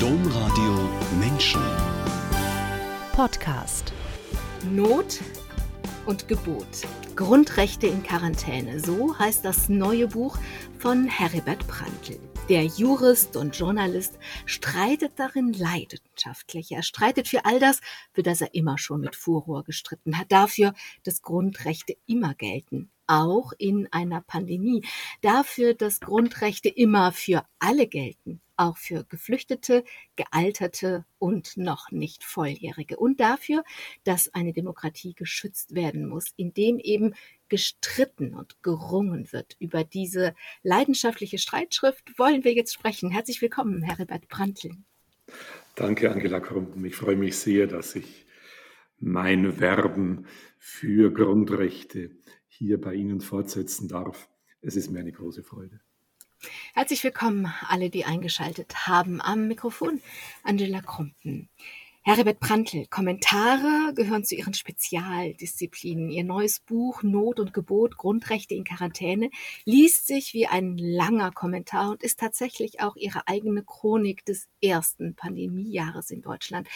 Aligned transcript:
Domradio 0.00 0.90
Menschen 1.18 1.62
Podcast. 3.12 3.94
Not 4.70 5.20
und 6.04 6.28
Gebot. 6.28 6.66
Grundrechte 7.16 7.86
in 7.86 8.02
Quarantäne. 8.02 8.80
So 8.80 9.18
heißt 9.18 9.42
das 9.42 9.70
neue 9.70 10.08
Buch 10.08 10.36
von 10.78 11.06
Heribert 11.06 11.66
Prantl. 11.66 12.20
Der 12.50 12.64
Jurist 12.64 13.36
und 13.36 13.56
Journalist 13.56 14.18
streitet 14.44 15.12
darin 15.16 15.54
leidenschaftlich. 15.54 16.72
Er 16.72 16.82
streitet 16.82 17.26
für 17.26 17.46
all 17.46 17.58
das, 17.58 17.80
für 18.12 18.22
das 18.22 18.42
er 18.42 18.54
immer 18.54 18.76
schon 18.76 19.00
mit 19.00 19.16
Furor 19.16 19.64
gestritten 19.64 20.18
hat. 20.18 20.30
Dafür, 20.30 20.74
dass 21.04 21.22
Grundrechte 21.22 21.96
immer 22.06 22.34
gelten 22.34 22.90
auch 23.06 23.52
in 23.56 23.88
einer 23.92 24.20
Pandemie. 24.20 24.84
Dafür, 25.22 25.74
dass 25.74 26.00
Grundrechte 26.00 26.68
immer 26.68 27.12
für 27.12 27.44
alle 27.58 27.86
gelten, 27.86 28.40
auch 28.56 28.76
für 28.76 29.04
Geflüchtete, 29.04 29.84
Gealterte 30.16 31.04
und 31.18 31.56
noch 31.56 31.90
nicht 31.90 32.24
Volljährige. 32.24 32.96
Und 32.96 33.20
dafür, 33.20 33.64
dass 34.04 34.32
eine 34.34 34.52
Demokratie 34.52 35.14
geschützt 35.14 35.74
werden 35.74 36.08
muss, 36.08 36.32
indem 36.36 36.78
eben 36.78 37.14
gestritten 37.48 38.34
und 38.34 38.62
gerungen 38.62 39.32
wird. 39.32 39.56
Über 39.58 39.84
diese 39.84 40.34
leidenschaftliche 40.62 41.38
Streitschrift 41.38 42.18
wollen 42.18 42.44
wir 42.44 42.54
jetzt 42.54 42.74
sprechen. 42.74 43.10
Herzlich 43.10 43.40
willkommen, 43.40 43.82
Herbert 43.82 44.28
Brandl. 44.28 44.70
Danke, 45.74 46.10
Angela 46.10 46.40
Krumpen. 46.40 46.84
Ich 46.84 46.96
freue 46.96 47.16
mich 47.16 47.36
sehr, 47.36 47.66
dass 47.66 47.94
ich 47.94 48.26
mein 48.98 49.60
Werben 49.60 50.26
für 50.58 51.12
Grundrechte 51.12 52.10
hier 52.48 52.80
bei 52.80 52.94
Ihnen 52.94 53.20
fortsetzen 53.20 53.88
darf. 53.88 54.28
Es 54.62 54.76
ist 54.76 54.90
mir 54.90 55.00
eine 55.00 55.12
große 55.12 55.42
Freude. 55.42 55.80
Herzlich 56.74 57.02
willkommen, 57.04 57.52
alle, 57.68 57.90
die 57.90 58.04
eingeschaltet 58.04 58.86
haben. 58.86 59.20
Am 59.20 59.48
Mikrofon 59.48 60.00
Angela 60.42 60.82
Krumpen. 60.82 61.48
Herbert 62.02 62.38
Prantl, 62.38 62.86
Kommentare 62.86 63.92
gehören 63.94 64.24
zu 64.24 64.36
Ihren 64.36 64.54
Spezialdisziplinen. 64.54 66.08
Ihr 66.08 66.22
neues 66.22 66.60
Buch 66.60 67.02
Not 67.02 67.40
und 67.40 67.52
Gebot, 67.52 67.96
Grundrechte 67.96 68.54
in 68.54 68.62
Quarantäne 68.62 69.28
liest 69.64 70.06
sich 70.06 70.32
wie 70.32 70.46
ein 70.46 70.78
langer 70.78 71.32
Kommentar 71.32 71.90
und 71.90 72.04
ist 72.04 72.20
tatsächlich 72.20 72.80
auch 72.80 72.94
Ihre 72.94 73.26
eigene 73.26 73.64
Chronik 73.64 74.24
des 74.24 74.46
ersten 74.62 75.16
Pandemiejahres 75.16 76.12
in 76.12 76.22
Deutschland. 76.22 76.68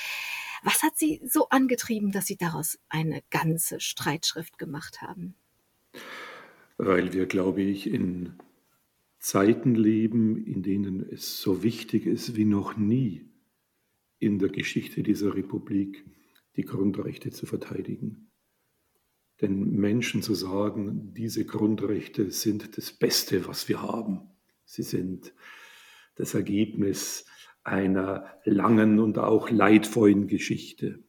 Was 0.64 0.83
hat 0.83 0.98
Sie 0.98 1.20
so 1.25 1.48
angetrieben, 1.48 2.11
dass 2.11 2.27
Sie 2.27 2.36
daraus 2.36 2.81
eine 2.88 3.22
ganze 3.31 3.78
Streitschrift 3.78 4.58
gemacht 4.58 5.00
haben? 5.00 5.36
Weil 6.77 7.12
wir, 7.12 7.27
glaube 7.27 7.62
ich, 7.62 7.88
in 7.88 8.34
Zeiten 9.20 9.74
leben, 9.74 10.36
in 10.44 10.62
denen 10.62 11.06
es 11.08 11.40
so 11.40 11.62
wichtig 11.62 12.06
ist 12.06 12.36
wie 12.36 12.46
noch 12.46 12.76
nie 12.76 13.30
in 14.18 14.38
der 14.38 14.48
Geschichte 14.48 15.02
dieser 15.02 15.34
Republik, 15.34 16.04
die 16.56 16.64
Grundrechte 16.64 17.30
zu 17.30 17.46
verteidigen. 17.46 18.30
Den 19.41 19.76
Menschen 19.76 20.22
zu 20.22 20.34
sagen, 20.34 21.14
diese 21.14 21.44
Grundrechte 21.44 22.30
sind 22.30 22.76
das 22.76 22.92
Beste, 22.92 23.46
was 23.46 23.68
wir 23.68 23.82
haben. 23.82 24.20
Sie 24.64 24.82
sind 24.82 25.34
das 26.16 26.34
Ergebnis 26.34 27.26
einer 27.62 28.26
langen 28.44 28.98
und 28.98 29.18
auch 29.18 29.50
leidvollen 29.50 30.28
Geschichte. 30.28 31.02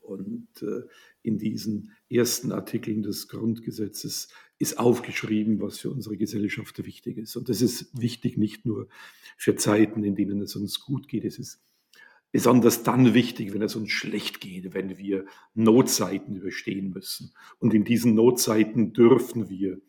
Und 0.00 0.48
äh, 0.62 0.82
in 1.22 1.38
diesen 1.38 1.92
ersten 2.10 2.52
Artikeln 2.52 3.02
des 3.02 3.28
Grundgesetzes 3.28 4.28
ist 4.64 4.78
aufgeschrieben, 4.78 5.60
was 5.60 5.78
für 5.78 5.90
unsere 5.90 6.16
Gesellschaft 6.16 6.84
wichtig 6.84 7.18
ist. 7.18 7.36
Und 7.36 7.48
das 7.48 7.60
ist 7.60 8.00
wichtig 8.00 8.38
nicht 8.38 8.64
nur 8.64 8.88
für 9.36 9.56
Zeiten, 9.56 10.02
in 10.04 10.14
denen 10.14 10.40
es 10.40 10.56
uns 10.56 10.80
gut 10.80 11.06
geht. 11.06 11.24
Es 11.24 11.38
ist 11.38 11.60
besonders 12.32 12.82
dann 12.82 13.14
wichtig, 13.14 13.52
wenn 13.52 13.62
es 13.62 13.76
uns 13.76 13.90
schlecht 13.90 14.40
geht, 14.40 14.72
wenn 14.72 14.96
wir 14.96 15.26
Notzeiten 15.54 16.36
überstehen 16.36 16.90
müssen. 16.90 17.32
Und 17.58 17.74
in 17.74 17.84
diesen 17.84 18.14
Notzeiten 18.14 18.92
dürfen 18.92 19.48
wir 19.48 19.80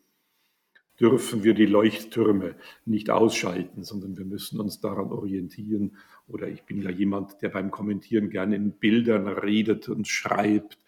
dürfen 1.00 1.44
wir 1.44 1.54
die 1.54 1.66
Leuchttürme 1.66 2.54
nicht 2.84 3.10
ausschalten, 3.10 3.84
sondern 3.84 4.16
wir 4.16 4.24
müssen 4.24 4.60
uns 4.60 4.80
daran 4.80 5.12
orientieren. 5.12 5.96
Oder 6.26 6.48
ich 6.48 6.62
bin 6.62 6.82
ja 6.82 6.90
jemand, 6.90 7.42
der 7.42 7.50
beim 7.50 7.70
Kommentieren 7.70 8.30
gerne 8.30 8.56
in 8.56 8.72
Bildern 8.72 9.28
redet 9.28 9.88
und 9.88 10.08
schreibt. 10.08 10.78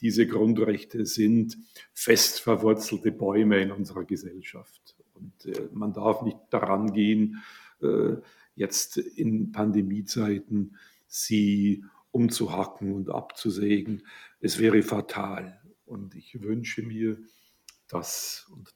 Diese 0.00 0.26
Grundrechte 0.26 1.06
sind 1.06 1.58
fest 1.92 2.40
verwurzelte 2.40 3.12
Bäume 3.12 3.60
in 3.60 3.72
unserer 3.72 4.04
Gesellschaft. 4.04 4.96
Und 5.14 5.46
äh, 5.46 5.68
man 5.72 5.92
darf 5.92 6.22
nicht 6.22 6.38
daran 6.50 6.92
gehen, 6.92 7.42
äh, 7.82 8.16
jetzt 8.54 8.96
in 8.96 9.52
Pandemiezeiten 9.52 10.76
sie 11.06 11.84
umzuhacken 12.10 12.92
und 12.92 13.10
abzusägen. 13.10 14.06
Es 14.40 14.58
wäre 14.58 14.82
fatal. 14.82 15.60
Und 15.84 16.14
ich 16.14 16.42
wünsche 16.42 16.82
mir, 16.82 17.18
dass, 17.88 18.46
und 18.52 18.74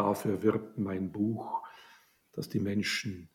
Dafür 0.00 0.42
wirbt 0.42 0.78
mein 0.78 1.12
Buch, 1.12 1.62
dass 2.32 2.48
die 2.48 2.58
Menschen 2.58 3.28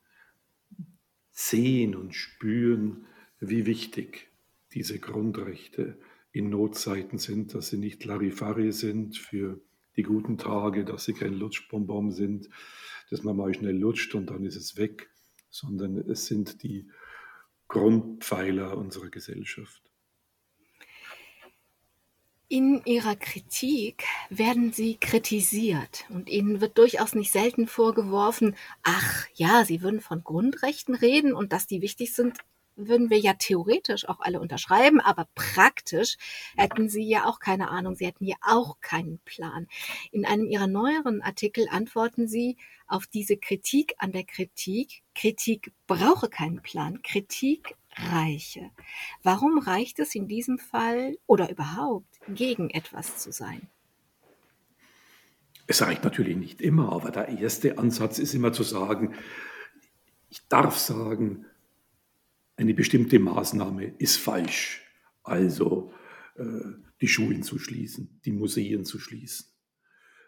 sehen 1.30 1.96
und 1.96 2.16
spüren, 2.16 3.06
wie 3.40 3.68
wichtig 3.68 4.32
diese 4.74 4.98
Grundrechte 4.98 6.00
in 6.36 6.50
Notzeiten 6.50 7.18
sind, 7.18 7.54
dass 7.54 7.70
sie 7.70 7.78
nicht 7.78 8.04
Larifari 8.04 8.74
sind 8.74 9.18
für 9.18 9.62
die 9.96 10.04
guten 10.04 10.38
Tage, 10.38 10.84
dass 10.84 11.06
sie 11.06 11.14
kein 11.14 11.34
Lutschbonbon 11.34 12.12
sind, 12.12 12.50
dass 13.10 13.24
man 13.24 13.38
mal 13.38 13.54
schnell 13.54 13.78
lutscht 13.78 14.14
und 14.16 14.30
dann 14.30 14.44
ist 14.44 14.58
es 14.58 14.76
weg, 14.76 15.10
sondern 15.50 15.98
es 15.98 16.26
sind 16.26 16.62
die 16.62 16.90
Grundpfeiler 17.70 18.78
unserer 18.78 19.10
Gesellschaft. 19.10 19.82
In 22.48 22.82
Ihrer 22.86 23.16
Kritik 23.16 24.04
werden 24.30 24.74
Sie 24.74 24.98
kritisiert 24.98 26.06
und 26.10 26.30
Ihnen 26.30 26.60
wird 26.62 26.78
durchaus 26.78 27.16
nicht 27.16 27.32
selten 27.32 27.66
vorgeworfen, 27.66 28.56
ach 28.84 29.26
ja, 29.34 29.64
Sie 29.66 29.82
würden 29.82 30.02
von 30.02 30.24
Grundrechten 30.24 30.96
reden 30.96 31.34
und 31.34 31.54
dass 31.54 31.66
die 31.66 31.82
wichtig 31.82 32.14
sind, 32.14 32.38
würden 32.76 33.10
wir 33.10 33.20
ja 33.20 33.34
theoretisch 33.34 34.08
auch 34.08 34.20
alle 34.20 34.40
unterschreiben, 34.40 35.00
aber 35.00 35.28
praktisch 35.36 36.18
hätten 36.56 36.90
Sie 36.90 37.08
ja 37.08 37.26
auch 37.26 37.40
keine 37.40 37.70
Ahnung, 37.70 37.96
Sie 37.96 38.06
hätten 38.06 38.26
ja 38.26 38.36
auch 38.42 38.80
keinen 38.82 39.20
Plan. 39.20 39.68
In 40.12 40.26
einem 40.26 40.46
Ihrer 40.46 40.68
neueren 40.68 41.22
Artikel 41.22 41.68
antworten 41.70 42.28
Sie 42.28 42.58
auf 42.88 43.08
diese 43.08 43.38
Kritik 43.38 43.96
an 43.98 44.12
der 44.12 44.24
Kritik, 44.24 45.04
Kritik 45.16 45.72
brauche 45.88 46.30
keinen 46.30 46.62
Plan, 46.62 47.02
Kritik 47.02 47.76
reiche. 47.96 48.70
Warum 49.24 49.58
reicht 49.60 50.00
es 50.00 50.16
in 50.16 50.28
diesem 50.28 50.60
Fall 50.60 51.18
oder 51.26 51.50
überhaupt 51.50 52.20
gegen 52.28 52.70
etwas 52.70 53.18
zu 53.18 53.32
sein? 53.32 53.68
Es 55.68 55.82
reicht 55.82 56.04
natürlich 56.04 56.38
nicht 56.38 56.62
immer, 56.62 56.92
aber 56.92 57.10
der 57.10 57.30
erste 57.30 57.78
Ansatz 57.78 58.20
ist 58.20 58.36
immer 58.36 58.54
zu 58.54 58.64
sagen, 58.64 59.16
ich 60.30 60.46
darf 60.48 60.78
sagen, 60.78 61.46
eine 62.58 62.74
bestimmte 62.74 63.20
Maßnahme 63.20 63.96
ist 63.98 64.18
falsch. 64.18 64.82
Also 65.24 65.92
äh, 66.36 66.44
die 67.02 67.08
Schulen 67.08 67.44
zu 67.44 67.60
schließen, 67.60 68.20
die 68.26 68.32
Museen 68.32 68.86
zu 68.86 69.00
schließen, 69.00 69.48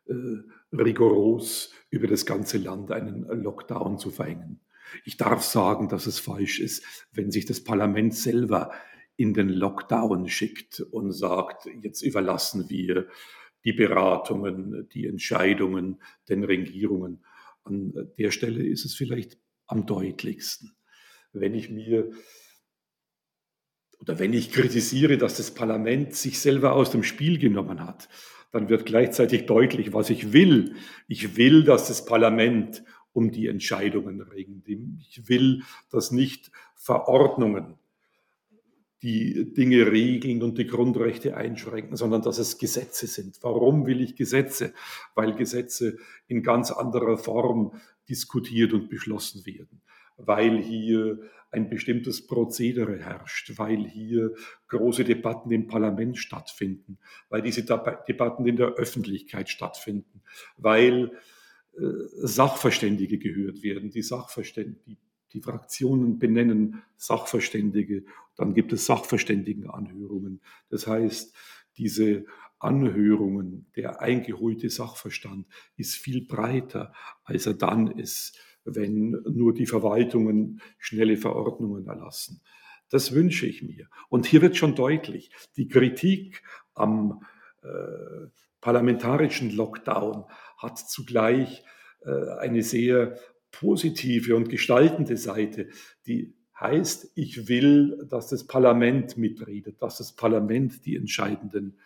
äh, 0.07 0.75
rigoros 0.75 1.71
über 1.89 2.07
das 2.07 2.25
ganze 2.25 2.57
Land 2.57 2.91
einen 2.91 3.23
Lockdown 3.23 3.97
zu 3.97 4.11
verhängen. 4.11 4.59
Ich 5.03 5.17
darf 5.17 5.43
sagen, 5.43 5.89
dass 5.89 6.07
es 6.07 6.19
falsch 6.19 6.59
ist, 6.59 6.83
wenn 7.11 7.31
sich 7.31 7.45
das 7.45 7.63
Parlament 7.63 8.15
selber 8.15 8.71
in 9.17 9.33
den 9.33 9.49
Lockdown 9.49 10.27
schickt 10.29 10.79
und 10.79 11.11
sagt, 11.11 11.67
jetzt 11.81 12.01
überlassen 12.01 12.69
wir 12.69 13.07
die 13.65 13.73
Beratungen, 13.73 14.87
die 14.93 15.07
Entscheidungen 15.07 16.01
den 16.29 16.43
Regierungen. 16.43 17.25
An 17.63 17.93
der 18.17 18.31
Stelle 18.31 18.65
ist 18.65 18.85
es 18.85 18.95
vielleicht 18.95 19.37
am 19.65 19.85
deutlichsten. 19.85 20.77
Wenn 21.33 21.53
ich 21.53 21.69
mir 21.69 22.11
oder 23.99 24.19
wenn 24.19 24.33
ich 24.33 24.51
kritisiere, 24.51 25.17
dass 25.17 25.37
das 25.37 25.53
Parlament 25.53 26.15
sich 26.15 26.39
selber 26.39 26.73
aus 26.73 26.91
dem 26.91 27.03
Spiel 27.03 27.39
genommen 27.39 27.83
hat, 27.85 28.09
dann 28.51 28.69
wird 28.69 28.85
gleichzeitig 28.85 29.45
deutlich, 29.45 29.93
was 29.93 30.09
ich 30.09 30.33
will. 30.33 30.75
Ich 31.07 31.35
will, 31.35 31.63
dass 31.63 31.87
das 31.87 32.05
Parlament 32.05 32.83
um 33.11 33.31
die 33.31 33.47
Entscheidungen 33.47 34.21
ringen. 34.21 34.99
Ich 35.09 35.27
will, 35.27 35.63
dass 35.89 36.11
nicht 36.11 36.51
Verordnungen 36.75 37.75
die 39.01 39.53
Dinge 39.53 39.91
regeln 39.91 40.41
und 40.41 40.57
die 40.57 40.65
Grundrechte 40.65 41.37
einschränken, 41.37 41.97
sondern 41.97 42.21
dass 42.21 42.39
es 42.39 42.57
Gesetze 42.57 43.05
sind. 43.05 43.37
Warum 43.41 43.85
will 43.85 44.01
ich 44.01 44.15
Gesetze? 44.15 44.73
Weil 45.13 45.35
Gesetze 45.35 45.97
in 46.27 46.41
ganz 46.41 46.71
anderer 46.71 47.17
Form 47.17 47.73
diskutiert 48.09 48.73
und 48.73 48.89
beschlossen 48.89 49.45
werden, 49.45 49.81
weil 50.17 50.61
hier 50.61 51.19
ein 51.51 51.69
bestimmtes 51.69 52.27
Prozedere 52.27 52.99
herrscht, 52.99 53.57
weil 53.57 53.87
hier 53.87 54.33
große 54.67 55.05
Debatten 55.05 55.51
im 55.51 55.67
Parlament 55.67 56.17
stattfinden, 56.17 56.97
weil 57.29 57.41
diese 57.41 57.63
Debatten 57.63 58.45
in 58.45 58.57
der 58.57 58.73
Öffentlichkeit 58.73 59.49
stattfinden, 59.49 60.21
weil 60.57 61.11
äh, 61.77 61.81
Sachverständige 62.21 63.17
gehört 63.17 63.63
werden, 63.63 63.91
die 63.91 64.01
Sachverständigen, 64.01 64.97
die 65.33 65.41
Fraktionen 65.41 66.19
benennen 66.19 66.83
Sachverständige, 66.95 68.03
dann 68.35 68.53
gibt 68.53 68.73
es 68.73 68.85
Sachverständigenanhörungen. 68.85 70.41
Das 70.69 70.87
heißt, 70.87 71.35
diese 71.77 72.25
Anhörungen, 72.59 73.67
der 73.75 74.01
eingeholte 74.01 74.69
Sachverstand 74.69 75.45
ist 75.75 75.95
viel 75.95 76.25
breiter, 76.25 76.93
als 77.23 77.45
er 77.45 77.53
dann 77.53 77.87
ist, 77.87 78.39
wenn 78.67 79.11
nur 79.29 79.53
die 79.53 79.65
Verwaltungen 79.65 80.61
schnelle 80.77 81.17
Verordnungen 81.17 81.87
erlassen. 81.87 82.41
Das 82.89 83.13
wünsche 83.13 83.47
ich 83.47 83.63
mir. 83.63 83.87
Und 84.09 84.25
hier 84.25 84.41
wird 84.41 84.55
schon 84.55 84.75
deutlich, 84.75 85.31
die 85.57 85.67
Kritik 85.67 86.43
am 86.73 87.21
äh, 87.63 88.27
parlamentarischen 88.61 89.55
Lockdown 89.55 90.25
hat 90.57 90.77
zugleich 90.77 91.63
äh, 92.05 92.29
eine 92.39 92.63
sehr 92.63 93.17
positive 93.51 94.35
und 94.35 94.49
gestaltende 94.49 95.17
Seite, 95.17 95.69
die 96.05 96.35
heißt, 96.59 97.11
ich 97.15 97.47
will, 97.47 98.05
dass 98.09 98.27
das 98.27 98.45
Parlament 98.45 99.17
mitredet, 99.17 99.81
dass 99.81 99.97
das 99.97 100.13
Parlament 100.13 100.85
die 100.85 100.95
entscheidenden, 100.95 101.79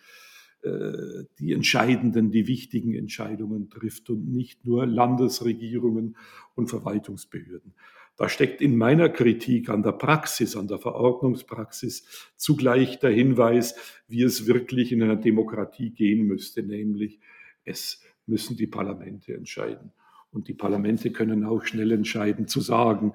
die 0.64 1.54
entscheidenden, 1.54 2.30
die 2.30 2.48
wichtigen 2.48 2.94
Entscheidungen 2.94 3.70
trifft 3.70 4.10
und 4.10 4.32
nicht 4.32 4.66
nur 4.66 4.86
Landesregierungen 4.86 6.18
und 6.56 6.68
Verwaltungsbehörden. 6.68 7.74
Da 8.18 8.30
steckt 8.30 8.62
in 8.62 8.78
meiner 8.78 9.10
Kritik 9.10 9.70
an 9.70 9.82
der 9.82 9.94
Praxis, 9.94 10.56
an 10.56 10.68
der 10.68 10.78
Verordnungspraxis 10.78 12.30
zugleich 12.36 13.00
der 13.00 13.10
Hinweis, 13.10 13.76
wie 14.08 14.22
es 14.22 14.46
wirklich 14.46 14.92
in 14.92 15.02
einer 15.02 15.16
Demokratie 15.16 15.90
gehen 15.90 16.28
müsste, 16.28 16.62
nämlich 16.62 17.20
es 17.64 18.04
müssen 18.28 18.58
die 18.58 18.68
Parlamente 18.68 19.34
entscheiden. 19.34 19.92
Und 20.32 20.48
die 20.48 20.54
Parlamente 20.54 21.12
können 21.12 21.44
auch 21.44 21.66
schnell 21.66 21.92
entscheiden, 21.92 22.48
zu 22.48 22.62
sagen, 22.62 23.14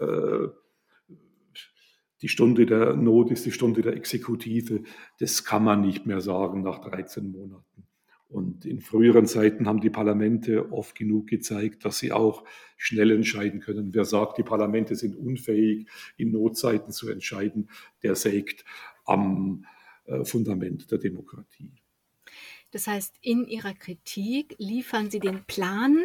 äh, 0.00 0.48
die 2.22 2.28
Stunde 2.28 2.66
der 2.66 2.94
Not 2.94 3.30
ist 3.30 3.46
die 3.46 3.52
Stunde 3.52 3.82
der 3.82 3.94
Exekutive. 3.94 4.82
Das 5.20 5.44
kann 5.44 5.64
man 5.64 5.80
nicht 5.80 6.06
mehr 6.06 6.20
sagen 6.20 6.62
nach 6.62 6.80
13 6.80 7.30
Monaten. 7.30 7.64
Und 8.28 8.66
in 8.66 8.80
früheren 8.80 9.26
Zeiten 9.26 9.66
haben 9.66 9.80
die 9.80 9.88
Parlamente 9.88 10.70
oft 10.70 10.94
genug 10.94 11.28
gezeigt, 11.28 11.84
dass 11.86 11.98
sie 11.98 12.12
auch 12.12 12.44
schnell 12.76 13.10
entscheiden 13.10 13.60
können. 13.60 13.94
Wer 13.94 14.04
sagt, 14.04 14.36
die 14.36 14.42
Parlamente 14.42 14.96
sind 14.96 15.16
unfähig, 15.16 15.88
in 16.18 16.32
Notzeiten 16.32 16.92
zu 16.92 17.08
entscheiden, 17.08 17.70
der 18.02 18.16
sägt 18.16 18.66
am 19.06 19.64
äh, 20.04 20.24
Fundament 20.24 20.90
der 20.90 20.98
Demokratie. 20.98 21.72
Das 22.70 22.86
heißt, 22.86 23.16
in 23.22 23.46
Ihrer 23.46 23.72
Kritik 23.72 24.54
liefern 24.58 25.10
Sie 25.10 25.20
den 25.20 25.44
Plan, 25.44 25.98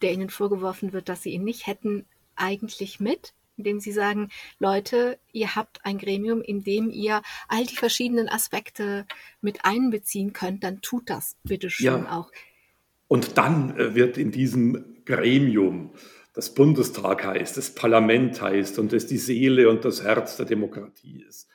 der 0.00 0.12
Ihnen 0.12 0.30
vorgeworfen 0.30 0.92
wird, 0.92 1.08
dass 1.08 1.22
Sie 1.22 1.30
ihn 1.30 1.44
nicht 1.44 1.68
hätten, 1.68 2.06
eigentlich 2.34 2.98
mit? 2.98 3.34
Indem 3.56 3.80
sie 3.80 3.92
sagen, 3.92 4.30
Leute, 4.58 5.18
ihr 5.32 5.54
habt 5.54 5.84
ein 5.84 5.98
Gremium, 5.98 6.40
in 6.42 6.64
dem 6.64 6.90
ihr 6.90 7.22
all 7.48 7.64
die 7.66 7.76
verschiedenen 7.76 8.28
Aspekte 8.28 9.06
mit 9.40 9.64
einbeziehen 9.64 10.32
könnt, 10.32 10.64
dann 10.64 10.80
tut 10.80 11.10
das 11.10 11.36
bitte 11.44 11.70
schön 11.70 12.04
ja. 12.04 12.18
auch. 12.18 12.30
Und 13.08 13.36
dann 13.36 13.76
äh, 13.78 13.94
wird 13.94 14.16
in 14.16 14.30
diesem 14.30 15.02
Gremium, 15.04 15.90
das 16.34 16.54
Bundestag 16.54 17.24
heißt, 17.24 17.56
das 17.56 17.74
Parlament 17.74 18.40
heißt 18.40 18.78
und 18.78 18.92
das 18.92 19.06
die 19.06 19.18
Seele 19.18 19.68
und 19.68 19.84
das 19.84 20.02
Herz 20.02 20.36
der 20.38 20.46
Demokratie 20.46 21.22
ist, 21.28 21.48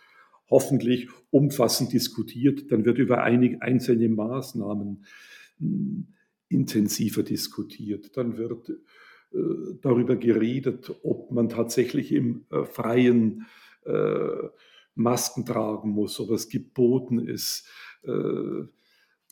hoffentlich 0.50 1.10
umfassend 1.32 1.94
diskutiert. 1.94 2.72
Dann 2.72 2.86
wird 2.86 3.00
über 3.00 3.24
einige 3.24 3.62
einzelne 3.62 4.08
Maßnahmen 4.08 5.06
hm, 5.58 6.14
intensiver 6.48 7.24
diskutiert. 7.24 8.16
Dann 8.16 8.38
wird 8.38 8.72
darüber 9.82 10.16
geredet, 10.16 10.94
ob 11.04 11.32
man 11.32 11.50
tatsächlich 11.50 12.12
im 12.12 12.46
äh, 12.50 12.64
freien 12.64 13.46
äh, 13.86 14.50
Masken 14.96 15.46
tragen 15.46 15.92
muss, 15.92 16.20
ob 16.20 16.32
es 16.32 16.50
geboten 16.50 17.20
ist, 17.20 17.68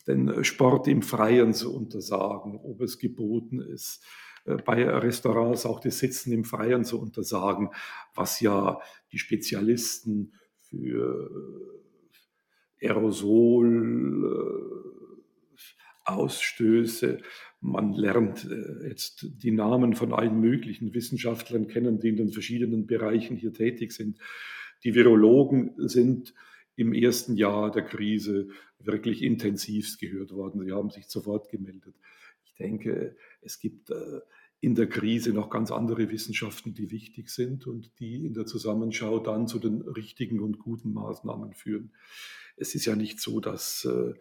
den 0.06 0.44
Sport 0.44 0.86
im 0.86 1.02
Freien 1.02 1.54
zu 1.54 1.74
untersagen, 1.74 2.60
ob 2.62 2.80
es 2.82 3.00
geboten 3.00 3.58
ist, 3.60 4.04
bei 4.64 4.88
Restaurants 4.88 5.66
auch 5.66 5.80
das 5.80 5.98
Sitzen 5.98 6.30
im 6.32 6.44
Freien 6.44 6.84
zu 6.84 7.00
untersagen, 7.00 7.70
was 8.14 8.38
ja 8.38 8.78
die 9.10 9.18
Spezialisten 9.18 10.34
für 10.68 11.28
Aerosol, 12.80 14.36
Ausstöße. 16.06 17.18
Man 17.66 17.94
lernt 17.94 18.48
äh, 18.48 18.88
jetzt 18.88 19.26
die 19.42 19.50
Namen 19.50 19.94
von 19.94 20.12
allen 20.12 20.40
möglichen 20.40 20.94
Wissenschaftlern 20.94 21.66
kennen, 21.66 21.98
die 21.98 22.10
in 22.10 22.16
den 22.16 22.30
verschiedenen 22.30 22.86
Bereichen 22.86 23.36
hier 23.36 23.52
tätig 23.52 23.92
sind. 23.92 24.18
Die 24.84 24.94
Virologen 24.94 25.72
sind 25.76 26.32
im 26.76 26.92
ersten 26.92 27.34
Jahr 27.34 27.72
der 27.72 27.82
Krise 27.82 28.48
wirklich 28.78 29.22
intensivst 29.22 29.98
gehört 29.98 30.30
worden. 30.32 30.64
Sie 30.64 30.70
haben 30.70 30.90
sich 30.90 31.08
sofort 31.08 31.48
gemeldet. 31.48 31.96
Ich 32.44 32.54
denke, 32.54 33.16
es 33.40 33.58
gibt 33.58 33.90
äh, 33.90 34.20
in 34.60 34.76
der 34.76 34.88
Krise 34.88 35.32
noch 35.32 35.50
ganz 35.50 35.72
andere 35.72 36.08
Wissenschaften, 36.10 36.72
die 36.72 36.92
wichtig 36.92 37.30
sind 37.30 37.66
und 37.66 37.98
die 37.98 38.26
in 38.26 38.34
der 38.34 38.46
Zusammenschau 38.46 39.18
dann 39.18 39.48
zu 39.48 39.58
den 39.58 39.82
richtigen 39.82 40.38
und 40.38 40.60
guten 40.60 40.92
Maßnahmen 40.92 41.52
führen. 41.52 41.92
Es 42.56 42.76
ist 42.76 42.84
ja 42.84 42.94
nicht 42.94 43.20
so, 43.20 43.40
dass 43.40 43.84
äh, 43.84 44.14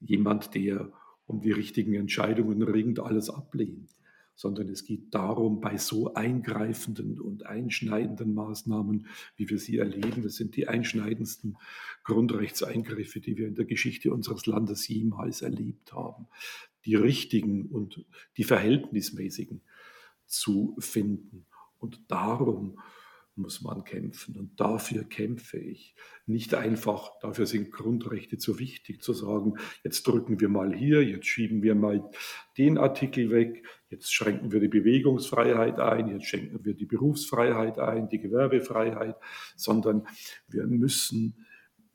jemand, 0.00 0.54
der 0.54 0.92
um 1.30 1.40
die 1.40 1.52
richtigen 1.52 1.94
Entscheidungen 1.94 2.62
ringt, 2.62 3.00
alles 3.00 3.30
ablehnt, 3.30 3.96
sondern 4.34 4.68
es 4.68 4.84
geht 4.84 5.14
darum, 5.14 5.60
bei 5.60 5.76
so 5.76 6.14
eingreifenden 6.14 7.20
und 7.20 7.46
einschneidenden 7.46 8.34
Maßnahmen, 8.34 9.06
wie 9.36 9.48
wir 9.48 9.58
sie 9.58 9.78
erleben, 9.78 10.22
das 10.22 10.36
sind 10.36 10.56
die 10.56 10.66
einschneidendsten 10.66 11.56
Grundrechtseingriffe, 12.04 13.20
die 13.20 13.36
wir 13.36 13.48
in 13.48 13.54
der 13.54 13.66
Geschichte 13.66 14.12
unseres 14.12 14.46
Landes 14.46 14.88
jemals 14.88 15.42
erlebt 15.42 15.92
haben, 15.92 16.26
die 16.84 16.94
richtigen 16.94 17.66
und 17.66 18.04
die 18.36 18.44
verhältnismäßigen 18.44 19.60
zu 20.26 20.76
finden. 20.78 21.46
Und 21.78 22.00
darum 22.08 22.78
muss 23.36 23.62
man 23.62 23.84
kämpfen. 23.84 24.36
Und 24.36 24.60
dafür 24.60 25.04
kämpfe 25.04 25.58
ich. 25.58 25.94
Nicht 26.26 26.54
einfach, 26.54 27.18
dafür 27.20 27.46
sind 27.46 27.72
Grundrechte 27.72 28.38
zu 28.38 28.58
wichtig, 28.58 29.02
zu 29.02 29.12
sagen, 29.12 29.54
jetzt 29.82 30.06
drücken 30.06 30.40
wir 30.40 30.48
mal 30.48 30.74
hier, 30.74 31.02
jetzt 31.04 31.26
schieben 31.26 31.62
wir 31.62 31.74
mal 31.74 32.08
den 32.58 32.78
Artikel 32.78 33.30
weg, 33.30 33.64
jetzt 33.88 34.12
schränken 34.12 34.52
wir 34.52 34.60
die 34.60 34.68
Bewegungsfreiheit 34.68 35.80
ein, 35.80 36.08
jetzt 36.08 36.26
schränken 36.26 36.64
wir 36.64 36.74
die 36.74 36.86
Berufsfreiheit 36.86 37.78
ein, 37.78 38.08
die 38.08 38.20
Gewerbefreiheit, 38.20 39.16
sondern 39.56 40.06
wir 40.48 40.66
müssen 40.66 41.46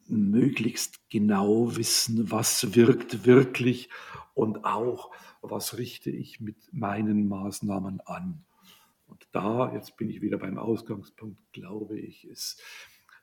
möglichst 0.07 1.10
genau 1.10 1.75
wissen, 1.75 2.31
was 2.31 2.75
wirkt 2.75 3.25
wirklich 3.25 3.89
und 4.33 4.65
auch, 4.65 5.12
was 5.41 5.77
richte 5.77 6.10
ich 6.10 6.39
mit 6.39 6.57
meinen 6.71 7.27
Maßnahmen 7.27 8.01
an. 8.01 8.43
Und 9.07 9.27
da, 9.31 9.74
jetzt 9.74 9.97
bin 9.97 10.09
ich 10.09 10.21
wieder 10.21 10.38
beim 10.38 10.57
Ausgangspunkt, 10.57 11.39
glaube 11.51 12.00
ich, 12.00 12.27
ist 12.27 12.62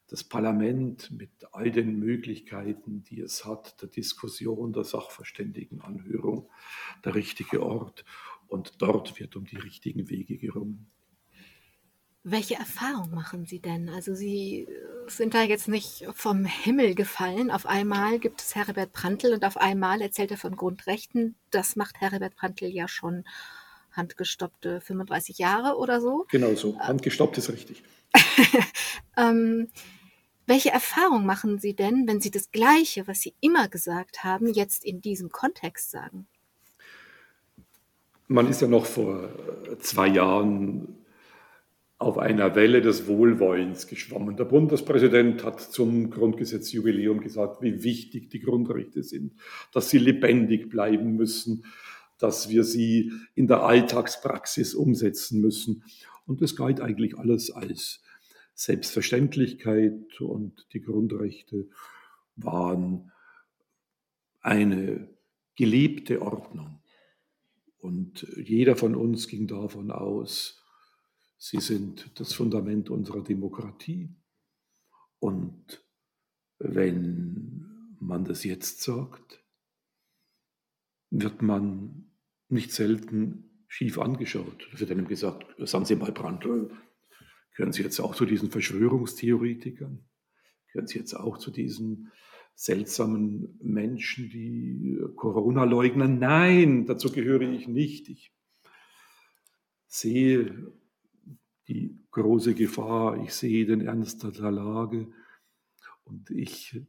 das 0.08 0.24
Parlament 0.24 1.10
mit 1.10 1.30
all 1.52 1.70
den 1.70 1.98
Möglichkeiten, 1.98 3.02
die 3.02 3.20
es 3.20 3.44
hat, 3.46 3.80
der 3.80 3.88
Diskussion, 3.88 4.72
der 4.72 4.84
Sachverständigenanhörung, 4.84 6.50
der 7.04 7.14
richtige 7.14 7.62
Ort. 7.62 8.04
Und 8.46 8.82
dort 8.82 9.18
wird 9.18 9.36
um 9.36 9.46
die 9.46 9.56
richtigen 9.56 10.10
Wege 10.10 10.36
gerungen. 10.36 10.90
Welche 12.24 12.54
Erfahrung 12.54 13.10
machen 13.10 13.46
Sie 13.46 13.58
denn? 13.58 13.88
Also 13.88 14.14
Sie 14.14 14.68
sind 15.08 15.34
da 15.34 15.42
jetzt 15.42 15.66
nicht 15.66 16.06
vom 16.12 16.44
Himmel 16.44 16.94
gefallen. 16.94 17.50
Auf 17.50 17.66
einmal 17.66 18.20
gibt 18.20 18.40
es 18.42 18.54
Herbert 18.54 18.92
Prantl 18.92 19.32
und 19.32 19.44
auf 19.44 19.56
einmal 19.56 20.00
erzählt 20.00 20.30
er 20.30 20.36
von 20.36 20.54
Grundrechten. 20.54 21.34
Das 21.50 21.74
macht 21.74 22.00
Herbert 22.00 22.36
Prantl 22.36 22.66
ja 22.66 22.86
schon 22.86 23.24
handgestoppte 23.92 24.80
35 24.80 25.38
Jahre 25.38 25.76
oder 25.76 26.00
so. 26.00 26.26
Genau 26.30 26.54
so, 26.54 26.78
handgestoppt 26.78 27.38
ist 27.38 27.50
richtig. 27.50 27.82
ähm, 29.16 29.68
welche 30.46 30.70
Erfahrung 30.70 31.24
machen 31.24 31.58
Sie 31.58 31.74
denn, 31.74 32.06
wenn 32.06 32.20
Sie 32.20 32.30
das 32.30 32.50
Gleiche, 32.50 33.06
was 33.06 33.20
Sie 33.20 33.34
immer 33.40 33.68
gesagt 33.68 34.24
haben, 34.24 34.52
jetzt 34.52 34.84
in 34.84 35.00
diesem 35.00 35.30
Kontext 35.30 35.90
sagen? 35.90 36.26
Man 38.28 38.48
ist 38.48 38.60
ja 38.60 38.68
noch 38.68 38.86
vor 38.86 39.30
zwei 39.80 40.08
Jahren 40.08 41.02
auf 42.02 42.18
einer 42.18 42.54
Welle 42.56 42.80
des 42.80 43.06
Wohlwollens 43.06 43.86
geschwommen. 43.86 44.36
Der 44.36 44.44
Bundespräsident 44.44 45.44
hat 45.44 45.60
zum 45.60 46.10
Grundgesetzjubiläum 46.10 47.20
gesagt, 47.20 47.62
wie 47.62 47.84
wichtig 47.84 48.28
die 48.28 48.40
Grundrechte 48.40 49.02
sind, 49.02 49.34
dass 49.72 49.88
sie 49.88 49.98
lebendig 49.98 50.68
bleiben 50.68 51.14
müssen, 51.14 51.64
dass 52.18 52.48
wir 52.48 52.64
sie 52.64 53.12
in 53.34 53.46
der 53.46 53.62
Alltagspraxis 53.62 54.74
umsetzen 54.74 55.40
müssen. 55.40 55.84
Und 56.26 56.40
das 56.40 56.56
galt 56.56 56.80
eigentlich 56.80 57.18
alles 57.18 57.50
als 57.50 58.02
Selbstverständlichkeit 58.54 60.20
und 60.20 60.66
die 60.72 60.82
Grundrechte 60.82 61.68
waren 62.36 63.10
eine 64.40 65.08
gelebte 65.56 66.22
Ordnung. 66.22 66.80
Und 67.78 68.26
jeder 68.36 68.76
von 68.76 68.94
uns 68.94 69.26
ging 69.26 69.46
davon 69.48 69.90
aus, 69.90 70.62
Sie 71.44 71.58
sind 71.58 72.08
das 72.20 72.34
Fundament 72.34 72.88
unserer 72.88 73.20
Demokratie. 73.20 74.14
Und 75.18 75.84
wenn 76.60 77.96
man 77.98 78.24
das 78.24 78.44
jetzt 78.44 78.80
sagt, 78.80 79.41
wird 81.12 81.42
man 81.42 82.06
nicht 82.48 82.72
selten 82.72 83.64
schief 83.68 83.98
angeschaut. 83.98 84.68
Da 84.72 84.80
wird 84.80 84.90
einem 84.90 85.06
gesagt, 85.06 85.46
sagen 85.58 85.84
Sie 85.84 85.94
mal, 85.94 86.12
Brandl, 86.12 86.70
gehören 87.54 87.72
Sie 87.72 87.82
jetzt 87.82 88.00
auch 88.00 88.14
zu 88.14 88.24
diesen 88.24 88.50
Verschwörungstheoretikern? 88.50 90.04
Gehören 90.72 90.86
Sie 90.86 90.98
jetzt 90.98 91.14
auch 91.14 91.38
zu 91.38 91.50
diesen 91.50 92.10
seltsamen 92.54 93.58
Menschen, 93.62 94.30
die 94.30 94.98
Corona 95.16 95.64
leugnen? 95.64 96.18
Nein, 96.18 96.86
dazu 96.86 97.12
gehöre 97.12 97.42
ich 97.42 97.68
nicht. 97.68 98.08
Ich 98.08 98.32
sehe 99.86 100.72
die 101.68 101.98
große 102.10 102.54
Gefahr, 102.54 103.22
ich 103.22 103.34
sehe 103.34 103.66
den 103.66 103.82
Ernst 103.82 104.22
der 104.22 104.50
Lage 104.50 105.12
und 106.04 106.30
ich 106.30 106.80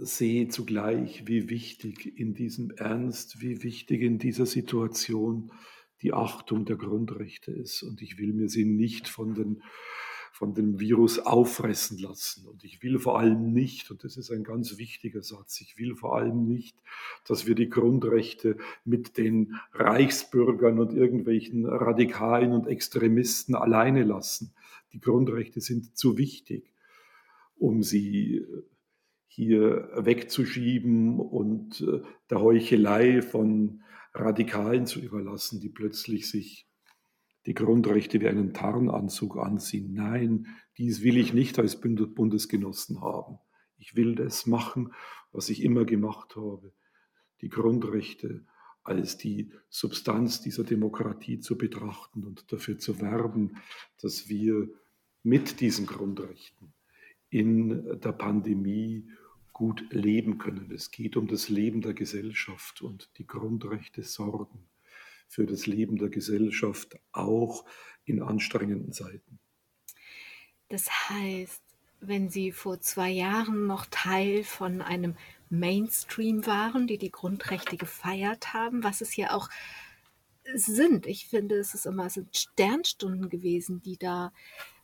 sehe 0.00 0.48
zugleich, 0.48 1.26
wie 1.26 1.48
wichtig 1.50 2.18
in 2.18 2.34
diesem 2.34 2.70
Ernst, 2.70 3.40
wie 3.40 3.62
wichtig 3.62 4.02
in 4.02 4.18
dieser 4.18 4.46
Situation 4.46 5.52
die 6.02 6.12
Achtung 6.12 6.64
der 6.64 6.76
Grundrechte 6.76 7.52
ist. 7.52 7.82
Und 7.82 8.00
ich 8.02 8.18
will 8.18 8.32
mir 8.32 8.48
sie 8.48 8.64
nicht 8.64 9.08
von, 9.08 9.34
den, 9.34 9.62
von 10.32 10.54
dem 10.54 10.80
Virus 10.80 11.18
auffressen 11.18 11.98
lassen. 11.98 12.46
Und 12.46 12.64
ich 12.64 12.82
will 12.82 12.98
vor 12.98 13.18
allem 13.18 13.52
nicht, 13.52 13.90
und 13.90 14.02
das 14.02 14.16
ist 14.16 14.30
ein 14.30 14.42
ganz 14.42 14.78
wichtiger 14.78 15.22
Satz, 15.22 15.60
ich 15.60 15.76
will 15.76 15.94
vor 15.94 16.16
allem 16.16 16.46
nicht, 16.46 16.76
dass 17.26 17.46
wir 17.46 17.54
die 17.54 17.68
Grundrechte 17.68 18.56
mit 18.84 19.18
den 19.18 19.56
Reichsbürgern 19.72 20.78
und 20.78 20.94
irgendwelchen 20.94 21.66
Radikalen 21.66 22.52
und 22.52 22.66
Extremisten 22.66 23.54
alleine 23.54 24.04
lassen. 24.04 24.54
Die 24.92 25.00
Grundrechte 25.00 25.60
sind 25.60 25.96
zu 25.96 26.16
wichtig, 26.16 26.72
um 27.58 27.82
sie 27.82 28.46
hier 29.32 29.88
wegzuschieben 29.94 31.20
und 31.20 31.80
äh, 31.82 32.02
der 32.28 32.40
Heuchelei 32.40 33.22
von 33.22 33.84
Radikalen 34.12 34.86
zu 34.86 34.98
überlassen, 35.00 35.60
die 35.60 35.68
plötzlich 35.68 36.28
sich 36.28 36.66
die 37.46 37.54
Grundrechte 37.54 38.20
wie 38.20 38.26
einen 38.26 38.52
Tarnanzug 38.52 39.36
anziehen. 39.36 39.94
Nein, 39.94 40.48
dies 40.78 41.02
will 41.04 41.16
ich 41.16 41.32
nicht 41.32 41.60
als 41.60 41.80
Bundesgenossen 41.80 43.00
haben. 43.00 43.38
Ich 43.78 43.94
will 43.94 44.16
das 44.16 44.46
machen, 44.46 44.92
was 45.30 45.48
ich 45.48 45.62
immer 45.62 45.84
gemacht 45.84 46.34
habe, 46.34 46.72
die 47.40 47.48
Grundrechte 47.48 48.44
als 48.82 49.16
die 49.16 49.52
Substanz 49.68 50.40
dieser 50.40 50.64
Demokratie 50.64 51.38
zu 51.38 51.56
betrachten 51.56 52.24
und 52.24 52.50
dafür 52.50 52.78
zu 52.78 53.00
werben, 53.00 53.58
dass 54.02 54.28
wir 54.28 54.68
mit 55.22 55.60
diesen 55.60 55.86
Grundrechten 55.86 56.74
in 57.28 58.00
der 58.00 58.12
Pandemie 58.12 59.08
gut 59.60 59.84
leben 59.90 60.38
können. 60.38 60.72
Es 60.74 60.90
geht 60.90 61.18
um 61.18 61.26
das 61.26 61.50
Leben 61.50 61.82
der 61.82 61.92
Gesellschaft 61.92 62.80
und 62.80 63.10
die 63.18 63.26
Grundrechte 63.26 64.02
sorgen 64.02 64.70
für 65.28 65.44
das 65.44 65.66
Leben 65.66 65.98
der 65.98 66.08
Gesellschaft 66.08 66.98
auch 67.12 67.66
in 68.06 68.22
anstrengenden 68.22 68.90
Zeiten. 68.94 69.38
Das 70.70 70.88
heißt, 71.10 71.60
wenn 72.00 72.30
Sie 72.30 72.52
vor 72.52 72.80
zwei 72.80 73.10
Jahren 73.10 73.66
noch 73.66 73.84
Teil 73.90 74.44
von 74.44 74.80
einem 74.80 75.14
Mainstream 75.50 76.46
waren, 76.46 76.86
die 76.86 76.96
die 76.96 77.10
Grundrechte 77.10 77.76
gefeiert 77.76 78.54
haben, 78.54 78.82
was 78.82 79.02
es 79.02 79.14
ja 79.14 79.34
auch 79.34 79.50
sind. 80.54 81.04
Ich 81.04 81.28
finde, 81.28 81.56
es 81.56 81.74
ist 81.74 81.84
immer 81.84 82.06
es 82.06 82.14
sind 82.14 82.34
Sternstunden 82.34 83.28
gewesen, 83.28 83.82
die 83.82 83.98
da 83.98 84.32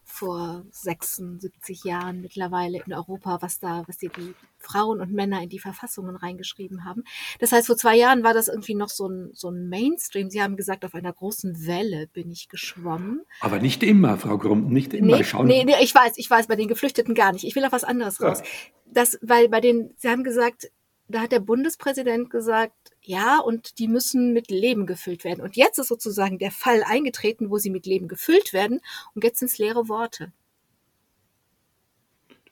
vor 0.08 0.64
76 0.70 1.82
Jahren 1.84 2.20
mittlerweile 2.22 2.80
in 2.86 2.94
Europa, 2.94 3.38
was 3.42 3.58
da, 3.58 3.82
was 3.88 3.98
die, 3.98 4.08
die 4.08 4.34
Frauen 4.56 5.00
und 5.00 5.12
Männer 5.12 5.42
in 5.42 5.48
die 5.48 5.58
Verfassungen 5.58 6.14
reingeschrieben 6.14 6.84
haben. 6.84 7.02
Das 7.40 7.52
heißt, 7.52 7.66
vor 7.66 7.76
zwei 7.76 7.96
Jahren 7.96 8.22
war 8.22 8.32
das 8.32 8.46
irgendwie 8.48 8.76
noch 8.76 8.88
so 8.88 9.08
ein, 9.08 9.30
so 9.34 9.50
ein 9.50 9.68
Mainstream. 9.68 10.30
Sie 10.30 10.40
haben 10.40 10.56
gesagt, 10.56 10.84
auf 10.84 10.94
einer 10.94 11.12
großen 11.12 11.66
Welle 11.66 12.06
bin 12.06 12.30
ich 12.30 12.48
geschwommen. 12.48 13.22
Aber 13.40 13.58
nicht 13.58 13.82
immer, 13.82 14.16
Frau 14.16 14.38
Grumm, 14.38 14.68
nicht 14.68 14.94
immer. 14.94 15.16
Nee, 15.16 15.24
Schauen. 15.24 15.48
nee, 15.48 15.64
nee, 15.64 15.74
ich 15.82 15.94
weiß, 15.94 16.12
ich 16.16 16.30
weiß, 16.30 16.46
bei 16.46 16.56
den 16.56 16.68
Geflüchteten 16.68 17.14
gar 17.14 17.32
nicht. 17.32 17.44
Ich 17.44 17.56
will 17.56 17.64
auf 17.64 17.72
was 17.72 17.84
anderes 17.84 18.22
raus. 18.22 18.40
Ja. 18.40 18.46
Das, 18.86 19.18
weil 19.20 19.48
bei 19.48 19.60
den, 19.60 19.92
Sie 19.96 20.08
haben 20.08 20.22
gesagt, 20.22 20.70
da 21.08 21.20
hat 21.20 21.32
der 21.32 21.40
Bundespräsident 21.40 22.30
gesagt, 22.30 22.74
ja, 23.00 23.38
und 23.38 23.78
die 23.78 23.88
müssen 23.88 24.32
mit 24.32 24.50
Leben 24.50 24.86
gefüllt 24.86 25.24
werden. 25.24 25.40
Und 25.40 25.56
jetzt 25.56 25.78
ist 25.78 25.88
sozusagen 25.88 26.38
der 26.38 26.50
Fall 26.50 26.82
eingetreten, 26.82 27.50
wo 27.50 27.58
sie 27.58 27.70
mit 27.70 27.86
Leben 27.86 28.08
gefüllt 28.08 28.52
werden. 28.52 28.80
Und 29.14 29.22
jetzt 29.22 29.38
sind 29.38 29.50
es 29.50 29.58
leere 29.58 29.88
Worte. 29.88 30.32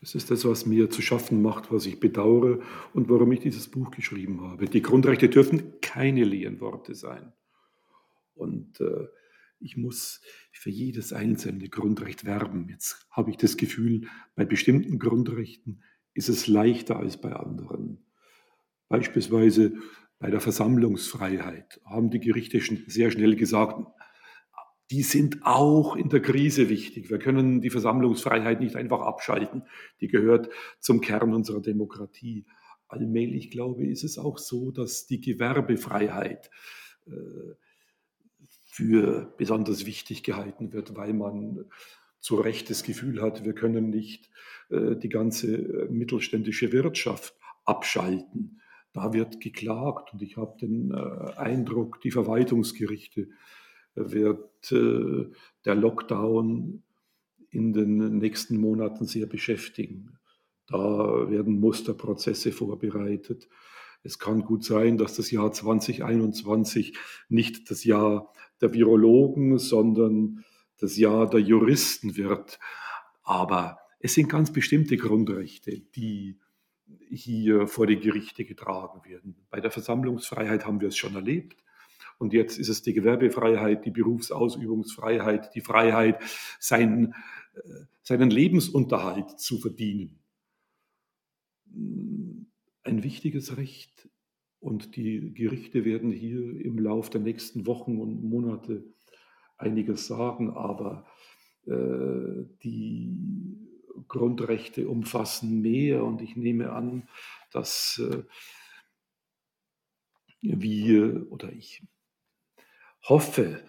Das 0.01 0.15
ist 0.15 0.31
das, 0.31 0.45
was 0.45 0.67
mir 0.67 0.91
zu 0.91 1.01
schaffen 1.01 1.41
macht, 1.41 1.73
was 1.73 1.87
ich 1.87 1.99
bedauere 1.99 2.61
und 2.93 3.09
warum 3.09 3.33
ich 3.33 3.41
dieses 3.41 3.69
Buch 3.69 3.91
geschrieben 3.91 4.43
habe. 4.43 4.67
Die 4.67 4.83
Grundrechte 4.83 5.29
dürfen 5.29 5.81
keine 5.81 6.25
leeren 6.25 6.61
Worte 6.61 6.95
sein. 6.95 7.33
Und 8.35 8.81
äh, 8.81 9.07
ich 9.61 9.77
muss 9.77 10.21
für 10.53 10.71
jedes 10.71 11.13
einzelne 11.13 11.69
Grundrecht 11.69 12.25
werben. 12.25 12.69
Jetzt 12.69 13.07
habe 13.11 13.31
ich 13.31 13.39
das 13.39 13.57
Gefühl, 13.57 14.09
bei 14.35 14.45
bestimmten 14.45 14.99
Grundrechten 14.99 15.83
ist 16.13 16.29
es 16.29 16.47
leichter 16.47 16.99
als 16.99 17.21
bei 17.21 17.33
anderen. 17.33 18.05
Beispielsweise 18.95 19.73
bei 20.21 20.31
der 20.31 20.41
Versammlungsfreiheit 20.41 21.81
haben 21.85 22.11
die 22.11 22.21
Gerichte 22.21 22.61
sehr 22.87 23.11
schnell 23.11 23.35
gesagt, 23.35 23.85
die 24.93 25.03
sind 25.03 25.45
auch 25.45 25.97
in 25.97 26.11
der 26.11 26.23
Krise 26.23 26.69
wichtig. 26.69 27.11
Wir 27.11 27.19
können 27.19 27.61
die 27.61 27.71
Versammlungsfreiheit 27.71 28.61
nicht 28.61 28.77
einfach 28.77 29.01
abschalten. 29.01 29.65
Die 30.01 30.07
gehört 30.07 30.49
zum 30.79 31.01
Kern 31.01 31.35
unserer 31.35 31.61
Demokratie. 31.61 32.47
Allmählich, 32.87 33.51
glaube 33.51 33.83
ich, 33.83 33.91
ist 33.91 34.05
es 34.05 34.17
auch 34.17 34.39
so, 34.39 34.71
dass 34.71 35.09
die 35.09 35.21
Gewerbefreiheit 35.21 36.49
äh, 37.09 37.11
für 38.67 39.35
besonders 39.37 39.87
wichtig 39.87 40.23
gehalten 40.23 40.73
wird, 40.73 40.95
weil 40.95 41.15
man 41.15 41.65
zu 42.21 42.37
Recht 42.37 42.71
das 42.71 42.85
Gefühl 42.85 43.21
hat, 43.21 43.45
wir 43.45 43.55
können 43.55 43.91
nicht 43.91 44.31
äh, 44.71 44.95
die 44.95 45.09
ganze 45.09 45.57
äh, 45.57 45.89
mittelständische 45.91 46.71
Wirtschaft 46.71 47.35
abschalten. 47.65 48.61
Da 48.95 49.13
wird 49.13 49.41
geklagt 49.41 50.13
und 50.13 50.23
ich 50.23 50.37
habe 50.37 50.57
den 50.61 50.93
äh, 50.93 51.33
Eindruck, 51.37 52.01
die 52.01 52.13
Verwaltungsgerichte 52.13 53.23
äh, 53.23 53.27
wird 53.97 54.71
äh, 54.71 55.31
der 55.65 55.75
Lockdown 55.75 56.85
in 57.51 57.73
den 57.73 58.19
nächsten 58.19 58.57
Monaten 58.57 59.05
sehr 59.05 59.27
beschäftigen. 59.27 60.19
Da 60.69 61.29
werden 61.29 61.59
Musterprozesse 61.59 62.53
vorbereitet. 62.53 63.49
Es 64.05 64.21
kann 64.21 64.43
gut 64.43 64.65
sein, 64.65 64.97
dass 64.97 65.17
das 65.17 65.31
Jahr 65.33 65.53
2021 65.53 66.97
nicht 67.29 67.71
das 67.73 67.83
Jahr 67.83 68.33
der 68.61 68.73
Virologen, 68.73 69.59
sondern 69.59 70.45
das 70.79 70.97
Jahr 70.97 71.29
der 71.29 71.41
Juristen 71.41 72.17
wird. 72.17 72.61
Aber 73.25 73.79
es 73.99 74.15
sind 74.15 74.29
ganz 74.29 74.53
bestimmte 74.53 74.97
Grundrechte, 74.97 75.81
die 75.97 76.39
hier 77.14 77.66
vor 77.66 77.87
die 77.87 77.99
Gerichte 78.00 78.44
getragen 78.44 79.00
werden. 79.09 79.37
Bei 79.50 79.61
der 79.61 79.71
Versammlungsfreiheit 79.71 80.66
haben 80.66 80.80
wir 80.80 80.88
es 80.88 80.97
schon 80.97 81.14
erlebt. 81.14 81.62
Und 82.18 82.33
jetzt 82.33 82.59
ist 82.59 82.68
es 82.68 82.83
die 82.83 82.92
Gewerbefreiheit, 82.92 83.85
die 83.85 83.90
Berufsausübungsfreiheit, 83.90 85.54
die 85.54 85.61
Freiheit, 85.61 86.23
seinen, 86.61 87.14
äh, 87.54 87.85
seinen 88.02 88.30
Lebensunterhalt 88.30 89.38
zu 89.38 89.59
verdienen. 89.59 90.21
Ein 92.83 93.02
wichtiges 93.02 93.56
Recht. 93.56 94.09
Und 94.61 94.97
die 94.97 95.35
Gerichte 95.35 95.85
werden 95.85 96.11
hier 96.11 96.64
im 96.64 96.78
Lauf 96.78 97.11
der 97.11 97.21
nächsten 97.21 97.66
Wochen 97.66 97.99
und 97.99 98.23
Monate 98.23 98.85
einiges 99.59 100.06
sagen, 100.06 100.50
aber 100.50 101.06
äh, 101.66 102.44
die 102.62 103.64
Grundrechte 104.09 104.89
umfassen 104.89 105.61
mehr. 105.61 106.05
Und 106.05 106.23
ich 106.23 106.37
nehme 106.37 106.73
an, 106.73 107.09
dass 107.51 108.01
äh, 108.03 108.23
wir 110.41 111.31
oder 111.31 111.53
ich 111.53 111.83
hoffe, 113.03 113.63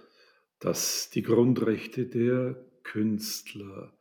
dass 0.60 1.10
die 1.10 1.22
Grundrechte 1.22 2.06
der 2.06 2.66
Künstler, 2.84 3.94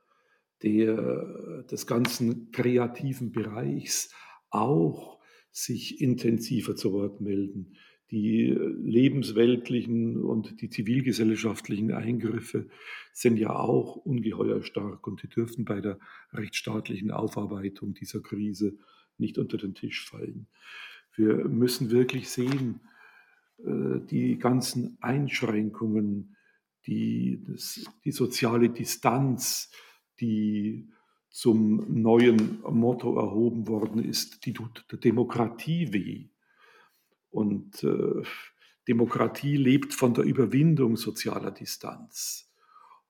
der, 0.62 1.64
des 1.64 1.86
ganzen 1.86 2.50
kreativen 2.52 3.32
Bereichs 3.32 4.14
auch 4.50 5.20
sich 5.50 6.00
intensiver 6.00 6.74
zu 6.74 6.92
Wort 6.92 7.20
melden, 7.20 7.76
die 8.10 8.50
lebensweltlichen 8.50 10.22
und 10.22 10.60
die 10.60 10.68
zivilgesellschaftlichen 10.68 11.92
Eingriffe 11.92 12.68
sind 13.12 13.38
ja 13.38 13.50
auch 13.50 13.96
ungeheuer 13.96 14.62
stark 14.62 15.06
und 15.06 15.22
die 15.22 15.28
dürfen 15.28 15.64
bei 15.64 15.80
der 15.80 15.98
rechtsstaatlichen 16.32 17.10
Aufarbeitung 17.10 17.94
dieser 17.94 18.20
Krise 18.20 18.76
nicht 19.16 19.38
unter 19.38 19.56
den 19.56 19.74
Tisch 19.74 20.08
fallen. 20.08 20.48
Wir 21.16 21.48
müssen 21.48 21.90
wirklich 21.90 22.28
sehen, 22.28 22.80
äh, 23.58 24.00
die 24.10 24.38
ganzen 24.38 24.98
Einschränkungen, 25.00 26.36
die, 26.86 27.42
das, 27.46 27.84
die 28.04 28.12
soziale 28.12 28.68
Distanz, 28.68 29.70
die 30.20 30.88
zum 31.30 31.84
neuen 31.88 32.60
Motto 32.62 33.18
erhoben 33.18 33.66
worden 33.66 34.04
ist, 34.04 34.44
die 34.46 34.52
tut 34.52 34.84
der 34.90 34.98
Demokratie 34.98 35.92
weh. 35.92 36.28
Und 37.34 37.82
äh, 37.82 38.22
Demokratie 38.86 39.56
lebt 39.56 39.92
von 39.92 40.14
der 40.14 40.22
Überwindung 40.22 40.96
sozialer 40.96 41.50
Distanz. 41.50 42.48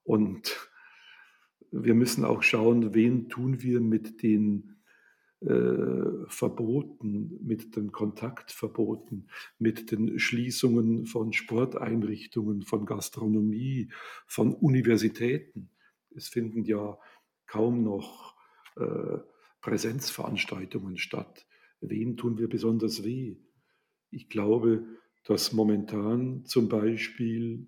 Und 0.03 0.71
wir 1.71 1.93
müssen 1.93 2.25
auch 2.25 2.43
schauen, 2.43 2.95
wen 2.95 3.29
tun 3.29 3.61
wir 3.63 3.81
mit 3.81 4.23
den 4.23 4.77
äh, 5.41 6.27
Verboten, 6.29 7.39
mit 7.43 7.77
den 7.77 7.93
Kontaktverboten, 7.93 9.29
mit 9.59 9.91
den 9.91 10.19
Schließungen 10.19 11.05
von 11.05 11.35
Sporteinrichtungen, 11.35 12.63
von 12.63 12.87
Gastronomie, 12.87 13.91
von 14.27 14.55
Universitäten. 14.55 15.69
Es 16.17 16.29
finden 16.29 16.65
ja 16.65 16.99
kaum 17.47 17.83
noch 17.83 18.37
äh, 18.77 19.19
Präsenzveranstaltungen 19.61 20.97
statt. 20.97 21.47
Wen 21.83 22.17
tun 22.17 22.39
wir 22.39 22.49
besonders 22.49 23.05
weh? 23.05 23.37
Ich 24.15 24.29
glaube, 24.29 24.87
dass 25.25 25.53
momentan 25.53 26.45
zum 26.45 26.69
Beispiel 26.69 27.67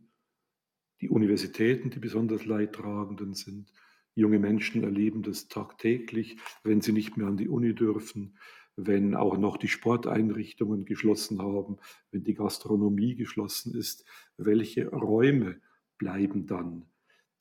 die 1.00 1.08
Universitäten 1.08 1.90
die 1.90 1.98
besonders 1.98 2.46
Leidtragenden 2.46 3.34
sind. 3.34 3.72
Junge 4.14 4.38
Menschen 4.38 4.84
erleben 4.84 5.22
das 5.22 5.48
tagtäglich, 5.48 6.38
wenn 6.62 6.80
sie 6.80 6.92
nicht 6.92 7.16
mehr 7.16 7.26
an 7.26 7.36
die 7.36 7.48
Uni 7.48 7.74
dürfen, 7.74 8.38
wenn 8.76 9.16
auch 9.16 9.38
noch 9.38 9.56
die 9.56 9.66
Sporteinrichtungen 9.66 10.84
geschlossen 10.84 11.42
haben, 11.42 11.78
wenn 12.12 12.22
die 12.22 12.34
Gastronomie 12.34 13.16
geschlossen 13.16 13.74
ist. 13.74 14.04
Welche 14.36 14.88
Räume 14.88 15.60
bleiben 15.98 16.46
dann 16.46 16.86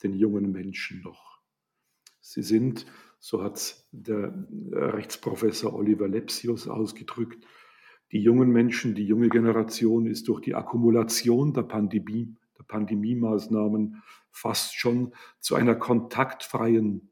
den 0.02 0.14
jungen 0.14 0.50
Menschen 0.50 1.02
noch? 1.02 1.40
Sie 2.20 2.42
sind, 2.42 2.86
so 3.20 3.40
hat 3.44 3.86
der 3.92 4.48
Rechtsprofessor 4.72 5.72
Oliver 5.72 6.08
Lepsius 6.08 6.66
ausgedrückt, 6.66 7.46
die 8.12 8.20
jungen 8.20 8.50
Menschen, 8.50 8.94
die 8.94 9.04
junge 9.04 9.28
Generation 9.28 10.06
ist 10.06 10.28
durch 10.28 10.40
die 10.40 10.54
Akkumulation 10.54 11.52
der 11.52 11.62
Pandemie, 11.62 12.36
der 12.58 12.64
Pandemiemaßnahmen 12.64 14.02
fast 14.30 14.74
schon 14.74 15.12
zu 15.40 15.54
einer 15.54 15.74
kontaktfreien 15.74 17.10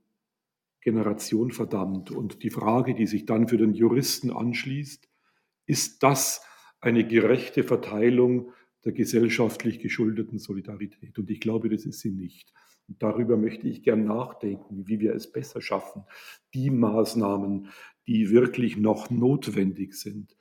Generation 0.81 1.51
verdammt. 1.51 2.11
Und 2.11 2.43
die 2.43 2.51
Frage, 2.51 2.95
die 2.95 3.07
sich 3.07 3.27
dann 3.27 3.49
für 3.49 3.57
den 3.57 3.75
Juristen 3.75 4.31
anschließt, 4.31 5.09
ist 5.67 6.03
das 6.03 6.45
eine 6.81 7.07
gerechte 7.07 7.65
Verteilung 7.65 8.53
der 8.85 8.93
gesellschaftlich 8.93 9.81
geschuldeten 9.81 10.39
Solidarität? 10.39 11.19
Und 11.19 11.31
ich 11.31 11.41
glaube, 11.41 11.71
das 11.71 11.87
ist 11.87 12.01
sie 12.01 12.11
nicht. 12.11 12.53
Und 12.87 13.03
darüber 13.03 13.39
möchte 13.39 13.67
ich 13.67 13.83
gern 13.83 14.05
nachdenken, 14.05 14.87
wie 14.87 15.01
wir 15.01 15.15
es 15.15 15.33
besser 15.33 15.63
schaffen, 15.63 16.05
die 16.53 16.69
Maßnahmen, 16.69 17.69
die 18.07 18.31
wirklich 18.31 18.77
noch 18.77 19.11
notwendig 19.11 19.95
sind, 19.95 20.37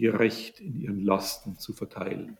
gerecht 0.00 0.60
in 0.60 0.80
ihren 0.80 1.00
Lasten 1.04 1.58
zu 1.58 1.72
verteilen. 1.72 2.38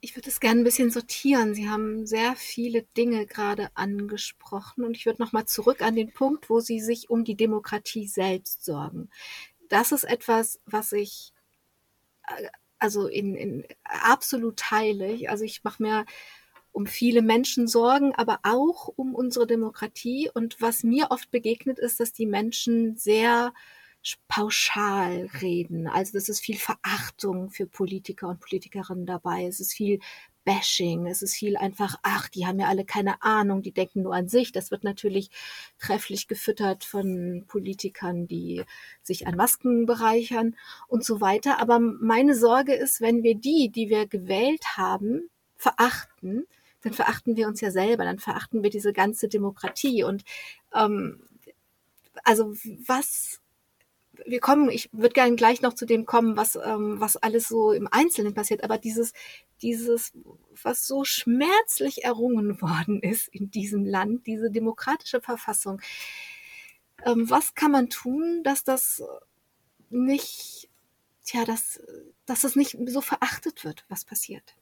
Ich 0.00 0.14
würde 0.14 0.28
es 0.28 0.40
gerne 0.40 0.60
ein 0.60 0.64
bisschen 0.64 0.90
sortieren. 0.90 1.54
Sie 1.54 1.68
haben 1.68 2.06
sehr 2.06 2.36
viele 2.36 2.82
Dinge 2.96 3.26
gerade 3.26 3.70
angesprochen 3.74 4.84
und 4.84 4.96
ich 4.96 5.04
würde 5.04 5.20
nochmal 5.20 5.46
zurück 5.46 5.82
an 5.82 5.96
den 5.96 6.12
Punkt, 6.12 6.48
wo 6.48 6.60
Sie 6.60 6.80
sich 6.80 7.10
um 7.10 7.24
die 7.24 7.36
Demokratie 7.36 8.06
selbst 8.06 8.64
sorgen. 8.64 9.10
Das 9.68 9.90
ist 9.92 10.04
etwas, 10.04 10.60
was 10.64 10.92
ich 10.92 11.32
äh, 12.28 12.48
also 12.78 13.08
in, 13.08 13.34
in 13.34 13.66
absolut 13.84 14.58
teile. 14.58 15.28
Also 15.28 15.44
ich 15.44 15.64
mache 15.64 15.82
mir 15.82 16.04
um 16.72 16.86
viele 16.86 17.22
Menschen 17.22 17.68
sorgen, 17.68 18.14
aber 18.14 18.40
auch 18.42 18.88
um 18.88 19.14
unsere 19.14 19.46
Demokratie. 19.46 20.30
Und 20.32 20.60
was 20.60 20.82
mir 20.82 21.10
oft 21.10 21.30
begegnet 21.30 21.78
ist, 21.78 22.00
dass 22.00 22.12
die 22.12 22.26
Menschen 22.26 22.96
sehr 22.96 23.54
pauschal 24.28 25.28
reden. 25.40 25.88
Also 25.88 26.16
es 26.18 26.28
ist 26.28 26.40
viel 26.40 26.56
Verachtung 26.56 27.50
für 27.50 27.66
Politiker 27.66 28.28
und 28.28 28.40
Politikerinnen 28.40 29.06
dabei. 29.06 29.46
Es 29.46 29.60
ist 29.60 29.72
viel 29.72 30.00
Bashing. 30.46 31.06
Es 31.06 31.22
ist 31.22 31.34
viel 31.34 31.56
einfach, 31.56 31.96
ach, 32.02 32.28
die 32.28 32.46
haben 32.46 32.60
ja 32.60 32.68
alle 32.68 32.84
keine 32.84 33.20
Ahnung, 33.22 33.62
die 33.62 33.72
denken 33.72 34.02
nur 34.02 34.14
an 34.14 34.28
sich. 34.28 34.52
Das 34.52 34.70
wird 34.70 34.84
natürlich 34.84 35.30
trefflich 35.78 36.28
gefüttert 36.28 36.84
von 36.84 37.44
Politikern, 37.48 38.28
die 38.28 38.64
sich 39.02 39.26
an 39.26 39.36
Masken 39.36 39.86
bereichern 39.86 40.56
und 40.86 41.04
so 41.04 41.20
weiter. 41.20 41.58
Aber 41.58 41.80
meine 41.80 42.36
Sorge 42.36 42.74
ist, 42.74 43.00
wenn 43.00 43.24
wir 43.24 43.34
die, 43.34 43.70
die 43.70 43.90
wir 43.90 44.06
gewählt 44.06 44.64
haben, 44.76 45.28
verachten, 45.56 46.46
dann 46.82 46.92
verachten 46.92 47.36
wir 47.36 47.48
uns 47.48 47.60
ja 47.60 47.72
selber, 47.72 48.04
dann 48.04 48.20
verachten 48.20 48.62
wir 48.62 48.70
diese 48.70 48.92
ganze 48.92 49.28
Demokratie. 49.28 50.04
Und 50.04 50.24
ähm, 50.72 51.20
also 52.22 52.54
was 52.86 53.40
wir 54.24 54.40
kommen, 54.40 54.70
ich 54.70 54.88
würde 54.92 55.12
gerne 55.12 55.36
gleich 55.36 55.62
noch 55.62 55.74
zu 55.74 55.86
dem 55.86 56.06
kommen, 56.06 56.36
was, 56.36 56.56
ähm, 56.56 57.00
was 57.00 57.16
alles 57.16 57.48
so 57.48 57.72
im 57.72 57.88
Einzelnen 57.90 58.34
passiert, 58.34 58.64
aber 58.64 58.78
dieses, 58.78 59.12
dieses, 59.62 60.12
was 60.62 60.86
so 60.86 61.04
schmerzlich 61.04 62.04
errungen 62.04 62.60
worden 62.62 63.00
ist 63.00 63.28
in 63.28 63.50
diesem 63.50 63.84
Land, 63.84 64.26
diese 64.26 64.50
demokratische 64.50 65.20
Verfassung, 65.20 65.80
ähm, 67.04 67.28
was 67.28 67.54
kann 67.54 67.72
man 67.72 67.90
tun, 67.90 68.42
dass 68.42 68.64
das 68.64 69.02
nicht, 69.90 70.70
tja, 71.24 71.44
dass, 71.44 71.80
dass 72.24 72.42
das 72.42 72.56
nicht 72.56 72.76
so 72.86 73.00
verachtet 73.00 73.64
wird, 73.64 73.84
was 73.88 74.04
passiert? 74.04 74.56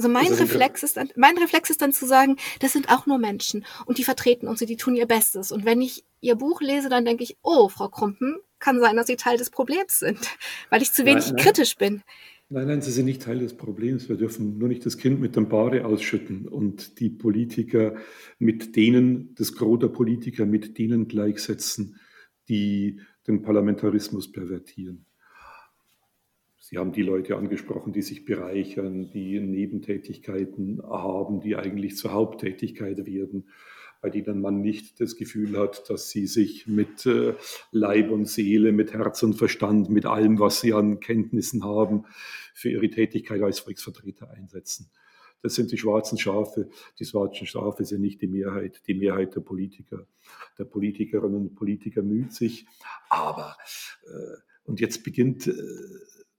Also 0.00 0.08
mein 0.08 0.28
also 0.28 0.44
Reflex 0.44 0.82
ist 0.82 0.96
dann, 0.96 1.10
mein 1.14 1.36
Reflex 1.36 1.68
ist 1.68 1.82
dann 1.82 1.92
zu 1.92 2.06
sagen, 2.06 2.36
das 2.60 2.72
sind 2.72 2.88
auch 2.88 3.04
nur 3.04 3.18
Menschen 3.18 3.66
und 3.84 3.98
die 3.98 4.04
vertreten 4.04 4.48
uns 4.48 4.62
und 4.62 4.70
die 4.70 4.78
tun 4.78 4.96
ihr 4.96 5.04
Bestes. 5.04 5.52
Und 5.52 5.66
wenn 5.66 5.82
ich 5.82 6.04
ihr 6.22 6.36
Buch 6.36 6.62
lese, 6.62 6.88
dann 6.88 7.04
denke 7.04 7.22
ich, 7.22 7.36
oh, 7.42 7.68
Frau 7.68 7.90
Krumpen, 7.90 8.36
kann 8.60 8.80
sein, 8.80 8.96
dass 8.96 9.08
sie 9.08 9.16
Teil 9.16 9.36
des 9.36 9.50
Problems 9.50 9.98
sind, 9.98 10.18
weil 10.70 10.80
ich 10.80 10.94
zu 10.94 11.04
wenig 11.04 11.26
nein, 11.26 11.34
nein. 11.34 11.44
kritisch 11.44 11.76
bin. 11.76 12.02
Nein, 12.48 12.66
nein, 12.68 12.80
sie 12.80 12.92
sind 12.92 13.04
nicht 13.04 13.20
Teil 13.20 13.40
des 13.40 13.54
Problems. 13.54 14.08
Wir 14.08 14.16
dürfen 14.16 14.56
nur 14.56 14.68
nicht 14.68 14.86
das 14.86 14.96
Kind 14.96 15.20
mit 15.20 15.36
dem 15.36 15.50
Bade 15.50 15.84
ausschütten 15.84 16.48
und 16.48 16.98
die 16.98 17.10
Politiker 17.10 17.96
mit 18.38 18.76
denen, 18.76 19.34
das 19.34 19.54
Gros 19.54 19.80
der 19.80 19.88
Politiker 19.88 20.46
mit 20.46 20.78
denen 20.78 21.08
gleichsetzen, 21.08 22.00
die 22.48 23.02
den 23.26 23.42
Parlamentarismus 23.42 24.32
pervertieren. 24.32 25.04
Sie 26.70 26.78
haben 26.78 26.92
die 26.92 27.02
Leute 27.02 27.36
angesprochen, 27.36 27.92
die 27.92 28.00
sich 28.00 28.24
bereichern, 28.24 29.10
die 29.10 29.40
Nebentätigkeiten 29.40 30.80
haben, 30.84 31.40
die 31.40 31.56
eigentlich 31.56 31.96
zur 31.96 32.12
Haupttätigkeit 32.12 33.04
werden, 33.06 33.48
bei 34.00 34.08
denen 34.08 34.40
man 34.40 34.60
nicht 34.60 35.00
das 35.00 35.16
Gefühl 35.16 35.58
hat, 35.58 35.90
dass 35.90 36.10
sie 36.10 36.28
sich 36.28 36.68
mit 36.68 37.06
äh, 37.06 37.34
Leib 37.72 38.12
und 38.12 38.28
Seele, 38.28 38.70
mit 38.70 38.92
Herz 38.92 39.24
und 39.24 39.34
Verstand, 39.34 39.90
mit 39.90 40.06
allem, 40.06 40.38
was 40.38 40.60
sie 40.60 40.72
an 40.72 41.00
Kenntnissen 41.00 41.64
haben, 41.64 42.04
für 42.54 42.70
ihre 42.70 42.88
Tätigkeit 42.88 43.42
als 43.42 43.58
Volksvertreter 43.58 44.30
einsetzen. 44.30 44.92
Das 45.42 45.56
sind 45.56 45.72
die 45.72 45.78
schwarzen 45.78 46.18
Schafe. 46.18 46.68
Die 47.00 47.04
schwarzen 47.04 47.48
Schafe 47.48 47.84
sind 47.84 48.02
nicht 48.02 48.22
die 48.22 48.28
Mehrheit, 48.28 48.80
die 48.86 48.94
Mehrheit 48.94 49.34
der 49.34 49.40
Politiker, 49.40 50.06
der 50.56 50.64
Politikerinnen 50.66 51.36
und 51.36 51.54
Politiker 51.56 52.02
müht 52.02 52.32
sich. 52.32 52.64
Aber, 53.08 53.56
äh, 54.04 54.36
und 54.64 54.78
jetzt 54.78 55.02
beginnt 55.02 55.48
äh, 55.48 55.52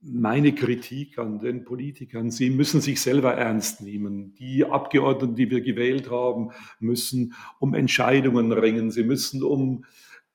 meine 0.01 0.53
Kritik 0.53 1.19
an 1.19 1.39
den 1.39 1.63
Politikern, 1.63 2.31
sie 2.31 2.49
müssen 2.49 2.81
sich 2.81 3.01
selber 3.01 3.35
ernst 3.35 3.81
nehmen. 3.81 4.33
Die 4.39 4.65
Abgeordneten, 4.65 5.35
die 5.35 5.51
wir 5.51 5.61
gewählt 5.61 6.09
haben, 6.09 6.51
müssen 6.79 7.33
um 7.59 7.75
Entscheidungen 7.75 8.51
ringen. 8.51 8.89
Sie 8.89 9.03
müssen 9.03 9.43
um 9.43 9.85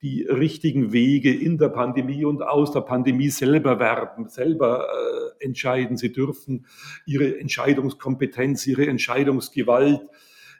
die 0.01 0.23
richtigen 0.23 0.93
Wege 0.93 1.33
in 1.33 1.57
der 1.57 1.69
Pandemie 1.69 2.23
und 2.23 2.43
aus 2.43 2.71
der 2.71 2.81
Pandemie 2.81 3.29
selber 3.29 3.79
werben, 3.79 4.29
selber 4.29 4.85
äh, 4.85 5.43
entscheiden. 5.43 5.97
Sie 5.97 6.11
dürfen 6.11 6.65
ihre 7.05 7.39
Entscheidungskompetenz, 7.39 8.67
ihre 8.67 8.87
Entscheidungsgewalt 8.87 10.01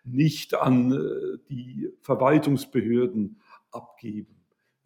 nicht 0.03 0.55
an 0.55 0.91
äh, 0.91 1.37
die 1.49 1.89
Verwaltungsbehörden 2.01 3.39
abgeben. 3.71 4.36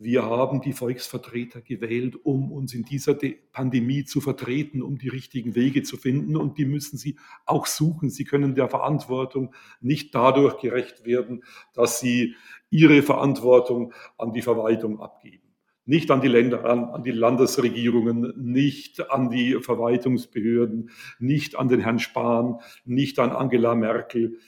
Wir 0.03 0.23
haben 0.23 0.61
die 0.61 0.73
Volksvertreter 0.73 1.61
gewählt, 1.61 2.17
um 2.23 2.51
uns 2.51 2.73
in 2.73 2.81
dieser 2.81 3.15
Pandemie 3.51 4.03
zu 4.03 4.19
vertreten, 4.19 4.81
um 4.81 4.97
die 4.97 5.09
richtigen 5.09 5.53
Wege 5.53 5.83
zu 5.83 5.95
finden. 5.95 6.35
Und 6.35 6.57
die 6.57 6.65
müssen 6.65 6.97
sie 6.97 7.19
auch 7.45 7.67
suchen. 7.67 8.09
Sie 8.09 8.23
können 8.23 8.55
der 8.55 8.67
Verantwortung 8.67 9.53
nicht 9.79 10.15
dadurch 10.15 10.57
gerecht 10.57 11.05
werden, 11.05 11.43
dass 11.75 11.99
sie 11.99 12.33
ihre 12.71 13.03
Verantwortung 13.03 13.93
an 14.17 14.33
die 14.33 14.41
Verwaltung 14.41 14.99
abgeben. 14.99 15.53
Nicht 15.85 16.09
an 16.09 16.21
die 16.21 16.29
Länder, 16.29 16.65
an, 16.65 16.85
an 16.85 17.03
die 17.03 17.11
Landesregierungen, 17.11 18.33
nicht 18.37 19.11
an 19.11 19.29
die 19.29 19.59
Verwaltungsbehörden, 19.61 20.89
nicht 21.19 21.59
an 21.59 21.67
den 21.67 21.79
Herrn 21.79 21.99
Spahn, 21.99 22.59
nicht 22.85 23.19
an 23.19 23.29
Angela 23.29 23.75
Merkel. 23.75 24.39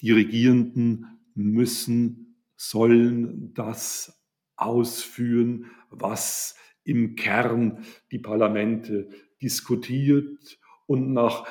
Die 0.00 0.12
Regierenden 0.12 1.18
müssen 1.34 2.21
sollen 2.62 3.52
das 3.54 4.22
ausführen, 4.56 5.66
was 5.90 6.54
im 6.84 7.16
Kern 7.16 7.84
die 8.12 8.20
Parlamente, 8.20 9.08
diskutiert 9.40 10.60
und 10.86 11.12
nach 11.12 11.44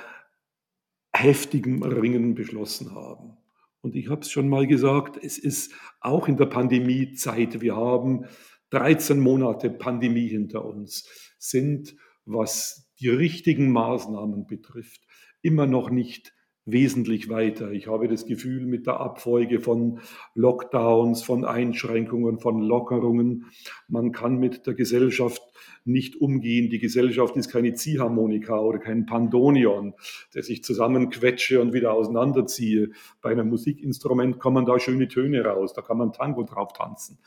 heftigem 1.13 1.83
Ringen 1.83 2.33
beschlossen 2.33 2.95
haben. 2.95 3.37
Und 3.81 3.95
ich 3.95 4.09
habe 4.09 4.21
es 4.21 4.31
schon 4.31 4.47
mal 4.47 4.67
gesagt, 4.67 5.21
es 5.21 5.37
ist 5.37 5.73
auch 5.99 6.29
in 6.29 6.37
der 6.37 6.45
Pandemiezeit, 6.45 7.59
wir 7.59 7.75
haben 7.75 8.25
13 8.69 9.19
Monate 9.19 9.69
Pandemie 9.69 10.29
hinter 10.29 10.63
uns, 10.63 11.35
sind, 11.37 11.97
was 12.23 12.89
die 12.99 13.09
richtigen 13.09 13.71
Maßnahmen 13.71 14.47
betrifft, 14.47 15.01
immer 15.41 15.65
noch 15.65 15.89
nicht 15.89 16.33
wesentlich 16.71 17.29
weiter. 17.29 17.71
Ich 17.71 17.87
habe 17.87 18.07
das 18.07 18.25
Gefühl, 18.25 18.65
mit 18.65 18.87
der 18.87 18.99
Abfolge 18.99 19.59
von 19.59 19.99
Lockdowns, 20.35 21.23
von 21.23 21.45
Einschränkungen, 21.45 22.39
von 22.39 22.61
Lockerungen, 22.61 23.45
man 23.87 24.11
kann 24.11 24.37
mit 24.37 24.67
der 24.67 24.73
Gesellschaft 24.73 25.41
nicht 25.85 26.15
umgehen. 26.15 26.69
Die 26.69 26.79
Gesellschaft 26.79 27.35
ist 27.37 27.51
keine 27.51 27.73
Ziehharmonika 27.73 28.59
oder 28.59 28.79
kein 28.79 29.05
Pandonion, 29.05 29.93
der 30.33 30.43
sich 30.43 30.63
zusammenquetsche 30.63 31.61
und 31.61 31.73
wieder 31.73 31.93
auseinanderziehe. 31.93 32.91
Bei 33.21 33.31
einem 33.31 33.49
Musikinstrument 33.49 34.39
kommen 34.39 34.65
da 34.65 34.79
schöne 34.79 35.07
Töne 35.07 35.43
raus, 35.43 35.73
da 35.73 35.81
kann 35.81 35.97
man 35.97 36.13
Tango 36.13 36.43
drauf 36.43 36.73
tanzen. 36.73 37.17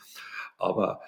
Aber 0.57 1.01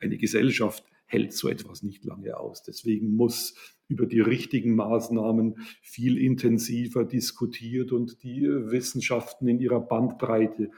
eine 0.00 0.16
Gesellschaft 0.16 0.84
hält 1.06 1.32
so 1.32 1.48
etwas 1.48 1.82
nicht 1.82 2.04
lange 2.04 2.36
aus. 2.36 2.62
Deswegen 2.62 3.14
muss 3.14 3.54
über 3.88 4.06
die 4.06 4.20
richtigen 4.20 4.74
Maßnahmen 4.74 5.58
viel 5.82 6.16
intensiver 6.18 7.04
diskutiert 7.04 7.92
und 7.92 8.22
die 8.22 8.42
Wissenschaften 8.42 9.46
in 9.46 9.60
ihrer 9.60 9.80
Bandbreite 9.80 10.70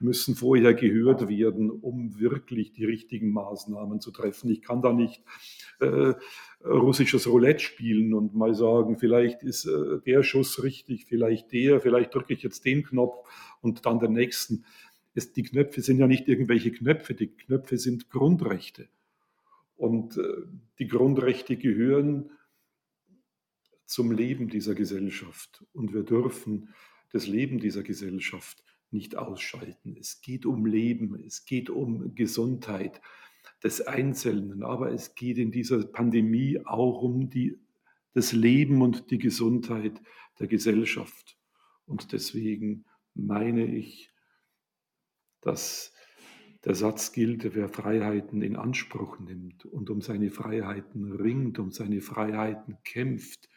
müssen 0.00 0.34
vorher 0.34 0.72
gehört 0.72 1.28
werden, 1.28 1.70
um 1.70 2.18
wirklich 2.18 2.72
die 2.72 2.84
richtigen 2.84 3.32
Maßnahmen 3.32 4.00
zu 4.00 4.10
treffen. 4.12 4.50
Ich 4.50 4.62
kann 4.62 4.80
da 4.80 4.92
nicht 4.92 5.22
äh, 5.80 6.14
russisches 6.64 7.28
Roulette 7.28 7.60
spielen 7.62 8.14
und 8.14 8.34
mal 8.34 8.54
sagen, 8.54 8.96
vielleicht 8.98 9.42
ist 9.42 9.66
äh, 9.66 10.00
der 10.06 10.22
Schuss 10.22 10.62
richtig, 10.62 11.04
vielleicht 11.04 11.52
der, 11.52 11.80
vielleicht 11.80 12.14
drücke 12.14 12.32
ich 12.32 12.42
jetzt 12.42 12.64
den 12.64 12.82
Knopf 12.82 13.28
und 13.60 13.84
dann 13.84 13.98
den 13.98 14.12
nächsten. 14.12 14.64
Es, 15.14 15.32
die 15.32 15.42
Knöpfe 15.42 15.82
sind 15.82 15.98
ja 15.98 16.06
nicht 16.06 16.28
irgendwelche 16.28 16.72
Knöpfe, 16.72 17.14
die 17.14 17.28
Knöpfe 17.28 17.76
sind 17.76 18.10
Grundrechte. 18.10 18.88
Und 19.76 20.16
äh, 20.16 20.22
die 20.78 20.88
Grundrechte 20.88 21.56
gehören 21.56 22.30
zum 23.86 24.12
Leben 24.12 24.48
dieser 24.48 24.74
Gesellschaft. 24.74 25.64
Und 25.72 25.92
wir 25.92 26.02
dürfen 26.02 26.74
das 27.12 27.26
Leben 27.26 27.58
dieser 27.58 27.82
Gesellschaft 27.82 28.62
nicht 28.90 29.16
ausschalten. 29.16 29.96
Es 29.98 30.20
geht 30.20 30.46
um 30.46 30.66
Leben, 30.66 31.22
es 31.26 31.44
geht 31.44 31.70
um 31.70 32.14
Gesundheit 32.14 33.00
des 33.62 33.80
Einzelnen, 33.80 34.62
aber 34.62 34.92
es 34.92 35.14
geht 35.14 35.38
in 35.38 35.50
dieser 35.50 35.84
Pandemie 35.84 36.60
auch 36.64 37.02
um 37.02 37.28
die, 37.28 37.58
das 38.12 38.32
Leben 38.32 38.82
und 38.82 39.10
die 39.10 39.18
Gesundheit 39.18 40.00
der 40.38 40.46
Gesellschaft. 40.46 41.36
Und 41.86 42.12
deswegen 42.12 42.84
meine 43.14 43.66
ich, 43.66 44.10
dass 45.40 45.92
der 46.64 46.74
Satz 46.74 47.12
gilt, 47.12 47.54
wer 47.54 47.68
Freiheiten 47.68 48.40
in 48.40 48.56
Anspruch 48.56 49.18
nimmt 49.18 49.66
und 49.66 49.90
um 49.90 50.00
seine 50.00 50.30
Freiheiten 50.30 51.12
ringt, 51.12 51.58
um 51.58 51.70
seine 51.70 52.00
Freiheiten 52.00 52.78
kämpft, 52.84 53.48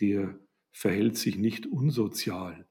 der 0.00 0.38
verhält 0.72 1.16
sich 1.16 1.36
nicht 1.36 1.66
unsozial, 1.66 2.66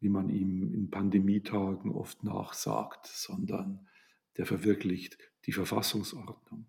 wie 0.00 0.08
man 0.08 0.30
ihm 0.30 0.72
in 0.72 0.90
Pandemietagen 0.90 1.90
oft 1.90 2.24
nachsagt, 2.24 3.06
sondern 3.06 3.86
der 4.36 4.46
verwirklicht 4.46 5.18
die 5.46 5.52
Verfassungsordnung. 5.52 6.66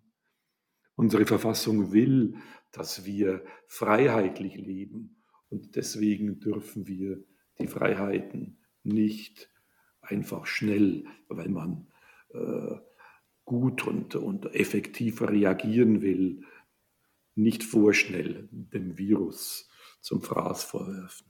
Unsere 0.94 1.24
Verfassung 1.24 1.92
will, 1.92 2.36
dass 2.70 3.04
wir 3.04 3.44
freiheitlich 3.66 4.56
leben 4.56 5.22
und 5.48 5.76
deswegen 5.76 6.40
dürfen 6.40 6.86
wir 6.86 7.22
die 7.58 7.66
Freiheiten 7.66 8.58
nicht 8.82 9.50
einfach 10.00 10.46
schnell, 10.46 11.04
weil 11.28 11.48
man 11.48 11.86
äh, 12.30 12.76
gut 13.44 13.86
und, 13.86 14.14
und 14.16 14.46
effektiv 14.54 15.22
reagieren 15.22 16.02
will, 16.02 16.44
nicht 17.34 17.64
vorschnell 17.64 18.48
dem 18.50 18.98
Virus 18.98 19.70
zum 20.02 20.20
Fraß 20.20 20.64
vorwerfen. 20.64 21.26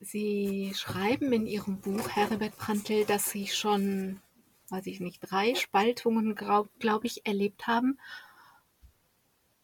Sie 0.00 0.72
schreiben 0.76 1.32
in 1.32 1.46
Ihrem 1.46 1.80
Buch, 1.80 2.10
Herbert 2.10 2.56
Prantl, 2.56 3.04
dass 3.04 3.30
Sie 3.30 3.48
schon, 3.48 4.20
weiß 4.68 4.86
ich 4.86 5.00
nicht, 5.00 5.20
drei 5.20 5.54
Spaltungen, 5.54 6.36
glaube 6.36 7.06
ich, 7.06 7.26
erlebt 7.26 7.66
haben, 7.66 7.98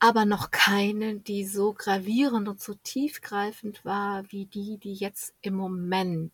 aber 0.01 0.25
noch 0.25 0.51
keine, 0.51 1.17
die 1.17 1.45
so 1.45 1.73
gravierend 1.73 2.49
und 2.49 2.61
so 2.61 2.75
tiefgreifend 2.75 3.85
war 3.85 4.25
wie 4.31 4.47
die, 4.47 4.77
die 4.79 4.95
jetzt 4.95 5.35
im 5.41 5.55
Moment 5.55 6.33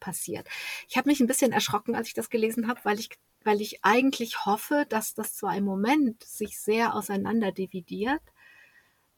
passiert. 0.00 0.48
Ich 0.88 0.96
habe 0.96 1.08
mich 1.08 1.20
ein 1.20 1.26
bisschen 1.26 1.52
erschrocken, 1.52 1.94
als 1.94 2.08
ich 2.08 2.14
das 2.14 2.30
gelesen 2.30 2.66
habe, 2.68 2.80
weil 2.82 2.98
ich, 2.98 3.10
weil 3.44 3.60
ich 3.60 3.84
eigentlich 3.84 4.46
hoffe, 4.46 4.84
dass 4.88 5.14
das 5.14 5.36
zwar 5.36 5.56
im 5.56 5.64
Moment 5.64 6.22
sich 6.24 6.58
sehr 6.58 6.94
auseinander 6.94 7.52
dividiert, 7.52 8.22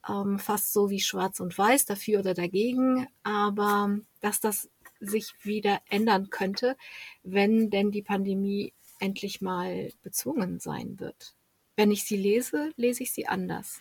ähm, 0.09 0.39
fast 0.39 0.73
so 0.73 0.91
wie 0.91 1.01
Schwarz 1.01 1.41
und 1.41 1.57
Weiß, 1.57 1.85
dafür 1.85 2.21
oder 2.21 2.35
dagegen, 2.35 3.07
aber 3.23 3.99
dass 4.21 4.41
das 4.41 4.69
sich 5.01 5.33
wieder 5.43 5.81
ändern 5.89 6.31
könnte, 6.31 6.77
wenn 7.23 7.71
denn 7.71 7.91
die 7.91 8.03
Pandemie 8.03 8.73
endlich 8.99 9.41
mal 9.41 9.91
bezwungen 10.03 10.61
sein 10.61 11.01
wird. 11.01 11.35
Wenn 11.77 11.91
ich 11.91 12.05
sie 12.05 12.17
lese, 12.17 12.73
lese 12.77 13.03
ich 13.03 13.13
sie 13.13 13.27
anders. 13.27 13.81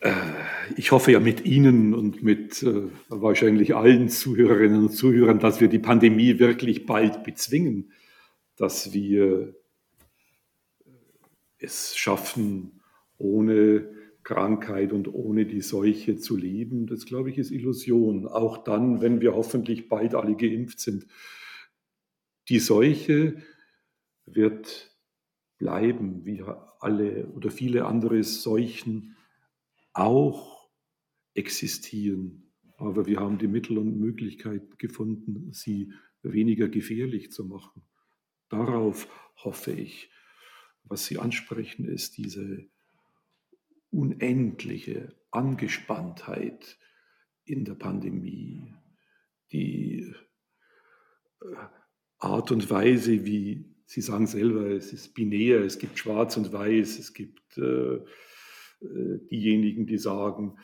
Äh, 0.00 0.12
ich 0.76 0.90
hoffe 0.90 1.12
ja 1.12 1.20
mit 1.20 1.44
Ihnen 1.44 1.94
und 1.94 2.22
mit 2.22 2.62
äh, 2.62 2.88
wahrscheinlich 3.08 3.76
allen 3.76 4.08
Zuhörerinnen 4.08 4.86
und 4.86 4.90
Zuhörern, 4.90 5.38
dass 5.38 5.60
wir 5.60 5.68
die 5.68 5.78
Pandemie 5.78 6.38
wirklich 6.40 6.86
bald 6.86 7.22
bezwingen, 7.22 7.92
dass 8.56 8.92
wir 8.92 9.54
es 11.58 11.96
schaffen, 11.96 12.80
ohne 13.18 13.95
Krankheit 14.26 14.92
und 14.92 15.06
ohne 15.06 15.46
die 15.46 15.60
Seuche 15.60 16.16
zu 16.16 16.36
leben, 16.36 16.88
das 16.88 17.06
glaube 17.06 17.30
ich 17.30 17.38
ist 17.38 17.52
Illusion. 17.52 18.26
Auch 18.26 18.58
dann, 18.58 19.00
wenn 19.00 19.20
wir 19.20 19.36
hoffentlich 19.36 19.88
bald 19.88 20.16
alle 20.16 20.34
geimpft 20.34 20.80
sind. 20.80 21.06
Die 22.48 22.58
Seuche 22.58 23.40
wird 24.24 24.92
bleiben, 25.58 26.24
wie 26.24 26.42
alle 26.80 27.28
oder 27.28 27.52
viele 27.52 27.86
andere 27.86 28.24
Seuchen 28.24 29.16
auch 29.92 30.70
existieren. 31.34 32.52
Aber 32.78 33.06
wir 33.06 33.20
haben 33.20 33.38
die 33.38 33.46
Mittel 33.46 33.78
und 33.78 33.96
Möglichkeit 33.96 34.76
gefunden, 34.80 35.52
sie 35.52 35.92
weniger 36.22 36.68
gefährlich 36.68 37.30
zu 37.30 37.44
machen. 37.44 37.82
Darauf 38.48 39.06
hoffe 39.36 39.70
ich. 39.70 40.10
Was 40.82 41.06
Sie 41.06 41.18
ansprechen, 41.18 41.84
ist 41.84 42.16
diese 42.16 42.66
unendliche 43.90 45.14
Angespanntheit 45.30 46.78
in 47.44 47.64
der 47.64 47.74
Pandemie, 47.74 48.74
die 49.52 50.12
äh, 51.40 51.46
Art 52.18 52.50
und 52.50 52.70
Weise, 52.70 53.24
wie 53.24 53.76
Sie 53.88 54.00
sagen 54.00 54.26
selber, 54.26 54.68
es 54.70 54.92
ist 54.92 55.14
binär, 55.14 55.60
es 55.60 55.78
gibt 55.78 55.98
Schwarz 55.98 56.36
und 56.36 56.52
Weiß, 56.52 56.98
es 56.98 57.14
gibt 57.14 57.56
äh, 57.56 57.96
äh, 58.80 59.18
diejenigen, 59.30 59.86
die 59.86 59.98
sagen, 59.98 60.56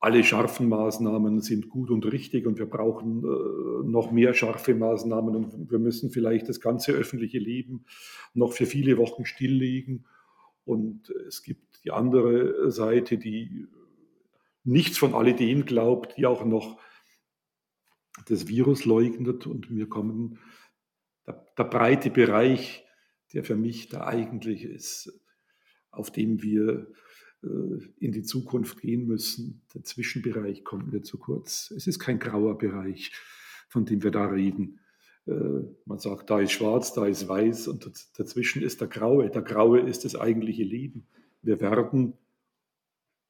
alle 0.00 0.24
scharfen 0.24 0.68
Maßnahmen 0.68 1.40
sind 1.40 1.68
gut 1.68 1.90
und 1.90 2.04
richtig 2.04 2.46
und 2.46 2.58
wir 2.58 2.66
brauchen 2.66 3.22
äh, 3.22 3.88
noch 3.88 4.12
mehr 4.12 4.34
scharfe 4.34 4.74
Maßnahmen 4.74 5.36
und 5.36 5.70
wir 5.70 5.78
müssen 5.78 6.10
vielleicht 6.10 6.48
das 6.48 6.60
ganze 6.60 6.92
öffentliche 6.92 7.38
Leben 7.38 7.84
noch 8.34 8.52
für 8.52 8.66
viele 8.66 8.98
Wochen 8.98 9.24
stilllegen. 9.24 10.06
Und 10.64 11.10
es 11.28 11.42
gibt 11.42 11.84
die 11.84 11.90
andere 11.90 12.70
Seite, 12.70 13.18
die 13.18 13.66
nichts 14.64 14.98
von 14.98 15.14
alledem 15.14 15.66
glaubt, 15.66 16.16
die 16.16 16.26
auch 16.26 16.44
noch 16.44 16.80
das 18.26 18.48
Virus 18.48 18.84
leugnet. 18.84 19.46
Und 19.46 19.70
mir 19.70 19.88
kommen 19.88 20.38
der, 21.26 21.46
der 21.56 21.64
breite 21.64 22.10
Bereich, 22.10 22.84
der 23.32 23.44
für 23.44 23.56
mich 23.56 23.88
der 23.88 24.06
eigentliche 24.06 24.68
ist, 24.68 25.20
auf 25.90 26.10
dem 26.10 26.42
wir 26.42 26.86
äh, 27.42 27.78
in 27.98 28.12
die 28.12 28.22
Zukunft 28.22 28.80
gehen 28.80 29.06
müssen. 29.06 29.62
Der 29.74 29.84
Zwischenbereich 29.84 30.64
kommt 30.64 30.92
mir 30.92 31.02
zu 31.02 31.18
kurz. 31.18 31.70
Es 31.76 31.86
ist 31.86 31.98
kein 31.98 32.18
grauer 32.18 32.56
Bereich, 32.56 33.12
von 33.68 33.84
dem 33.84 34.02
wir 34.02 34.10
da 34.10 34.26
reden. 34.26 34.80
Äh, 35.26 35.32
man 35.86 35.98
sagt, 35.98 36.30
da 36.30 36.40
ist 36.40 36.52
schwarz, 36.52 36.92
da 36.92 37.06
ist 37.06 37.28
weiß 37.28 37.68
und 37.68 37.90
dazwischen 38.18 38.62
ist 38.62 38.80
der 38.80 38.88
Graue. 38.88 39.30
Der 39.30 39.42
Graue 39.42 39.80
ist 39.80 40.04
das 40.04 40.16
eigentliche 40.16 40.64
Leben. 40.64 41.06
Wir 41.42 41.60
werden, 41.60 42.14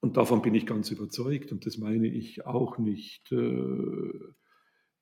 und 0.00 0.16
davon 0.16 0.42
bin 0.42 0.54
ich 0.54 0.66
ganz 0.66 0.90
überzeugt, 0.90 1.52
und 1.52 1.66
das 1.66 1.78
meine 1.78 2.08
ich 2.08 2.46
auch 2.46 2.78
nicht 2.78 3.30
äh, 3.32 4.12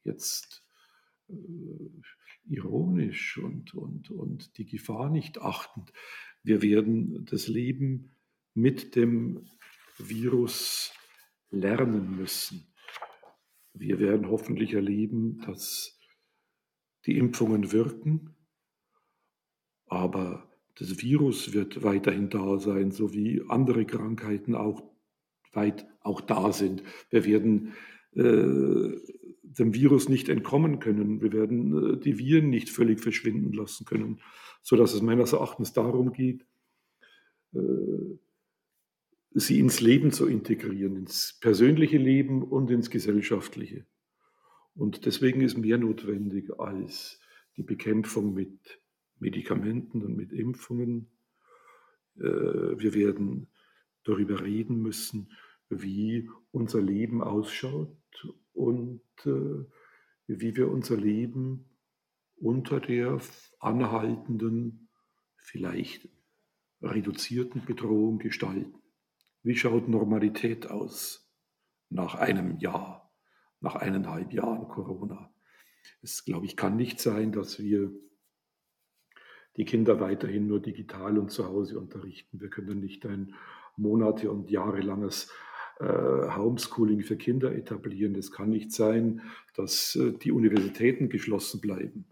jetzt 0.05 0.64
äh, 1.28 1.35
ironisch 2.48 3.38
und, 3.38 3.74
und, 3.74 4.11
und 4.11 4.59
die 4.59 4.66
Gefahr 4.66 5.11
nicht 5.11 5.40
achtend, 5.40 5.92
wir 6.42 6.61
werden 6.61 7.24
das 7.26 7.46
Leben 7.46 8.16
mit 8.55 8.96
dem 8.96 9.46
Virus 9.96 10.92
lernen 11.50 12.16
müssen. 12.16 12.66
Wir 13.74 14.00
werden 14.00 14.28
hoffentlich 14.28 14.74
erleben, 14.74 15.38
dass 15.46 15.98
die 17.07 17.19
Impfungen 17.19 17.73
wirken, 17.73 18.35
aber 19.87 20.49
das 20.77 21.03
Virus 21.03 21.53
wird 21.53 21.83
weiterhin 21.83 22.31
da 22.31 22.59
sein, 22.59 22.93
so 22.93 23.12
wie 23.12 23.43
andere 23.49 23.85
Krankheiten 23.85 24.55
auch 24.55 24.83
weit 25.53 25.87
auch 26.01 26.21
da 26.21 26.53
sind. 26.53 26.83
Wir 27.11 27.25
werden 27.25 27.75
äh, 28.15 28.97
dem 29.43 29.75
Virus 29.75 30.09
nicht 30.09 30.29
entkommen 30.29 30.79
können. 30.79 31.21
Wir 31.21 31.33
werden 31.33 31.95
äh, 31.95 31.97
die 31.99 32.19
Viren 32.19 32.51
nicht 32.51 32.71
völlig 32.71 33.01
verschwinden 33.01 33.53
lassen 33.53 33.85
können, 33.85 34.21
sodass 34.62 34.95
es 34.95 35.03
meines 35.03 35.33
Erachtens 35.33 35.73
darum 35.73 36.12
geht, 36.12 36.47
äh, 37.55 37.59
sie 39.35 39.59
ins 39.59 39.81
Leben 39.81 40.11
zu 40.11 40.27
integrieren, 40.27 40.97
ins 40.97 41.38
persönliche 41.41 41.99
Leben 41.99 42.43
und 42.43 42.71
ins 42.71 42.91
gesellschaftliche. 42.91 43.87
Und 44.74 45.06
deswegen 45.06 45.42
ist 45.42 45.58
mehr 45.58 45.78
notwendig 45.78 46.58
als 46.58 47.20
die 47.56 47.62
Bekämpfung 47.62 48.35
mit 48.35 48.80
Medikamenten 49.18 50.02
und 50.02 50.16
mit 50.16 50.32
Impfungen. 50.32 51.11
Äh, 52.16 52.22
wir 52.22 52.94
werden 52.94 53.48
darüber 54.04 54.42
reden 54.42 54.80
müssen, 54.82 55.32
wie 55.68 56.28
unser 56.50 56.80
Leben 56.80 57.22
ausschaut 57.22 57.96
und 58.52 59.02
äh, 59.24 59.64
wie 60.26 60.56
wir 60.56 60.70
unser 60.70 60.96
Leben 60.96 61.66
unter 62.37 62.80
der 62.80 63.20
anhaltenden, 63.61 64.88
vielleicht 65.37 66.08
reduzierten 66.80 67.64
Bedrohung 67.64 68.18
gestalten. 68.18 68.74
Wie 69.42 69.56
schaut 69.56 69.88
Normalität 69.88 70.68
aus 70.68 71.30
nach 71.88 72.14
einem 72.14 72.58
Jahr, 72.58 73.02
nach 73.62 73.77
eineinhalb 73.77 74.33
Jahren 74.33 74.68
Corona? 74.68 75.33
Es, 76.03 76.25
glaube 76.25 76.46
ich, 76.46 76.57
kann 76.57 76.77
nicht 76.77 77.01
sein, 77.01 77.33
dass 77.33 77.59
wir 77.59 77.90
die 79.57 79.64
Kinder 79.64 80.01
weiterhin 80.01 80.46
nur 80.46 80.61
digital 80.61 81.18
und 81.18 81.31
zu 81.31 81.46
Hause 81.46 81.79
unterrichten. 81.79 82.40
Wir 82.40 82.48
können 82.48 82.81
nicht 82.81 83.05
ein 83.07 83.35
monate- 83.77 84.31
und 84.31 84.51
jahrelanges 84.51 85.31
äh, 85.79 85.85
Homeschooling 85.85 87.03
für 87.03 87.16
Kinder 87.16 87.55
etablieren. 87.55 88.14
Es 88.14 88.31
kann 88.31 88.51
nicht 88.51 88.72
sein, 88.72 89.22
dass 89.55 89.96
äh, 89.96 90.12
die 90.12 90.33
Universitäten 90.33 91.09
geschlossen 91.09 91.61
bleiben. 91.61 92.07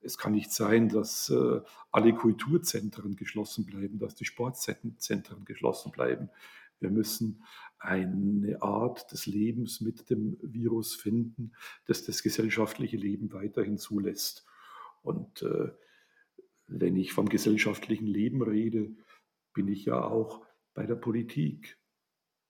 Es 0.00 0.18
kann 0.18 0.32
nicht 0.32 0.52
sein, 0.52 0.88
dass 0.88 1.30
äh, 1.30 1.60
alle 1.90 2.14
Kulturzentren 2.14 3.16
geschlossen 3.16 3.66
bleiben, 3.66 3.98
dass 3.98 4.14
die 4.14 4.24
Sportzentren 4.24 5.44
geschlossen 5.44 5.90
bleiben. 5.92 6.30
Wir 6.78 6.90
müssen 6.90 7.42
eine 7.78 8.62
Art 8.62 9.12
des 9.12 9.26
Lebens 9.26 9.80
mit 9.80 10.10
dem 10.10 10.38
Virus 10.42 10.94
finden, 10.94 11.52
das 11.86 12.04
das 12.04 12.22
gesellschaftliche 12.22 12.96
Leben 12.96 13.32
weiterhin 13.32 13.78
zulässt. 13.78 14.46
Und 15.02 15.42
äh, 15.42 15.70
wenn 16.66 16.96
ich 16.96 17.12
vom 17.12 17.28
gesellschaftlichen 17.28 18.06
Leben 18.06 18.42
rede, 18.42 18.90
bin 19.52 19.68
ich 19.68 19.84
ja 19.84 20.02
auch 20.02 20.44
bei 20.74 20.86
der 20.86 20.96
Politik. 20.96 21.78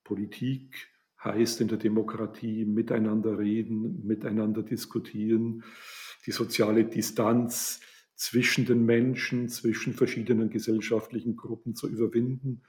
Politik 0.04 0.88
heißt 1.22 1.60
in 1.60 1.68
der 1.68 1.78
Demokratie 1.78 2.64
miteinander 2.64 3.38
reden, 3.38 4.06
miteinander 4.06 4.62
diskutieren, 4.62 5.64
die 6.24 6.32
soziale 6.32 6.84
Distanz 6.84 7.80
zwischen 8.14 8.64
den 8.64 8.84
Menschen, 8.84 9.48
zwischen 9.48 9.92
verschiedenen 9.92 10.50
gesellschaftlichen 10.50 11.36
Gruppen 11.36 11.74
zu 11.74 11.88
überwinden. 11.88 12.62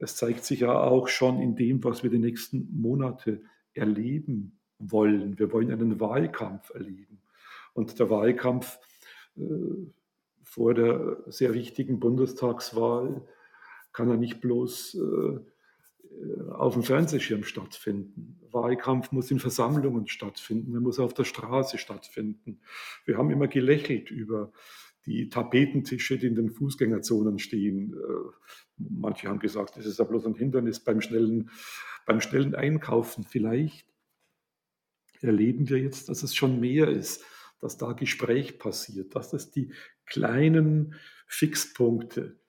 Es 0.00 0.16
zeigt 0.16 0.44
sich 0.44 0.60
ja 0.60 0.80
auch 0.80 1.08
schon 1.08 1.40
in 1.40 1.54
dem, 1.56 1.84
was 1.84 2.02
wir 2.02 2.10
die 2.10 2.18
nächsten 2.18 2.68
Monate 2.72 3.42
erleben 3.74 4.58
wollen. 4.78 5.38
Wir 5.38 5.52
wollen 5.52 5.70
einen 5.70 6.00
Wahlkampf 6.00 6.70
erleben. 6.70 7.20
Und 7.74 7.98
der 7.98 8.10
Wahlkampf 8.10 8.78
äh, 9.36 9.42
vor 10.42 10.74
der 10.74 11.18
sehr 11.26 11.54
wichtigen 11.54 12.00
Bundestagswahl 12.00 13.22
kann 13.92 14.08
er 14.08 14.16
nicht 14.16 14.40
bloß 14.40 14.94
äh, 14.96 15.38
auf 16.50 16.74
dem 16.74 16.82
Fernsehschirm 16.82 17.44
stattfinden. 17.44 18.40
Wahlkampf 18.50 19.12
muss 19.12 19.30
in 19.30 19.38
Versammlungen 19.38 20.08
stattfinden, 20.08 20.74
er 20.74 20.80
muss 20.80 20.98
auf 20.98 21.14
der 21.14 21.24
Straße 21.24 21.78
stattfinden. 21.78 22.60
Wir 23.04 23.16
haben 23.16 23.30
immer 23.30 23.48
gelächelt 23.48 24.10
über 24.10 24.52
die 25.06 25.28
Tapetentische, 25.28 26.18
die 26.18 26.26
in 26.26 26.34
den 26.34 26.50
Fußgängerzonen 26.50 27.38
stehen. 27.38 27.94
Manche 28.88 29.28
haben 29.28 29.38
gesagt, 29.38 29.76
das 29.76 29.86
ist 29.86 29.98
ja 29.98 30.04
bloß 30.04 30.26
ein 30.26 30.34
Hindernis 30.34 30.80
beim 30.80 31.00
schnellen, 31.00 31.50
beim 32.06 32.20
schnellen 32.20 32.54
Einkaufen. 32.54 33.24
Vielleicht 33.24 33.86
erleben 35.20 35.68
wir 35.68 35.78
jetzt, 35.78 36.08
dass 36.08 36.22
es 36.22 36.34
schon 36.34 36.60
mehr 36.60 36.88
ist, 36.88 37.24
dass 37.60 37.76
da 37.76 37.92
Gespräch 37.92 38.58
passiert, 38.58 39.14
dass 39.14 39.32
es 39.32 39.50
die 39.50 39.72
kleinen 40.06 40.94
Fixpunkte 41.26 42.40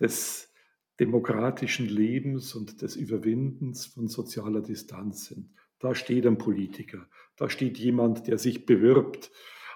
des 0.00 0.52
demokratischen 0.98 1.86
Lebens 1.86 2.54
und 2.54 2.82
des 2.82 2.96
Überwindens 2.96 3.86
von 3.86 4.08
sozialer 4.08 4.62
Distanz 4.62 5.26
sind. 5.26 5.50
Da 5.78 5.94
steht 5.94 6.26
ein 6.26 6.38
Politiker, 6.38 7.08
da 7.36 7.50
steht 7.50 7.78
jemand, 7.78 8.26
der 8.26 8.38
sich 8.38 8.66
bewirbt 8.66 9.30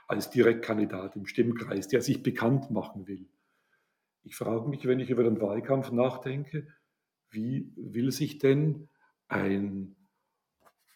als 0.09 0.31
Direktkandidat 0.31 1.17
im 1.17 1.27
Stimmkreis, 1.27 1.89
der 1.89 2.01
sich 2.01 2.23
bekannt 2.23 2.71
machen 2.71 3.09
will. 3.09 3.29
Ich 4.27 4.35
frage 4.35 4.69
mich, 4.69 4.85
wenn 4.87 4.99
ich 4.99 5.11
über 5.11 5.23
den 5.23 5.41
Wahlkampf 5.41 5.93
nachdenke, 5.93 6.67
wie 7.31 7.73
will 7.77 8.11
sich 8.11 8.39
denn 8.39 8.89
ein 9.29 9.95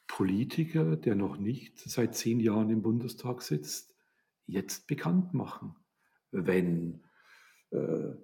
Politiker, 0.09 0.97
der 0.97 1.15
noch 1.15 1.37
nicht 1.37 1.79
seit 1.79 2.17
zehn 2.17 2.41
Jahren 2.41 2.71
im 2.71 2.83
Bundestag 2.83 3.43
sitzt, 3.43 3.95
jetzt 4.47 4.89
bekannt 4.89 5.33
machen, 5.33 5.77
wenn 6.33 7.05
äh, 7.71 7.77
äh 7.77 8.17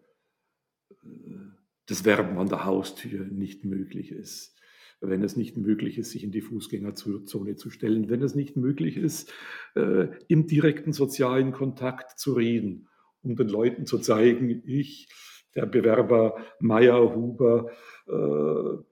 das 1.88 2.04
Werben 2.04 2.36
an 2.38 2.48
der 2.48 2.64
Haustür 2.64 3.26
nicht 3.26 3.64
möglich 3.64 4.10
ist, 4.10 4.58
wenn 5.00 5.22
es 5.22 5.36
nicht 5.36 5.56
möglich 5.56 5.98
ist, 5.98 6.10
sich 6.10 6.24
in 6.24 6.32
die 6.32 6.40
Fußgängerzone 6.40 7.54
zu 7.54 7.70
stellen, 7.70 8.10
wenn 8.10 8.22
es 8.22 8.34
nicht 8.34 8.56
möglich 8.56 8.96
ist, 8.96 9.32
äh, 9.76 10.08
im 10.26 10.48
direkten 10.48 10.92
sozialen 10.92 11.52
Kontakt 11.52 12.18
zu 12.18 12.32
reden, 12.32 12.88
um 13.22 13.36
den 13.36 13.48
Leuten 13.48 13.86
zu 13.86 13.98
zeigen, 13.98 14.62
ich, 14.64 15.08
der 15.54 15.66
Bewerber 15.66 16.36
Meier 16.60 17.14
Huber, 17.14 17.70
äh, 18.06 18.82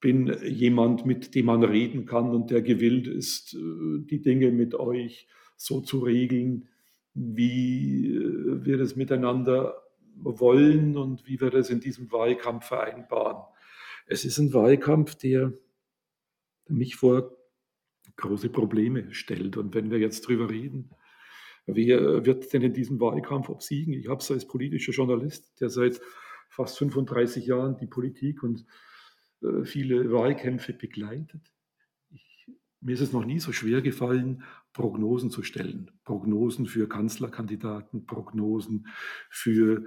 bin 0.00 0.36
jemand, 0.44 1.06
mit 1.06 1.34
dem 1.34 1.46
man 1.46 1.64
reden 1.64 2.06
kann 2.06 2.30
und 2.30 2.50
der 2.50 2.62
gewillt 2.62 3.06
ist, 3.08 3.54
äh, 3.54 4.04
die 4.04 4.20
Dinge 4.22 4.50
mit 4.50 4.74
euch 4.74 5.28
so 5.56 5.80
zu 5.80 6.00
regeln, 6.00 6.68
wie 7.14 8.14
wir 8.62 8.78
es 8.78 8.94
miteinander 8.94 9.82
wollen 10.16 10.96
und 10.96 11.26
wie 11.26 11.40
wir 11.40 11.50
das 11.50 11.70
in 11.70 11.80
diesem 11.80 12.12
Wahlkampf 12.12 12.66
vereinbaren. 12.66 13.42
Es 14.06 14.24
ist 14.24 14.38
ein 14.38 14.52
Wahlkampf, 14.52 15.14
der 15.14 15.52
mich 16.68 16.96
vor 16.96 17.36
große 18.16 18.48
Probleme 18.48 19.12
stellt. 19.14 19.56
Und 19.56 19.74
wenn 19.74 19.90
wir 19.90 19.98
jetzt 19.98 20.24
darüber 20.24 20.50
reden, 20.50 20.90
wer 21.66 22.24
wird 22.24 22.52
denn 22.52 22.62
in 22.62 22.72
diesem 22.72 23.00
Wahlkampf 23.00 23.48
obsiegen? 23.48 23.92
Ich 23.92 24.08
habe 24.08 24.20
es 24.20 24.30
als 24.30 24.46
politischer 24.46 24.92
Journalist, 24.92 25.60
der 25.60 25.68
seit 25.68 26.00
fast 26.48 26.78
35 26.78 27.46
Jahren 27.46 27.76
die 27.76 27.86
Politik 27.86 28.42
und 28.42 28.64
äh, 29.42 29.64
viele 29.64 30.12
Wahlkämpfe 30.12 30.72
begleitet. 30.72 31.52
Ich, 32.10 32.46
mir 32.80 32.94
ist 32.94 33.00
es 33.00 33.12
noch 33.12 33.24
nie 33.24 33.40
so 33.40 33.52
schwer 33.52 33.82
gefallen, 33.82 34.44
Prognosen 34.72 35.30
zu 35.30 35.42
stellen. 35.42 35.90
Prognosen 36.04 36.66
für 36.66 36.88
Kanzlerkandidaten, 36.88 38.06
Prognosen 38.06 38.86
für 39.30 39.84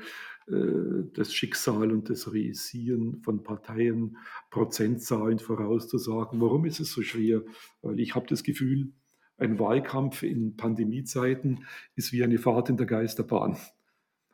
äh, 0.48 1.04
das 1.13 1.34
Schicksal 1.34 1.92
und 1.92 2.10
das 2.10 2.34
Reisieren 2.34 3.22
von 3.22 3.44
Parteien, 3.44 4.18
Prozentzahlen 4.50 5.39
vorauszusagen. 5.39 6.42
Warum 6.42 6.65
ist 6.65 6.80
es 6.80 6.92
so 6.92 7.04
schwer? 7.04 7.44
Weil 7.82 8.00
ich 8.00 8.15
habe 8.15 8.28
das 8.28 8.44
Gefühl, 8.44 8.92
ein 9.39 9.60
Wahlkampf 9.60 10.23
in 10.23 10.56
Pandemiezeiten 10.56 11.65
ist 11.95 12.12
wie 12.12 12.23
eine 12.23 12.38
Fahrt 12.38 12.69
in 12.69 12.78
der 12.78 12.86
Geisterbahn. 12.86 13.58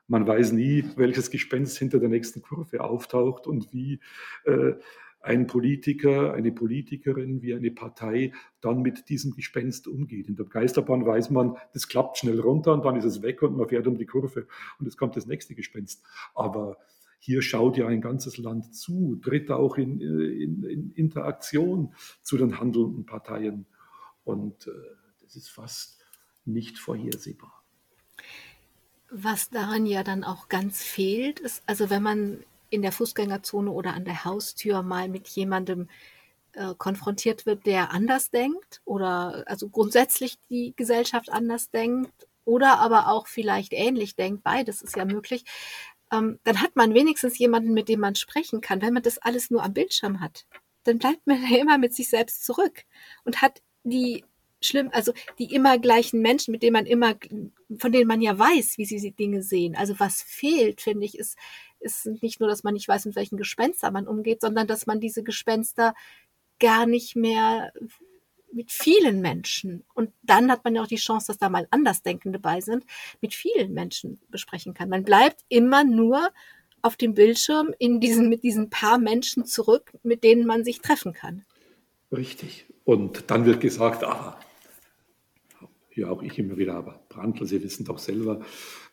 Man 0.08 0.28
weiß 0.28 0.52
nie, 0.52 0.86
welches 0.98 1.32
Gespenst 1.32 1.78
hinter 1.78 2.00
der 2.00 2.10
nächsten 2.10 2.42
Kurve 2.42 2.82
auftaucht 2.82 3.48
und 3.48 3.74
wie 3.74 4.00
äh, 4.46 4.74
ein 5.26 5.48
Politiker, 5.48 6.34
eine 6.34 6.52
Politikerin, 6.52 7.42
wie 7.42 7.56
eine 7.56 7.72
Partei 7.72 8.32
dann 8.62 8.84
mit 8.84 9.10
diesem 9.10 9.36
Gespenst 9.36 9.88
umgeht. 9.88 10.28
In 10.28 10.36
der 10.36 10.46
Geisterbahn 10.46 11.06
weiß 11.06 11.32
man, 11.32 11.58
das 11.74 11.88
klappt 11.88 12.20
schnell 12.20 12.40
runter 12.40 12.74
und 12.74 12.86
dann 12.86 12.96
ist 12.96 13.06
es 13.06 13.24
weg 13.24 13.42
und 13.42 13.58
man 13.58 13.68
fährt 13.68 13.88
um 13.88 13.98
die 13.98 14.06
Kurve 14.06 14.48
und 14.80 14.88
es 14.88 14.98
kommt 14.98 15.16
das 15.16 15.26
nächste 15.26 15.56
Gespenst. 15.56 16.04
Aber 16.36 16.78
hier 17.18 17.42
schaut 17.42 17.76
ja 17.76 17.88
ein 17.88 18.02
ganzes 18.02 18.38
Land 18.38 18.76
zu, 18.76 19.16
tritt 19.24 19.50
auch 19.50 19.78
in, 19.78 20.00
in, 20.00 20.64
in 20.64 20.92
Interaktion 20.92 21.96
zu 22.22 22.38
den 22.38 22.60
handelnden 22.60 23.08
Parteien. 23.08 23.66
Und 24.26 24.68
äh, 24.68 24.72
das 25.22 25.36
ist 25.36 25.50
fast 25.50 26.04
nicht 26.44 26.78
vorhersehbar. 26.78 27.64
Was 29.10 29.50
daran 29.50 29.86
ja 29.86 30.04
dann 30.04 30.24
auch 30.24 30.50
ganz 30.50 30.84
fehlt, 30.84 31.40
ist, 31.40 31.64
also 31.66 31.90
wenn 31.90 32.04
man 32.04 32.44
in 32.70 32.82
der 32.82 32.92
Fußgängerzone 32.92 33.72
oder 33.72 33.94
an 33.94 34.04
der 34.06 34.26
Haustür 34.26 34.82
mal 34.82 35.08
mit 35.08 35.28
jemandem 35.30 35.88
äh, 36.54 36.74
konfrontiert 36.78 37.46
wird, 37.46 37.66
der 37.66 37.92
anders 37.92 38.32
denkt 38.32 38.82
oder 38.84 39.44
also 39.48 39.70
grundsätzlich 39.70 40.38
die 40.50 40.74
Gesellschaft 40.76 41.32
anders 41.32 41.70
denkt 41.70 42.28
oder 42.44 42.80
aber 42.80 43.10
auch 43.10 43.28
vielleicht 43.28 43.74
ähnlich 43.74 44.16
denkt, 44.16 44.44
beides 44.44 44.82
ist 44.82 44.96
ja 44.96 45.06
möglich, 45.06 45.46
ähm, 46.12 46.40
dann 46.44 46.62
hat 46.62 46.76
man 46.76 46.94
wenigstens 46.94 47.38
jemanden, 47.38 47.74
mit 47.74 47.90
dem 47.90 48.00
man 48.00 48.16
sprechen 48.16 48.62
kann. 48.62 48.82
Wenn 48.82 48.94
man 48.94 49.04
das 49.04 49.18
alles 49.18 49.50
nur 49.52 49.64
am 49.64 49.74
Bildschirm 49.74 50.20
hat, 50.20 50.46
dann 50.84 50.98
bleibt 50.98 51.26
man 51.28 51.42
ja 51.50 51.58
immer 51.60 51.78
mit 51.78 51.94
sich 51.94 52.10
selbst 52.10 52.46
zurück 52.46 52.84
und 53.24 53.42
hat 53.42 53.62
die 53.86 54.24
schlimm, 54.62 54.90
also 54.92 55.14
die 55.40 55.54
immer 55.54 55.78
gleichen 55.80 56.22
Menschen, 56.22 56.52
mit 56.52 56.64
denen 56.64 56.74
man 56.74 56.86
immer, 56.86 57.16
von 57.78 57.92
denen 57.92 58.08
man 58.08 58.22
ja 58.22 58.38
weiß, 58.38 58.78
wie 58.78 58.86
sie 58.86 59.00
die 59.00 59.12
Dinge 59.12 59.44
sehen. 59.44 59.76
Also 59.76 60.00
was 60.00 60.22
fehlt, 60.22 60.82
finde 60.82 61.06
ich, 61.06 61.18
ist, 61.18 61.38
ist 61.80 62.06
nicht 62.22 62.40
nur, 62.40 62.50
dass 62.50 62.64
man 62.64 62.74
nicht 62.74 62.88
weiß, 62.88 63.06
mit 63.06 63.16
welchen 63.16 63.38
Gespenster 63.38 63.92
man 63.92 64.08
umgeht, 64.08 64.42
sondern 64.42 64.68
dass 64.68 64.88
man 64.88 65.00
diese 65.00 65.24
Gespenster 65.24 65.94
gar 66.60 66.86
nicht 66.86 67.16
mehr 67.16 67.72
mit 68.52 68.72
vielen 68.72 69.20
Menschen 69.20 69.84
und 69.94 70.12
dann 70.24 70.50
hat 70.50 70.64
man 70.64 70.76
ja 70.76 70.82
auch 70.82 70.88
die 70.88 70.96
Chance, 70.96 71.28
dass 71.28 71.38
da 71.38 71.50
mal 71.50 71.68
Andersdenkende 71.72 72.40
bei 72.40 72.62
sind, 72.62 72.86
mit 73.22 73.34
vielen 73.34 73.74
Menschen 73.74 74.22
besprechen 74.30 74.74
kann. 74.74 74.88
Man 74.88 75.04
bleibt 75.04 75.44
immer 75.50 75.84
nur 75.84 76.30
auf 76.82 76.96
dem 76.96 77.16
Bildschirm 77.16 77.74
in 77.80 78.00
diesen, 78.00 78.30
mit 78.30 78.44
diesen 78.44 78.70
paar 78.70 78.98
Menschen 78.98 79.46
zurück, 79.46 79.92
mit 80.04 80.24
denen 80.24 80.46
man 80.46 80.64
sich 80.64 80.80
treffen 80.80 81.12
kann. 81.12 81.44
Richtig. 82.12 82.66
Und 82.86 83.30
dann 83.30 83.46
wird 83.46 83.60
gesagt, 83.60 84.04
ah, 84.04 84.40
ja 85.96 86.10
auch 86.10 86.22
ich 86.22 86.38
immer 86.40 86.58
wieder, 86.58 86.76
aber 86.76 87.04
Brandl, 87.10 87.46
Sie 87.46 87.64
wissen 87.64 87.86
doch 87.86 87.98
selber, 87.98 88.42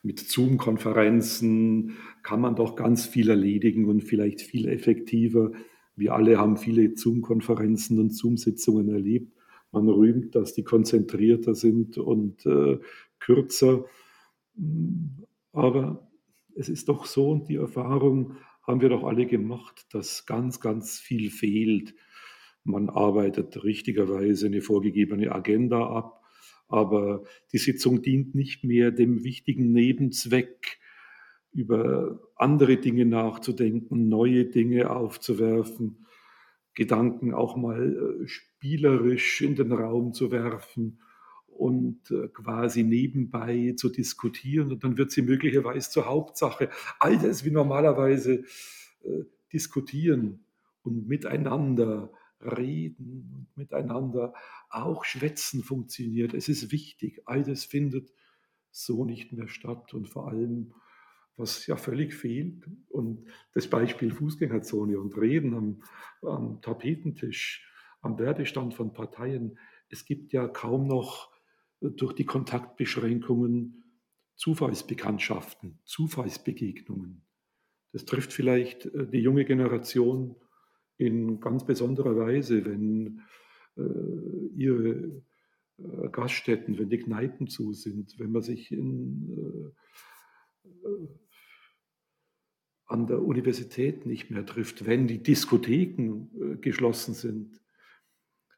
mit 0.03 0.21
Zoom-Konferenzen 0.21 1.97
kann 2.23 2.41
man 2.41 2.57
doch 2.57 2.77
ganz 2.77 3.07
viel 3.07 3.31
erledigen 3.31 3.87
und 3.87 4.03
vielleicht 4.03 4.41
viel 4.41 4.69
effektiver. 4.69 5.53
Wir 5.97 6.15
alle 6.15 6.39
haben 6.39 6.57
viele 6.57 6.95
Zoom-Konferenzen 6.95 7.99
und 7.99 8.15
Zoom-Sitzungen 8.15 8.89
erlebt. 8.89 9.33
Man 9.73 9.89
rühmt, 9.89 10.35
dass 10.35 10.55
die 10.55 10.65
konzentrierter 10.65 11.55
sind 11.55 11.99
und 11.99 12.45
äh, 12.47 12.79
kürzer. 13.19 13.85
Aber 15.53 16.09
es 16.55 16.69
ist 16.69 16.89
doch 16.89 17.07
so, 17.07 17.31
und 17.31 17.49
die 17.49 17.57
Erfahrung 17.57 18.37
haben 18.63 18.81
wir 18.81 18.91
doch 18.91 19.05
alle 19.05 19.27
gemacht, 19.27 19.87
dass 19.93 20.27
ganz, 20.27 20.61
ganz 20.61 20.99
viel 20.99 21.31
fehlt. 21.31 21.95
Man 22.64 22.88
arbeitet 22.88 23.64
richtigerweise 23.64 24.46
eine 24.46 24.61
vorgegebene 24.61 25.33
Agenda 25.33 25.87
ab, 25.87 26.22
aber 26.68 27.25
die 27.53 27.59
Sitzung 27.59 28.03
dient 28.03 28.35
nicht 28.35 28.64
mehr 28.64 28.90
dem 28.90 29.25
wichtigen 29.25 29.72
Nebenzweck, 29.72 30.79
über 31.53 32.18
andere 32.37 32.79
Dinge 32.79 33.05
nachzudenken, 33.05 34.09
neue 34.09 34.46
Dinge 34.46 34.90
aufzuwerfen, 34.90 36.07
Gedanken 36.75 37.35
auch 37.35 37.57
mal 37.57 38.22
äh, 38.22 38.27
spielerisch 38.27 39.42
in 39.42 39.55
den 39.55 39.72
Raum 39.72 40.14
zu 40.14 40.31
werfen 40.31 41.01
und 41.48 42.11
äh, 42.11 42.29
quasi 42.29 42.83
nebenbei 42.83 43.75
zu 43.77 43.90
diskutieren. 43.90 44.72
Und 44.72 44.83
dann 44.83 44.96
wird 44.96 45.11
sie 45.11 45.20
möglicherweise 45.20 45.90
zur 45.90 46.07
Hauptsache. 46.07 46.70
All 46.98 47.18
das 47.18 47.44
wie 47.44 47.51
normalerweise 47.51 48.44
äh, 49.05 49.25
diskutieren 49.53 50.44
und 50.83 51.07
miteinander 51.09 52.11
reden 52.45 53.33
und 53.35 53.57
miteinander 53.57 54.35
auch 54.71 55.05
schwätzen 55.05 55.63
funktioniert. 55.63 56.35
Es 56.35 56.49
ist 56.49 56.73
wichtig. 56.73 57.23
All 57.27 57.43
das 57.43 57.65
findet 57.65 58.13
so 58.71 59.05
nicht 59.05 59.33
mehr 59.33 59.49
statt 59.49 59.95
und 59.95 60.09
vor 60.09 60.29
allem 60.29 60.75
was 61.37 61.67
ja 61.67 61.77
völlig 61.77 62.15
fehlt. 62.15 62.69
Und 62.89 63.27
das 63.55 63.69
Beispiel 63.69 64.13
Fußgängerzone 64.13 64.99
und 64.99 65.17
Reden 65.17 65.55
am, 65.55 65.83
am 66.23 66.61
Tapetentisch, 66.61 67.69
am 68.01 68.19
Werdestand 68.19 68.75
von 68.75 68.93
Parteien, 68.93 69.59
es 69.89 70.05
gibt 70.05 70.33
ja 70.33 70.49
kaum 70.49 70.87
noch 70.87 71.31
äh, 71.81 71.91
durch 71.91 72.13
die 72.15 72.25
Kontaktbeschränkungen 72.25 73.85
Zufallsbekanntschaften, 74.37 75.79
Zufallsbegegnungen. 75.85 77.25
Das 77.93 78.05
trifft 78.05 78.33
vielleicht 78.33 78.87
äh, 78.87 79.07
die 79.07 79.21
junge 79.21 79.45
Generation 79.45 80.37
in 81.07 81.41
ganz 81.41 81.65
besonderer 81.65 82.17
Weise, 82.17 82.65
wenn 82.65 83.23
äh, 83.77 83.83
ihre 84.57 85.23
äh, 85.79 86.09
Gaststätten, 86.11 86.79
wenn 86.79 86.88
die 86.88 86.99
Kneipen 86.99 87.49
zu 87.49 87.73
sind, 87.73 88.19
wenn 88.19 88.33
man 88.33 88.43
sich 88.43 88.73
in 88.73 89.73
äh, 90.65 91.09
an 92.93 93.07
der 93.07 93.23
Universität 93.23 94.05
nicht 94.05 94.31
mehr 94.31 94.45
trifft, 94.45 94.85
wenn 94.85 95.09
die 95.09 95.23
Diskotheken 95.23 96.29
äh, 96.38 96.57
geschlossen 96.57 97.15
sind. 97.15 97.61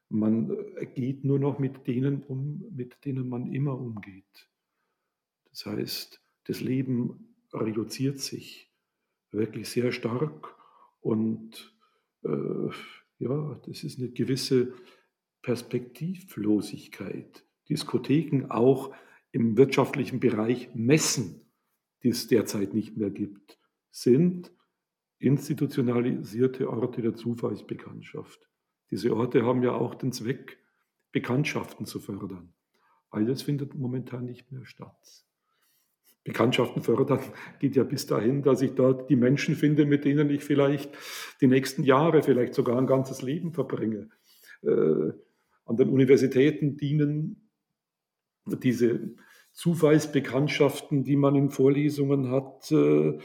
Man 0.09 0.51
äh, 0.75 0.85
geht 0.85 1.23
nur 1.23 1.39
noch 1.39 1.57
mit 1.57 1.87
denen 1.87 2.21
um, 2.23 2.65
mit 2.75 3.05
denen 3.05 3.29
man 3.29 3.51
immer 3.53 3.79
umgeht. 3.79 4.49
Das 5.49 5.65
heißt, 5.65 6.21
das 6.43 6.59
Leben 6.59 7.35
reduziert 7.53 8.19
sich 8.19 8.69
wirklich 9.31 9.69
sehr 9.69 9.93
stark 9.93 10.53
und 10.99 11.74
ja, 13.19 13.61
das 13.65 13.83
ist 13.83 13.99
eine 13.99 14.09
gewisse 14.09 14.73
Perspektivlosigkeit. 15.41 17.45
Diskotheken 17.69 18.47
auch 18.49 18.93
im 19.31 19.57
wirtschaftlichen 19.57 20.19
Bereich 20.19 20.69
messen, 20.73 21.41
die 22.03 22.09
es 22.09 22.27
derzeit 22.27 22.73
nicht 22.73 22.97
mehr 22.97 23.09
gibt 23.09 23.57
sind 23.95 24.51
institutionalisierte 25.19 26.69
Orte 26.69 27.01
der 27.01 27.15
Zufallsbekanntschaft. 27.15 28.49
Diese 28.91 29.15
Orte 29.15 29.43
haben 29.43 29.63
ja 29.63 29.71
auch 29.71 29.95
den 29.95 30.11
Zweck, 30.11 30.57
Bekanntschaften 31.13 31.85
zu 31.85 32.01
fördern. 32.01 32.53
All 33.09 33.25
das 33.25 33.41
findet 33.41 33.73
momentan 33.73 34.25
nicht 34.25 34.51
mehr 34.51 34.65
statt. 34.65 35.24
Bekanntschaften 36.25 36.81
fördern 36.81 37.19
geht 37.59 37.75
ja 37.75 37.83
bis 37.83 38.07
dahin, 38.07 38.41
dass 38.41 38.61
ich 38.63 38.71
dort 38.71 39.09
die 39.09 39.15
Menschen 39.15 39.55
finde, 39.55 39.85
mit 39.85 40.05
denen 40.05 40.29
ich 40.31 40.43
vielleicht 40.43 40.91
die 41.39 41.47
nächsten 41.47 41.83
Jahre, 41.83 42.23
vielleicht 42.23 42.55
sogar 42.55 42.77
ein 42.79 42.87
ganzes 42.87 43.21
Leben 43.21 43.53
verbringe. 43.53 44.09
Äh, 44.63 45.11
an 45.65 45.77
den 45.77 45.89
Universitäten 45.89 46.77
dienen 46.77 47.49
diese 48.47 49.15
Zufallsbekanntschaften, 49.53 51.03
die 51.03 51.15
man 51.15 51.35
in 51.35 51.51
Vorlesungen 51.51 52.31
hat, 52.31 52.71
äh, 52.71 53.19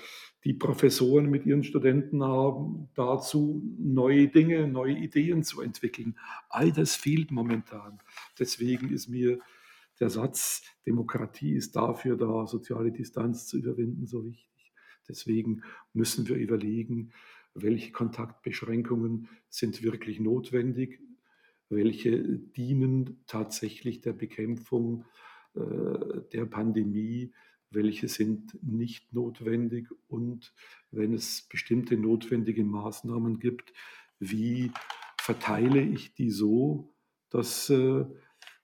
die 0.45 0.55
Professoren 0.55 1.31
mit 1.31 1.47
ihren 1.47 1.65
Studenten 1.65 2.23
haben, 2.23 2.91
dazu 2.95 3.63
neue 3.79 4.29
Dinge, 4.29 4.69
neue 4.69 4.95
Ideen 4.95 5.43
zu 5.43 5.63
entwickeln. 5.63 6.19
All 6.51 6.71
das 6.71 6.97
fehlt 6.97 7.31
momentan. 7.31 7.99
Deswegen 8.39 8.91
ist 8.91 9.09
mir 9.09 9.39
der 10.01 10.11
Satz, 10.11 10.63
Demokratie 10.87 11.55
ist 11.55 11.77
dafür 11.77 12.17
da, 12.17 12.47
soziale 12.47 12.91
Distanz 12.91 13.47
zu 13.47 13.59
überwinden, 13.59 14.07
so 14.07 14.25
wichtig. 14.25 14.73
Deswegen 15.09 15.63
müssen 15.93 16.27
wir 16.29 16.37
überlegen, 16.37 17.13
welche 17.55 17.93
Kontaktbeschränkungen 17.93 19.29
sind 19.49 19.83
wirklich 19.83 20.21
notwendig, 20.21 21.01
welche 21.69 22.39
dienen 22.39 23.23
tatsächlich 23.27 24.01
der 24.01 24.13
Bekämpfung 24.13 25.05
äh, 25.55 26.23
der 26.33 26.47
Pandemie, 26.47 27.33
welche 27.71 28.09
sind 28.09 28.59
nicht 28.63 29.13
notwendig 29.13 29.89
und 30.09 30.53
wenn 30.91 31.13
es 31.13 31.43
bestimmte 31.49 31.97
notwendige 31.97 32.65
Maßnahmen 32.65 33.39
gibt, 33.39 33.73
wie 34.19 34.73
verteile 35.19 35.81
ich 35.81 36.15
die 36.15 36.31
so, 36.31 36.95
dass 37.31 37.71
äh, 37.71 38.05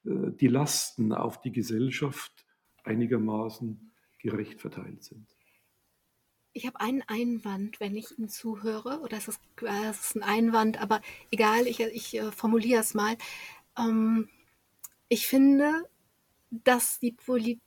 die 0.07 0.49
Lasten 0.49 1.12
auf 1.12 1.40
die 1.40 1.53
Gesellschaft 1.53 2.47
einigermaßen 2.85 3.92
gerecht 4.19 4.61
verteilt 4.61 5.03
sind. 5.03 5.27
Ich 6.52 6.67
habe 6.67 6.81
einen 6.81 7.02
Einwand, 7.02 7.81
wenn 7.81 7.96
ich 7.96 8.19
Ihnen 8.19 8.29
zuhöre, 8.29 9.00
oder 9.00 9.17
es 9.17 9.29
ist, 9.29 9.40
es 9.63 10.00
ist 10.00 10.17
ein 10.17 10.23
Einwand, 10.23 10.81
aber 10.81 11.02
egal, 11.31 11.67
ich, 11.67 11.81
ich 11.81 12.17
äh, 12.17 12.33
formuliere 12.33 12.81
es 12.81 12.94
mal. 12.94 13.17
Ähm, 13.79 14.29
ich 15.09 15.27
finde, 15.27 15.71
dass 16.50 16.98
die 16.98 17.13
Politik 17.13 17.61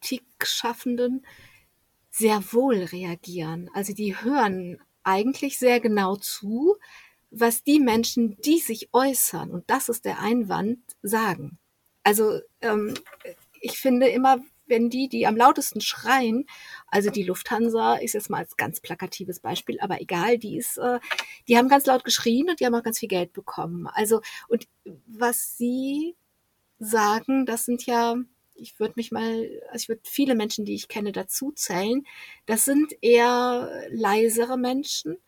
Politikschaffenden 0.00 1.26
sehr 2.10 2.52
wohl 2.52 2.84
reagieren. 2.84 3.70
Also 3.74 3.92
die 3.92 4.20
hören 4.20 4.80
eigentlich 5.02 5.58
sehr 5.58 5.80
genau 5.80 6.16
zu, 6.16 6.76
was 7.30 7.62
die 7.62 7.80
Menschen, 7.80 8.36
die 8.44 8.58
sich 8.58 8.88
äußern, 8.92 9.50
und 9.50 9.68
das 9.68 9.88
ist 9.88 10.04
der 10.04 10.20
Einwand, 10.20 10.78
sagen. 11.02 11.58
Also 12.02 12.40
ähm, 12.60 12.94
ich 13.60 13.78
finde 13.78 14.08
immer, 14.08 14.38
wenn 14.66 14.90
die, 14.90 15.08
die 15.08 15.26
am 15.26 15.36
lautesten 15.36 15.80
schreien, 15.80 16.46
also 16.86 17.10
die 17.10 17.22
Lufthansa 17.22 17.96
ist 17.96 18.14
jetzt 18.14 18.30
mal 18.30 18.38
als 18.38 18.56
ganz 18.56 18.80
plakatives 18.80 19.40
Beispiel, 19.40 19.78
aber 19.80 20.00
egal, 20.00 20.38
die 20.38 20.56
ist, 20.56 20.78
äh, 20.78 21.00
die 21.48 21.56
haben 21.56 21.68
ganz 21.68 21.86
laut 21.86 22.04
geschrien 22.04 22.48
und 22.50 22.60
die 22.60 22.66
haben 22.66 22.74
auch 22.74 22.82
ganz 22.82 22.98
viel 22.98 23.08
Geld 23.08 23.32
bekommen. 23.32 23.86
Also 23.88 24.20
und 24.48 24.68
was 25.06 25.56
sie 25.56 26.16
sagen, 26.78 27.46
das 27.46 27.64
sind 27.64 27.86
ja 27.86 28.16
ich 28.58 28.80
würde 28.80 28.94
mich 28.96 29.12
mal, 29.12 29.48
also 29.70 29.84
ich 29.84 29.88
würde 29.88 30.02
viele 30.04 30.34
Menschen, 30.34 30.64
die 30.64 30.74
ich 30.74 30.88
kenne, 30.88 31.12
dazu 31.12 31.52
zählen. 31.52 32.04
Das 32.46 32.64
sind 32.64 32.92
eher 33.02 33.70
leisere 33.90 34.58
Menschen 34.58 35.18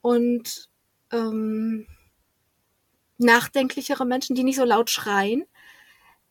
und 0.00 0.70
ähm, 1.14 1.86
nachdenklichere 3.18 4.04
Menschen, 4.04 4.34
die 4.34 4.44
nicht 4.44 4.56
so 4.56 4.64
laut 4.64 4.90
schreien. 4.90 5.44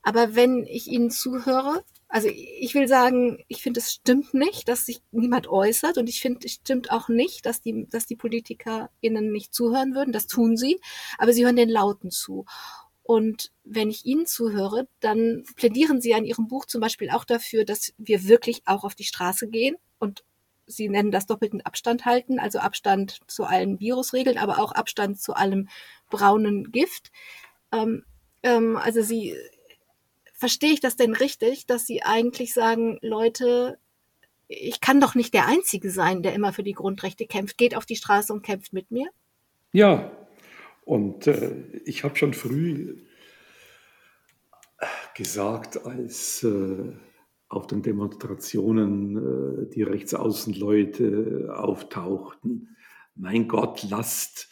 Aber 0.02 0.36
wenn 0.36 0.66
ich 0.66 0.88
ihnen 0.88 1.12
zuhöre, 1.12 1.84
also 2.10 2.28
ich 2.28 2.76
will 2.76 2.88
sagen, 2.88 3.44
ich 3.48 3.64
finde, 3.64 3.80
es 3.80 3.94
stimmt 3.94 4.34
nicht, 4.34 4.68
dass 4.68 4.86
sich 4.86 5.02
niemand 5.12 5.48
äußert 5.48 5.98
und 5.98 6.08
ich 6.10 6.22
finde, 6.22 6.46
es 6.46 6.54
stimmt 6.54 6.92
auch 6.92 7.08
nicht, 7.08 7.46
dass 7.46 7.62
die, 7.62 7.88
dass 7.90 8.06
die 8.06 8.18
PolitikerInnen 8.18 9.32
nicht 9.32 9.54
zuhören 9.54 9.96
würden. 9.96 10.12
Das 10.12 10.28
tun 10.28 10.58
sie, 10.58 10.80
aber 11.18 11.34
sie 11.34 11.46
hören 11.46 11.56
den 11.56 11.70
Lauten 11.70 12.12
zu. 12.12 12.46
Und 13.02 13.52
wenn 13.66 13.90
ich 13.90 14.06
Ihnen 14.06 14.26
zuhöre, 14.26 14.88
dann 15.02 15.44
plädieren 15.58 16.00
Sie 16.00 16.14
an 16.14 16.24
Ihrem 16.24 16.48
Buch 16.48 16.66
zum 16.66 16.80
Beispiel 16.80 17.10
auch 17.10 17.26
dafür, 17.26 17.66
dass 17.66 17.94
wir 17.98 18.28
wirklich 18.28 18.62
auch 18.66 18.86
auf 18.86 18.96
die 18.96 19.04
Straße 19.04 19.50
gehen 19.50 19.76
und 20.00 20.24
Sie 20.66 20.90
nennen 20.90 21.12
das 21.12 21.26
doppelten 21.26 21.62
Abstand 21.62 22.06
halten, 22.06 22.40
also 22.40 22.60
Abstand 22.60 23.20
zu 23.28 23.44
allen 23.44 23.80
Virusregeln, 23.80 24.38
aber 24.38 24.60
auch 24.60 24.72
Abstand 24.72 25.20
zu 25.20 25.34
allem 25.34 25.70
braunen 26.10 26.72
Gift. 26.72 27.12
Ähm, 27.72 28.06
ähm, 28.44 28.78
also 28.78 29.02
Sie, 29.02 29.36
verstehe 30.34 30.74
ich 30.74 30.80
das 30.80 30.96
denn 30.96 31.14
richtig, 31.14 31.66
dass 31.66 31.86
Sie 31.86 32.04
eigentlich 32.04 32.54
sagen, 32.54 32.98
Leute, 33.02 33.78
ich 34.48 34.82
kann 34.82 35.00
doch 35.00 35.16
nicht 35.16 35.34
der 35.34 35.48
Einzige 35.48 35.90
sein, 35.90 36.22
der 36.22 36.34
immer 36.34 36.54
für 36.54 36.64
die 36.64 36.74
Grundrechte 36.74 37.26
kämpft. 37.26 37.58
Geht 37.58 37.76
auf 37.76 37.86
die 37.86 37.96
Straße 37.96 38.32
und 38.32 38.44
kämpft 38.44 38.74
mit 38.74 38.92
mir? 38.92 39.08
Ja, 39.72 40.12
und 40.86 41.28
äh, 41.28 41.54
ich 41.86 42.04
habe 42.04 42.16
schon 42.16 42.34
früh 42.34 42.98
gesagt, 45.16 45.86
als 45.86 46.44
äh, 46.44 46.94
auf 47.54 47.68
den 47.68 47.82
Demonstrationen 47.84 49.18
äh, 49.18 49.70
die 49.70 49.84
Rechtsaußenleute 49.84 51.04
äh, 51.04 51.50
auftauchten, 51.50 52.76
mein 53.16 53.48
Gott, 53.48 53.86
lasst. 53.90 54.50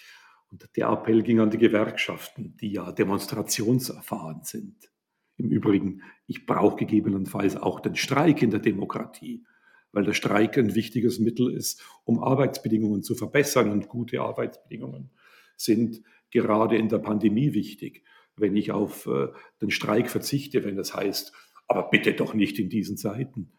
Und 0.51 0.69
der 0.75 0.89
Appell 0.89 1.23
ging 1.23 1.39
an 1.39 1.49
die 1.49 1.57
Gewerkschaften, 1.57 2.55
die 2.57 2.71
ja 2.71 2.91
demonstrationserfahren 2.91 4.43
sind. 4.43 4.91
Im 5.37 5.49
Übrigen, 5.49 6.03
ich 6.27 6.45
brauche 6.45 6.75
gegebenenfalls 6.75 7.55
auch 7.55 7.79
den 7.79 7.95
Streik 7.95 8.41
in 8.43 8.51
der 8.51 8.59
Demokratie, 8.59 9.45
weil 9.91 10.03
der 10.03 10.13
Streik 10.13 10.57
ein 10.57 10.75
wichtiges 10.75 11.19
Mittel 11.19 11.51
ist, 11.51 11.81
um 12.03 12.21
Arbeitsbedingungen 12.21 13.01
zu 13.01 13.15
verbessern. 13.15 13.71
Und 13.71 13.87
gute 13.87 14.21
Arbeitsbedingungen 14.21 15.09
sind 15.55 16.03
gerade 16.29 16.77
in 16.77 16.89
der 16.89 16.99
Pandemie 16.99 17.53
wichtig. 17.53 18.03
Wenn 18.35 18.55
ich 18.55 18.71
auf 18.71 19.07
äh, 19.07 19.29
den 19.61 19.71
Streik 19.71 20.09
verzichte, 20.09 20.63
wenn 20.63 20.75
das 20.75 20.93
heißt, 20.93 21.33
aber 21.71 21.89
bitte 21.89 22.13
doch 22.13 22.33
nicht 22.33 22.59
in 22.59 22.67
diesen 22.67 22.97
Zeiten, 22.97 23.53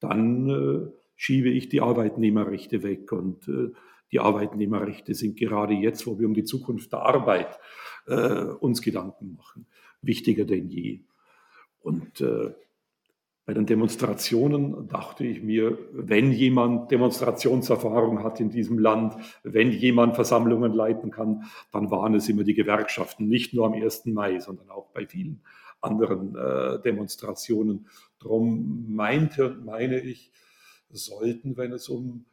dann 0.00 0.48
äh, 0.48 0.90
schiebe 1.14 1.50
ich 1.50 1.68
die 1.68 1.82
Arbeitnehmerrechte 1.82 2.82
weg. 2.82 3.12
Und 3.12 3.46
äh, 3.48 3.70
die 4.10 4.18
Arbeitnehmerrechte 4.18 5.14
sind 5.14 5.36
gerade 5.36 5.74
jetzt, 5.74 6.06
wo 6.06 6.18
wir 6.18 6.26
um 6.26 6.32
die 6.32 6.44
Zukunft 6.44 6.90
der 6.92 7.00
Arbeit 7.00 7.58
äh, 8.06 8.44
uns 8.44 8.80
Gedanken 8.80 9.36
machen, 9.36 9.66
wichtiger 10.00 10.46
denn 10.46 10.68
je. 10.68 11.00
Und 11.80 12.22
äh, 12.22 12.54
bei 13.44 13.52
den 13.52 13.66
Demonstrationen 13.66 14.88
dachte 14.88 15.26
ich 15.26 15.42
mir, 15.42 15.76
wenn 15.92 16.32
jemand 16.32 16.90
Demonstrationserfahrung 16.90 18.22
hat 18.24 18.40
in 18.40 18.48
diesem 18.48 18.78
Land, 18.78 19.16
wenn 19.42 19.70
jemand 19.70 20.14
Versammlungen 20.14 20.72
leiten 20.72 21.10
kann, 21.10 21.44
dann 21.72 21.90
waren 21.90 22.14
es 22.14 22.28
immer 22.30 22.44
die 22.44 22.54
Gewerkschaften, 22.54 23.28
nicht 23.28 23.52
nur 23.52 23.66
am 23.66 23.74
1. 23.74 24.06
Mai, 24.06 24.38
sondern 24.38 24.70
auch 24.70 24.90
bei 24.94 25.06
vielen 25.06 25.42
anderen 25.80 26.36
äh, 26.36 26.80
Demonstrationen. 26.82 27.86
Darum 28.20 28.94
meinte, 28.94 29.56
meine 29.64 30.00
ich, 30.00 30.30
sollten, 30.90 31.56
wenn 31.56 31.72
es 31.72 31.88
um 31.88 32.24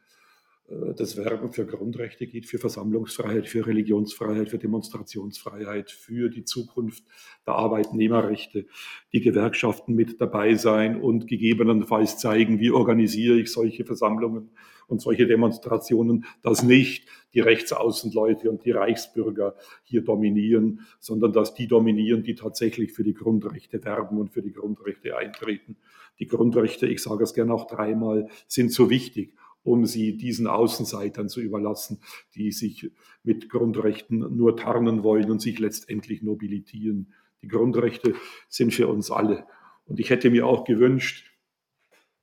das 0.68 1.16
Werben 1.16 1.50
für 1.50 1.64
Grundrechte 1.64 2.26
geht, 2.26 2.44
für 2.46 2.58
Versammlungsfreiheit, 2.58 3.48
für 3.48 3.66
Religionsfreiheit, 3.66 4.50
für 4.50 4.58
Demonstrationsfreiheit, 4.58 5.90
für 5.90 6.28
die 6.28 6.44
Zukunft 6.44 7.04
der 7.46 7.54
Arbeitnehmerrechte, 7.54 8.66
die 9.14 9.20
Gewerkschaften 9.22 9.94
mit 9.94 10.20
dabei 10.20 10.56
sein 10.56 11.00
und 11.00 11.26
gegebenenfalls 11.26 12.18
zeigen, 12.18 12.60
wie 12.60 12.70
organisiere 12.70 13.38
ich 13.38 13.50
solche 13.50 13.86
Versammlungen 13.86 14.50
und 14.88 15.00
solche 15.00 15.26
Demonstrationen, 15.26 16.26
dass 16.42 16.62
nicht 16.62 17.08
die 17.32 17.40
Rechtsaußenleute 17.40 18.50
und 18.50 18.64
die 18.66 18.70
Reichsbürger 18.70 19.54
hier 19.84 20.02
dominieren, 20.02 20.80
sondern 20.98 21.32
dass 21.32 21.54
die 21.54 21.66
dominieren, 21.66 22.24
die 22.24 22.34
tatsächlich 22.34 22.92
für 22.92 23.04
die 23.04 23.14
Grundrechte 23.14 23.82
werben 23.84 24.18
und 24.18 24.32
für 24.32 24.42
die 24.42 24.52
Grundrechte 24.52 25.16
eintreten. 25.16 25.76
Die 26.18 26.26
Grundrechte, 26.26 26.86
ich 26.86 27.02
sage 27.02 27.24
es 27.24 27.32
gerne 27.32 27.54
auch 27.54 27.66
dreimal, 27.66 28.28
sind 28.48 28.70
so 28.72 28.90
wichtig 28.90 29.32
um 29.68 29.86
sie 29.86 30.16
diesen 30.16 30.46
Außenseitern 30.46 31.28
zu 31.28 31.40
überlassen, 31.40 32.00
die 32.34 32.52
sich 32.52 32.90
mit 33.22 33.50
Grundrechten 33.50 34.36
nur 34.36 34.56
tarnen 34.56 35.02
wollen 35.02 35.30
und 35.30 35.40
sich 35.40 35.58
letztendlich 35.58 36.22
nobilitieren. 36.22 37.12
Die 37.42 37.48
Grundrechte 37.48 38.14
sind 38.48 38.72
für 38.72 38.88
uns 38.88 39.10
alle. 39.10 39.46
Und 39.84 40.00
ich 40.00 40.10
hätte 40.10 40.30
mir 40.30 40.46
auch 40.46 40.64
gewünscht, 40.64 41.30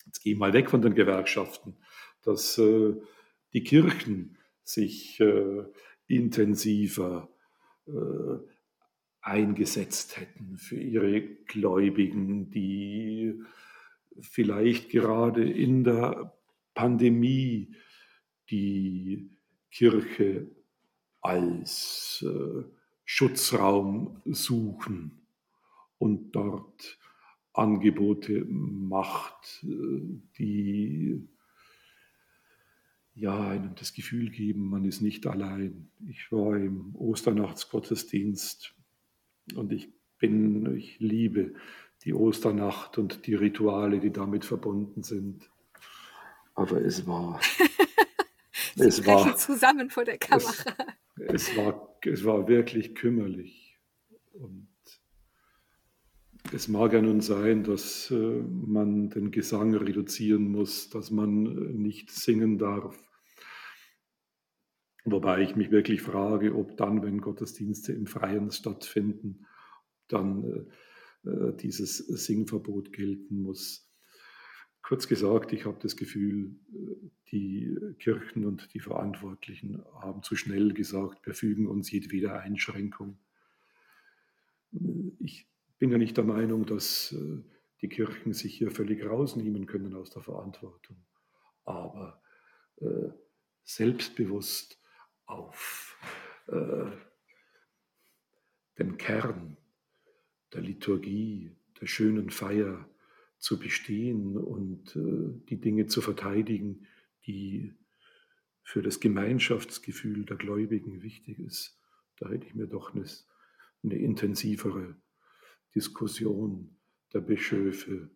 jetzt 0.05 0.21
gehe 0.21 0.33
ich 0.33 0.39
mal 0.39 0.53
weg 0.53 0.69
von 0.69 0.81
den 0.81 0.95
Gewerkschaften, 0.95 1.75
dass 2.21 2.57
äh, 2.57 2.93
die 3.53 3.63
Kirchen 3.63 4.37
sich 4.63 5.19
äh, 5.19 5.63
intensiver 6.07 7.29
äh, 7.87 7.91
eingesetzt 9.21 10.19
hätten 10.19 10.57
für 10.57 10.79
ihre 10.79 11.21
Gläubigen, 11.21 12.51
die 12.51 13.41
vielleicht 14.21 14.89
gerade 14.89 15.49
in 15.49 15.83
der 15.83 16.34
Pandemie 16.75 17.73
die 18.51 19.31
Kirche 19.71 20.47
als 21.21 22.23
äh, 22.27 22.63
Schutzraum 23.03 24.21
suchen 24.25 25.25
und 25.97 26.31
dort 26.35 26.99
Angebote 27.53 28.45
macht, 28.45 29.63
äh, 29.63 30.19
die 30.37 31.27
ja, 33.15 33.49
einem 33.49 33.75
das 33.75 33.93
Gefühl 33.93 34.29
geben, 34.29 34.69
man 34.69 34.83
ist 34.83 35.01
nicht 35.01 35.25
allein. 35.25 35.89
Ich 36.09 36.31
war 36.31 36.57
im 36.57 36.93
Osternachtsgottesdienst 36.95 38.75
und 39.55 39.71
ich 39.71 39.89
bin, 40.19 40.75
ich 40.75 40.99
liebe 40.99 41.53
die 42.03 42.13
Osternacht 42.13 42.97
und 42.97 43.25
die 43.25 43.35
Rituale, 43.35 43.99
die 43.99 44.11
damit 44.11 44.43
verbunden 44.43 45.01
sind. 45.01 45.49
Aber 46.55 46.81
es 46.81 47.05
war. 47.05 47.39
Sie 48.75 48.85
es 48.85 49.05
war 49.05 49.35
zusammen 49.37 49.89
vor 49.89 50.03
der 50.03 50.17
Kamera. 50.17 50.51
Es, 51.17 51.47
es, 51.49 51.57
war, 51.57 51.97
es 52.01 52.25
war 52.25 52.47
wirklich 52.47 52.95
kümmerlich. 52.95 53.77
Und 54.33 54.67
es 56.51 56.67
mag 56.67 56.93
ja 56.93 57.01
nun 57.01 57.21
sein, 57.21 57.63
dass 57.63 58.11
äh, 58.11 58.15
man 58.15 59.09
den 59.09 59.31
Gesang 59.31 59.73
reduzieren 59.75 60.51
muss, 60.51 60.89
dass 60.89 61.11
man 61.11 61.45
äh, 61.45 61.73
nicht 61.73 62.11
singen 62.11 62.57
darf. 62.57 63.01
Wobei 65.05 65.41
ich 65.41 65.55
mich 65.55 65.71
wirklich 65.71 66.01
frage, 66.01 66.55
ob 66.55 66.77
dann, 66.77 67.03
wenn 67.03 67.21
Gottesdienste 67.21 67.93
im 67.93 68.07
Freien 68.07 68.51
stattfinden, 68.51 69.45
dann 70.07 70.67
äh, 71.23 71.29
äh 71.29 71.55
dieses 71.55 71.97
Singverbot 71.97 72.91
gelten 72.91 73.41
muss. 73.41 73.84
Kurz 74.87 75.07
gesagt, 75.07 75.51
ich 75.51 75.65
habe 75.65 75.79
das 75.81 75.97
Gefühl, 75.97 76.59
die 77.31 77.75
Kirchen 77.97 78.45
und 78.45 78.71
die 78.75 78.79
Verantwortlichen 78.79 79.83
haben 79.95 80.21
zu 80.21 80.35
schnell 80.35 80.73
gesagt, 80.73 81.25
wir 81.25 81.33
fügen 81.33 81.65
uns 81.65 81.89
jedweder 81.89 82.39
Einschränkung. 82.39 83.17
Ich 85.17 85.47
bin 85.79 85.89
ja 85.89 85.97
nicht 85.97 86.17
der 86.17 86.23
Meinung, 86.23 86.67
dass 86.67 87.13
äh, 87.13 87.41
die 87.81 87.89
Kirchen 87.89 88.33
sich 88.33 88.55
hier 88.55 88.69
völlig 88.69 89.03
rausnehmen 89.03 89.65
können 89.65 89.95
aus 89.95 90.11
der 90.11 90.21
Verantwortung, 90.21 90.97
aber 91.63 92.21
äh, 92.79 93.09
selbstbewusst 93.63 94.79
auf 95.25 95.97
äh, 96.45 96.91
den 98.77 98.97
Kern 98.97 99.57
der 100.53 100.61
Liturgie, 100.61 101.55
der 101.81 101.87
schönen 101.87 102.29
Feier, 102.29 102.87
zu 103.45 103.59
bestehen 103.59 104.37
und 104.37 104.95
äh, 104.95 105.39
die 105.49 105.61
Dinge 105.61 105.85
zu 105.85 106.01
verteidigen, 106.01 106.87
die 107.27 107.75
für 108.63 108.81
das 108.81 108.99
Gemeinschaftsgefühl 108.99 110.25
der 110.25 110.37
Gläubigen 110.37 111.03
wichtig 111.03 111.37
ist. 111.37 111.79
Da 112.17 112.27
hätte 112.29 112.47
ich 112.47 112.55
mir 112.55 112.65
doch 112.65 112.95
eine, 112.95 113.05
eine 113.83 113.97
intensivere 113.99 114.95
Diskussion 115.75 116.75
der 117.13 117.19
Bischöfe 117.21 118.09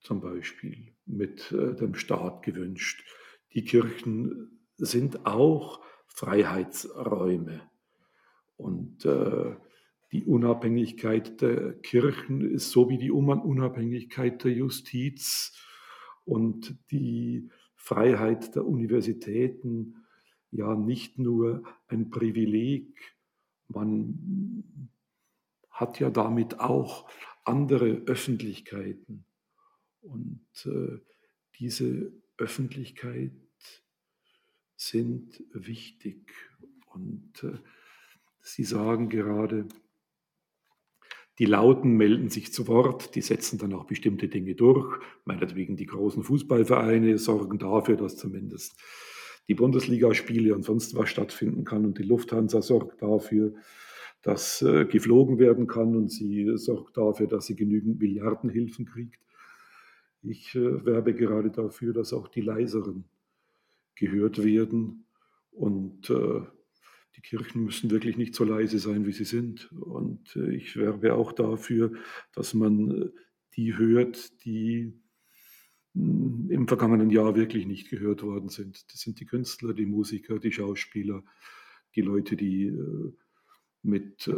zum 0.00 0.20
Beispiel 0.20 0.94
mit 1.06 1.50
äh, 1.52 1.74
dem 1.74 1.94
Staat 1.94 2.42
gewünscht. 2.42 3.02
Die 3.54 3.64
Kirchen 3.64 4.68
sind 4.76 5.24
auch 5.24 5.82
Freiheitsräume 6.08 7.70
und 8.58 9.06
äh, 9.06 9.56
die 10.14 10.24
Unabhängigkeit 10.26 11.40
der 11.40 11.72
Kirchen 11.80 12.40
ist 12.40 12.70
so 12.70 12.88
wie 12.88 12.98
die 12.98 13.10
Unabhängigkeit 13.10 14.44
der 14.44 14.52
Justiz 14.52 15.52
und 16.24 16.76
die 16.92 17.50
Freiheit 17.74 18.54
der 18.54 18.64
Universitäten 18.64 20.06
ja 20.52 20.76
nicht 20.76 21.18
nur 21.18 21.64
ein 21.88 22.10
Privileg, 22.10 23.16
man 23.66 24.62
hat 25.68 25.98
ja 25.98 26.10
damit 26.10 26.60
auch 26.60 27.10
andere 27.42 28.04
Öffentlichkeiten. 28.06 29.24
Und 30.00 30.46
äh, 30.64 31.00
diese 31.58 32.12
Öffentlichkeit 32.38 33.32
sind 34.76 35.42
wichtig. 35.52 36.32
Und 36.86 37.42
äh, 37.42 37.58
Sie 38.46 38.64
sagen 38.64 39.08
gerade, 39.08 39.66
die 41.38 41.46
Lauten 41.46 41.96
melden 41.96 42.28
sich 42.28 42.52
zu 42.52 42.68
Wort, 42.68 43.14
die 43.16 43.20
setzen 43.20 43.58
dann 43.58 43.72
auch 43.72 43.84
bestimmte 43.84 44.28
Dinge 44.28 44.54
durch. 44.54 45.00
Meinetwegen 45.24 45.76
die 45.76 45.86
großen 45.86 46.22
Fußballvereine 46.22 47.18
sorgen 47.18 47.58
dafür, 47.58 47.96
dass 47.96 48.16
zumindest 48.16 48.80
die 49.48 49.54
Bundesligaspiele 49.54 50.54
und 50.54 50.62
sonst 50.62 50.94
was 50.94 51.08
stattfinden 51.08 51.64
kann. 51.64 51.84
Und 51.84 51.98
die 51.98 52.04
Lufthansa 52.04 52.62
sorgt 52.62 53.02
dafür, 53.02 53.52
dass 54.22 54.62
äh, 54.62 54.86
geflogen 54.86 55.38
werden 55.38 55.66
kann 55.66 55.96
und 55.96 56.10
sie 56.10 56.56
sorgt 56.56 56.96
dafür, 56.96 57.26
dass 57.26 57.46
sie 57.46 57.56
genügend 57.56 58.00
Milliardenhilfen 58.00 58.86
kriegt. 58.86 59.20
Ich 60.22 60.54
äh, 60.54 60.86
werbe 60.86 61.14
gerade 61.14 61.50
dafür, 61.50 61.92
dass 61.92 62.12
auch 62.12 62.28
die 62.28 62.40
leiseren 62.40 63.04
gehört 63.96 64.42
werden 64.42 65.04
und 65.50 66.08
äh, 66.10 66.40
die 67.16 67.20
Kirchen 67.20 67.64
müssen 67.64 67.90
wirklich 67.90 68.16
nicht 68.16 68.34
so 68.34 68.44
leise 68.44 68.78
sein, 68.78 69.06
wie 69.06 69.12
sie 69.12 69.24
sind. 69.24 69.70
Und 69.72 70.34
äh, 70.36 70.54
ich 70.54 70.76
werbe 70.76 71.14
auch 71.14 71.32
dafür, 71.32 71.92
dass 72.32 72.54
man 72.54 72.90
äh, 72.90 73.10
die 73.56 73.76
hört, 73.76 74.44
die 74.44 74.92
hm, 75.94 76.50
im 76.50 76.68
vergangenen 76.68 77.10
Jahr 77.10 77.36
wirklich 77.36 77.66
nicht 77.66 77.88
gehört 77.88 78.22
worden 78.22 78.48
sind. 78.48 78.92
Das 78.92 79.00
sind 79.00 79.20
die 79.20 79.26
Künstler, 79.26 79.74
die 79.74 79.86
Musiker, 79.86 80.38
die 80.38 80.52
Schauspieler, 80.52 81.22
die 81.94 82.02
Leute, 82.02 82.36
die 82.36 82.66
äh, 82.66 83.12
mit 83.82 84.30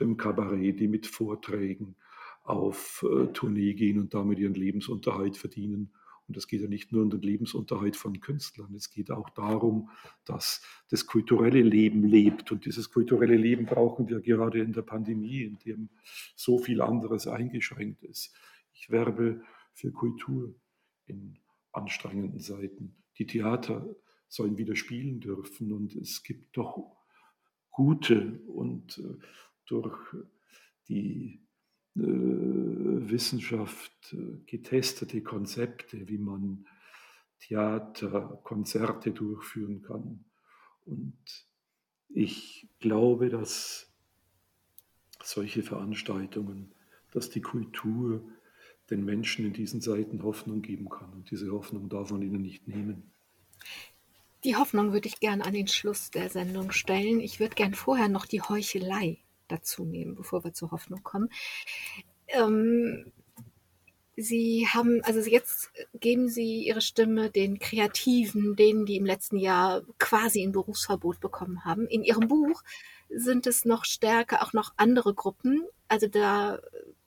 dem 0.00 0.16
Kabarett, 0.16 0.80
die 0.80 0.88
mit 0.88 1.06
Vorträgen 1.06 1.94
auf 2.42 3.06
Tournee 3.32 3.74
gehen 3.74 4.00
und 4.00 4.12
damit 4.12 4.40
ihren 4.40 4.54
Lebensunterhalt 4.54 5.36
verdienen 5.36 5.92
und 6.28 6.36
es 6.36 6.46
geht 6.46 6.60
ja 6.60 6.68
nicht 6.68 6.92
nur 6.92 7.02
um 7.02 7.10
den 7.10 7.22
Lebensunterhalt 7.22 7.96
von 7.96 8.20
Künstlern, 8.20 8.74
es 8.74 8.90
geht 8.90 9.10
auch 9.10 9.30
darum, 9.30 9.90
dass 10.26 10.62
das 10.90 11.06
kulturelle 11.06 11.62
Leben 11.62 12.04
lebt. 12.04 12.52
Und 12.52 12.66
dieses 12.66 12.90
kulturelle 12.90 13.36
Leben 13.36 13.64
brauchen 13.64 14.08
wir 14.08 14.20
gerade 14.20 14.60
in 14.60 14.72
der 14.74 14.82
Pandemie, 14.82 15.42
in 15.42 15.58
dem 15.58 15.88
so 16.36 16.58
viel 16.58 16.82
anderes 16.82 17.26
eingeschränkt 17.26 18.04
ist. 18.04 18.34
Ich 18.74 18.90
werbe 18.90 19.42
für 19.72 19.90
Kultur 19.90 20.54
in 21.06 21.38
anstrengenden 21.72 22.40
Zeiten. 22.40 22.94
Die 23.16 23.26
Theater 23.26 23.96
sollen 24.28 24.58
wieder 24.58 24.76
spielen 24.76 25.20
dürfen 25.20 25.72
und 25.72 25.96
es 25.96 26.22
gibt 26.22 26.56
doch 26.56 26.96
gute 27.70 28.40
und 28.46 28.98
äh, 28.98 29.16
durch 29.66 29.98
die 30.88 31.47
Wissenschaft 31.94 33.92
äh, 34.12 34.38
getestete 34.46 35.22
Konzepte, 35.22 36.08
wie 36.08 36.18
man 36.18 36.66
Theater, 37.40 38.40
Konzerte 38.42 39.12
durchführen 39.12 39.82
kann. 39.82 40.24
Und 40.86 41.16
ich 42.08 42.66
glaube, 42.80 43.28
dass 43.28 43.92
solche 45.22 45.62
Veranstaltungen, 45.62 46.72
dass 47.12 47.30
die 47.30 47.40
Kultur 47.40 48.22
den 48.90 49.04
Menschen 49.04 49.44
in 49.44 49.52
diesen 49.52 49.80
Zeiten 49.80 50.22
Hoffnung 50.22 50.62
geben 50.62 50.88
kann. 50.88 51.12
Und 51.12 51.30
diese 51.30 51.52
Hoffnung 51.52 51.88
darf 51.88 52.10
man 52.10 52.22
ihnen 52.22 52.42
nicht 52.42 52.66
nehmen. 52.66 53.12
Die 54.44 54.56
Hoffnung 54.56 54.92
würde 54.92 55.08
ich 55.08 55.20
gern 55.20 55.42
an 55.42 55.52
den 55.52 55.68
Schluss 55.68 56.10
der 56.10 56.30
Sendung 56.30 56.70
stellen. 56.70 57.20
Ich 57.20 57.40
würde 57.40 57.54
gern 57.54 57.74
vorher 57.74 58.08
noch 58.08 58.24
die 58.24 58.40
Heuchelei 58.40 59.18
dazu 59.48 59.84
nehmen, 59.84 60.14
bevor 60.14 60.44
wir 60.44 60.52
zur 60.52 60.70
Hoffnung 60.70 61.02
kommen. 61.02 61.30
Ähm, 62.28 63.12
Sie 64.20 64.66
haben, 64.66 65.00
also 65.04 65.20
jetzt 65.20 65.70
geben 65.94 66.28
Sie 66.28 66.66
Ihre 66.66 66.80
Stimme 66.80 67.30
den 67.30 67.60
Kreativen, 67.60 68.56
denen, 68.56 68.84
die 68.84 68.96
im 68.96 69.06
letzten 69.06 69.36
Jahr 69.36 69.82
quasi 69.98 70.42
ein 70.42 70.50
Berufsverbot 70.50 71.20
bekommen 71.20 71.64
haben. 71.64 71.86
In 71.86 72.02
Ihrem 72.02 72.26
Buch 72.26 72.64
sind 73.08 73.46
es 73.46 73.64
noch 73.64 73.84
stärker 73.84 74.42
auch 74.42 74.52
noch 74.52 74.72
andere 74.76 75.14
Gruppen. 75.14 75.62
Also 75.86 76.08
da 76.08 76.58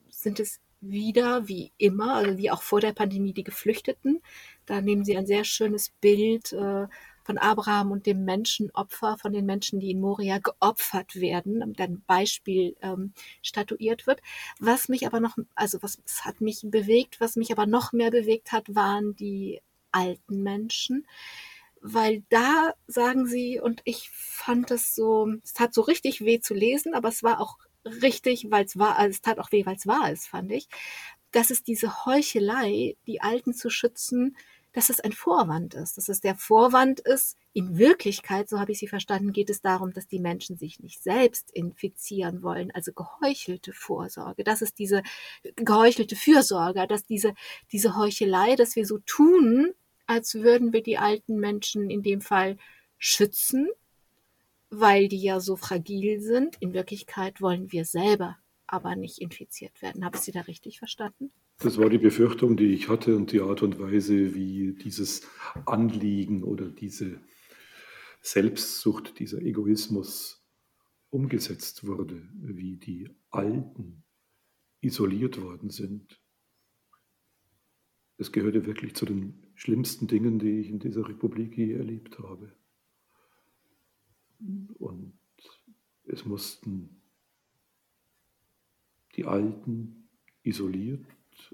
sind 0.10 0.40
es 0.40 0.62
wieder, 0.80 1.50
wie 1.50 1.74
immer, 1.78 2.16
also 2.16 2.38
wie 2.38 2.50
auch 2.50 2.62
vor 2.62 2.80
der 2.80 2.94
Pandemie, 2.94 3.34
die 3.34 3.44
Geflüchteten. 3.44 4.22
Da 4.66 4.80
nehmen 4.80 5.04
Sie 5.04 5.18
ein 5.18 5.28
sehr 5.28 5.44
schönes 5.44 5.90
Bild 6.02 6.54
äh, 6.54 6.88
von 7.24 7.38
Abraham 7.38 7.92
und 7.92 8.06
dem 8.06 8.26
Menschenopfer, 8.26 9.18
von 9.18 9.34
den 9.34 9.46
Menschen, 9.46 9.80
die 9.80 9.92
in 9.92 10.02
Moria 10.02 10.40
geopfert 10.40 11.16
werden, 11.16 11.60
damit 11.60 11.80
ein 11.80 12.04
Beispiel 12.06 12.76
ähm, 12.82 13.14
statuiert 13.42 14.08
wird. 14.08 14.22
Was 14.60 14.90
mich 14.90 15.06
aber 15.06 15.20
noch, 15.20 15.38
also 15.56 15.82
was 15.82 16.02
hat 16.22 16.42
mich 16.42 16.62
bewegt, 16.64 17.20
was 17.20 17.36
mich 17.36 17.52
aber 17.52 17.66
noch 17.66 17.94
mehr 17.94 18.12
bewegt 18.12 18.52
hat, 18.52 18.74
waren 18.74 19.16
die 19.16 19.62
alten 19.92 20.44
Menschen. 20.44 21.08
Weil 21.82 22.24
da 22.30 22.74
sagen 22.88 23.26
sie, 23.26 23.60
und 23.60 23.82
ich 23.86 24.10
fand 24.12 24.70
es 24.72 24.94
so, 24.94 25.34
es 25.44 25.54
tat 25.54 25.74
so 25.74 25.82
richtig 25.82 26.22
weh 26.22 26.40
zu 26.40 26.54
lesen, 26.54 26.94
aber 26.94 27.10
es 27.10 27.24
war 27.24 27.40
auch 27.40 27.58
richtig, 27.86 28.52
weil 28.52 28.66
es 28.66 28.78
war, 28.78 28.98
also 28.98 29.12
es 29.12 29.22
tat 29.22 29.40
auch 29.40 29.52
weh, 29.52 29.66
weil 29.66 29.76
es 29.76 29.88
wahr 29.88 30.12
ist, 30.12 30.28
fand 30.28 30.52
ich, 30.52 30.68
dass 31.32 31.50
es 31.50 31.64
diese 31.64 32.06
Heuchelei, 32.06 32.98
die 33.08 33.22
Alten 33.22 33.54
zu 33.54 33.70
schützen, 33.70 34.36
dass 34.74 34.90
es 34.90 35.00
ein 35.00 35.12
Vorwand 35.12 35.74
ist, 35.74 35.98
dass 35.98 36.08
es 36.10 36.22
der 36.22 36.36
Vorwand 36.36 37.02
ist. 37.02 37.38
In 37.54 37.78
Wirklichkeit, 37.78 38.48
so 38.48 38.60
habe 38.60 38.72
ich 38.72 38.80
sie 38.80 38.88
verstanden, 38.88 39.34
geht 39.34 39.50
es 39.50 39.62
darum, 39.62 39.92
dass 39.94 40.08
die 40.08 40.20
Menschen 40.20 40.58
sich 40.58 40.80
nicht 40.80 41.04
selbst 41.04 41.52
infizieren 41.52 42.42
wollen, 42.42 42.72
also 42.72 42.94
geheuchelte 42.94 43.74
Vorsorge. 43.74 44.44
Das 44.44 44.62
ist 44.62 44.80
diese 44.80 45.04
geheuchelte 45.58 46.16
Fürsorge, 46.16 46.88
dass 46.88 47.06
diese, 47.06 47.34
diese 47.72 47.98
Heuchelei, 47.98 48.56
dass 48.56 48.76
wir 48.76 48.86
so 48.86 49.00
tun, 49.00 49.74
als 50.08 50.36
würden 50.36 50.74
wir 50.74 50.84
die 50.84 50.98
alten 50.98 51.38
Menschen 51.38 51.90
in 51.90 52.04
dem 52.04 52.22
Fall 52.22 52.58
schützen, 52.98 53.70
weil 54.70 55.10
die 55.10 55.22
ja 55.22 55.40
so 55.42 55.58
fragil 55.58 56.22
sind. 56.22 56.56
In 56.62 56.74
Wirklichkeit 56.74 57.42
wollen 57.42 57.72
wir 57.72 57.84
selber 57.84 58.38
aber 58.68 58.96
nicht 58.96 59.20
infiziert 59.20 59.82
werden. 59.82 60.06
Habe 60.06 60.18
ich 60.18 60.24
Sie 60.24 60.32
da 60.32 60.42
richtig 60.42 60.80
verstanden? 60.80 61.32
Das 61.64 61.78
war 61.78 61.92
die 61.92 62.00
Befürchtung, 62.00 62.58
die 62.58 62.74
ich 62.74 62.90
hatte 62.90 63.16
und 63.16 63.32
die 63.32 63.40
Art 63.40 63.62
und 63.62 63.80
Weise, 63.80 64.34
wie 64.34 64.74
dieses 64.74 65.28
Anliegen 65.68 66.44
oder 66.44 66.68
diese 66.68 67.22
Selbstsucht, 68.20 69.20
dieser 69.20 69.44
Egoismus 69.44 70.44
umgesetzt 71.12 71.86
wurde, 71.86 72.28
wie 72.34 72.78
die 72.78 73.12
Alten 73.30 74.04
isoliert 74.80 75.40
worden 75.40 75.70
sind. 75.70 76.20
Es 78.18 78.32
gehörte 78.32 78.66
wirklich 78.66 78.96
zu 78.96 79.06
den 79.06 79.46
schlimmsten 79.54 80.08
Dingen, 80.08 80.40
die 80.40 80.62
ich 80.62 80.70
in 80.70 80.80
dieser 80.80 81.08
Republik 81.08 81.56
je 81.56 81.74
erlebt 81.74 82.18
habe. 82.18 82.56
Und 84.80 85.14
es 86.06 86.26
mussten 86.26 87.04
die 89.16 89.26
Alten 89.26 90.10
isoliert 90.42 91.06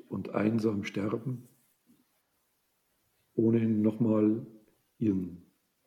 und 0.07 0.29
einsam 0.29 0.83
sterben, 0.83 1.47
ohne 3.33 3.67
nochmal 3.67 4.45
ihren 4.97 5.43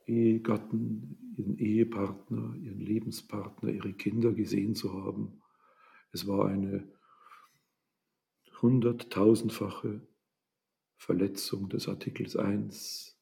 Ehegatten, 0.07 1.35
ihren 1.37 1.59
Ehepartner, 1.59 2.55
ihren 2.57 2.81
Lebenspartner, 2.81 3.71
ihre 3.71 3.93
Kinder 3.93 4.33
gesehen 4.33 4.75
zu 4.75 4.93
haben. 4.93 5.41
Es 6.13 6.27
war 6.27 6.47
eine 6.49 6.89
hunderttausendfache 8.61 10.01
Verletzung 10.97 11.69
des 11.69 11.89
Artikels 11.89 12.37
1. 12.37 13.19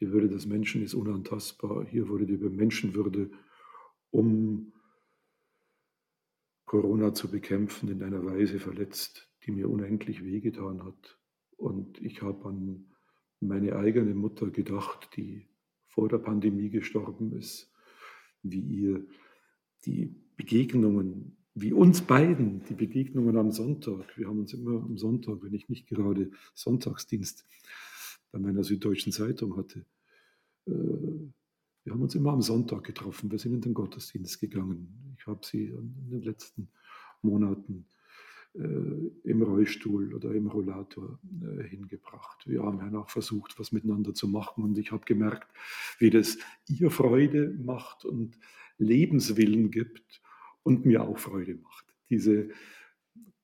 Die 0.00 0.10
Würde 0.12 0.28
des 0.28 0.46
Menschen 0.46 0.82
ist 0.82 0.94
unantastbar. 0.94 1.86
Hier 1.86 2.08
wurde 2.08 2.26
die 2.26 2.36
Menschenwürde 2.36 3.30
um 4.10 4.72
Corona 6.64 7.14
zu 7.14 7.30
bekämpfen, 7.30 7.88
in 7.88 8.02
einer 8.02 8.24
Weise 8.24 8.58
verletzt, 8.58 9.27
die 9.48 9.52
mir 9.52 9.70
unendlich 9.70 10.22
wehgetan 10.22 10.84
hat. 10.84 11.18
Und 11.56 12.00
ich 12.02 12.20
habe 12.20 12.44
an 12.46 12.84
meine 13.40 13.76
eigene 13.76 14.14
Mutter 14.14 14.50
gedacht, 14.50 15.08
die 15.16 15.48
vor 15.86 16.10
der 16.10 16.18
Pandemie 16.18 16.68
gestorben 16.68 17.32
ist, 17.32 17.72
wie 18.42 18.60
ihr 18.60 19.06
die 19.86 20.14
Begegnungen, 20.36 21.38
wie 21.54 21.72
uns 21.72 22.02
beiden 22.02 22.62
die 22.68 22.74
Begegnungen 22.74 23.38
am 23.38 23.50
Sonntag, 23.50 24.18
wir 24.18 24.28
haben 24.28 24.38
uns 24.38 24.52
immer 24.52 24.82
am 24.82 24.98
Sonntag, 24.98 25.42
wenn 25.42 25.54
ich 25.54 25.70
nicht 25.70 25.88
gerade 25.88 26.30
Sonntagsdienst 26.54 27.46
bei 28.30 28.38
meiner 28.38 28.62
Süddeutschen 28.62 29.12
Zeitung 29.12 29.56
hatte, 29.56 29.86
äh, 30.66 30.72
Wir 31.84 31.94
haben 31.94 32.02
uns 32.02 32.14
immer 32.14 32.32
am 32.32 32.42
Sonntag 32.42 32.84
getroffen. 32.84 33.30
Wir 33.30 33.38
sind 33.38 33.54
in 33.54 33.62
den 33.62 33.72
Gottesdienst 33.72 34.40
gegangen. 34.40 35.16
Ich 35.18 35.26
habe 35.26 35.40
sie 35.42 35.68
in 35.68 36.10
den 36.10 36.20
letzten 36.20 36.68
Monaten 37.22 37.86
im 39.24 39.42
Rollstuhl 39.42 40.14
oder 40.14 40.32
im 40.32 40.48
Rollator 40.48 41.18
äh, 41.42 41.62
hingebracht. 41.62 42.46
Wir 42.46 42.62
haben 42.62 42.78
ja 42.78 42.98
auch 42.98 43.10
versucht, 43.10 43.58
was 43.58 43.72
miteinander 43.72 44.14
zu 44.14 44.26
machen 44.26 44.64
und 44.64 44.78
ich 44.78 44.90
habe 44.90 45.04
gemerkt, 45.04 45.48
wie 45.98 46.10
das 46.10 46.38
ihr 46.68 46.90
Freude 46.90 47.56
macht 47.62 48.04
und 48.04 48.38
Lebenswillen 48.78 49.70
gibt 49.70 50.20
und 50.62 50.86
mir 50.86 51.02
auch 51.04 51.18
Freude 51.18 51.54
macht. 51.54 51.84
Diese 52.10 52.48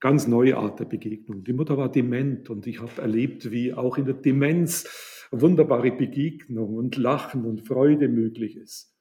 ganz 0.01 0.27
neue 0.27 0.57
Art 0.57 0.81
der 0.81 0.85
Begegnung. 0.85 1.45
Die 1.45 1.53
Mutter 1.53 1.79
war 1.79 1.91
dement 1.91 2.51
und 2.51 2.67
ich 2.67 2.81
habe 2.81 3.01
erlebt, 3.01 3.51
wie 3.51 3.73
auch 3.73 3.97
in 3.97 4.05
der 4.05 4.15
Demenz 4.15 5.27
wunderbare 5.31 5.93
Begegnung 5.93 6.75
und 6.75 6.97
Lachen 6.97 7.45
und 7.45 7.67
Freude 7.67 8.09
möglich 8.09 8.57
ist. 8.57 8.95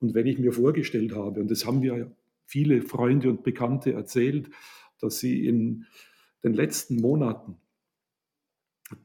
Und 0.00 0.14
wenn 0.14 0.26
ich 0.26 0.38
mir 0.38 0.52
vorgestellt 0.52 1.14
habe, 1.14 1.40
und 1.40 1.50
das 1.50 1.64
haben 1.64 1.82
wir 1.82 2.14
viele 2.44 2.82
Freunde 2.82 3.30
und 3.30 3.42
Bekannte 3.42 3.92
erzählt, 3.92 4.50
dass 5.00 5.18
sie 5.18 5.46
in 5.46 5.86
den 6.42 6.54
letzten 6.54 6.96
Monaten 6.96 7.56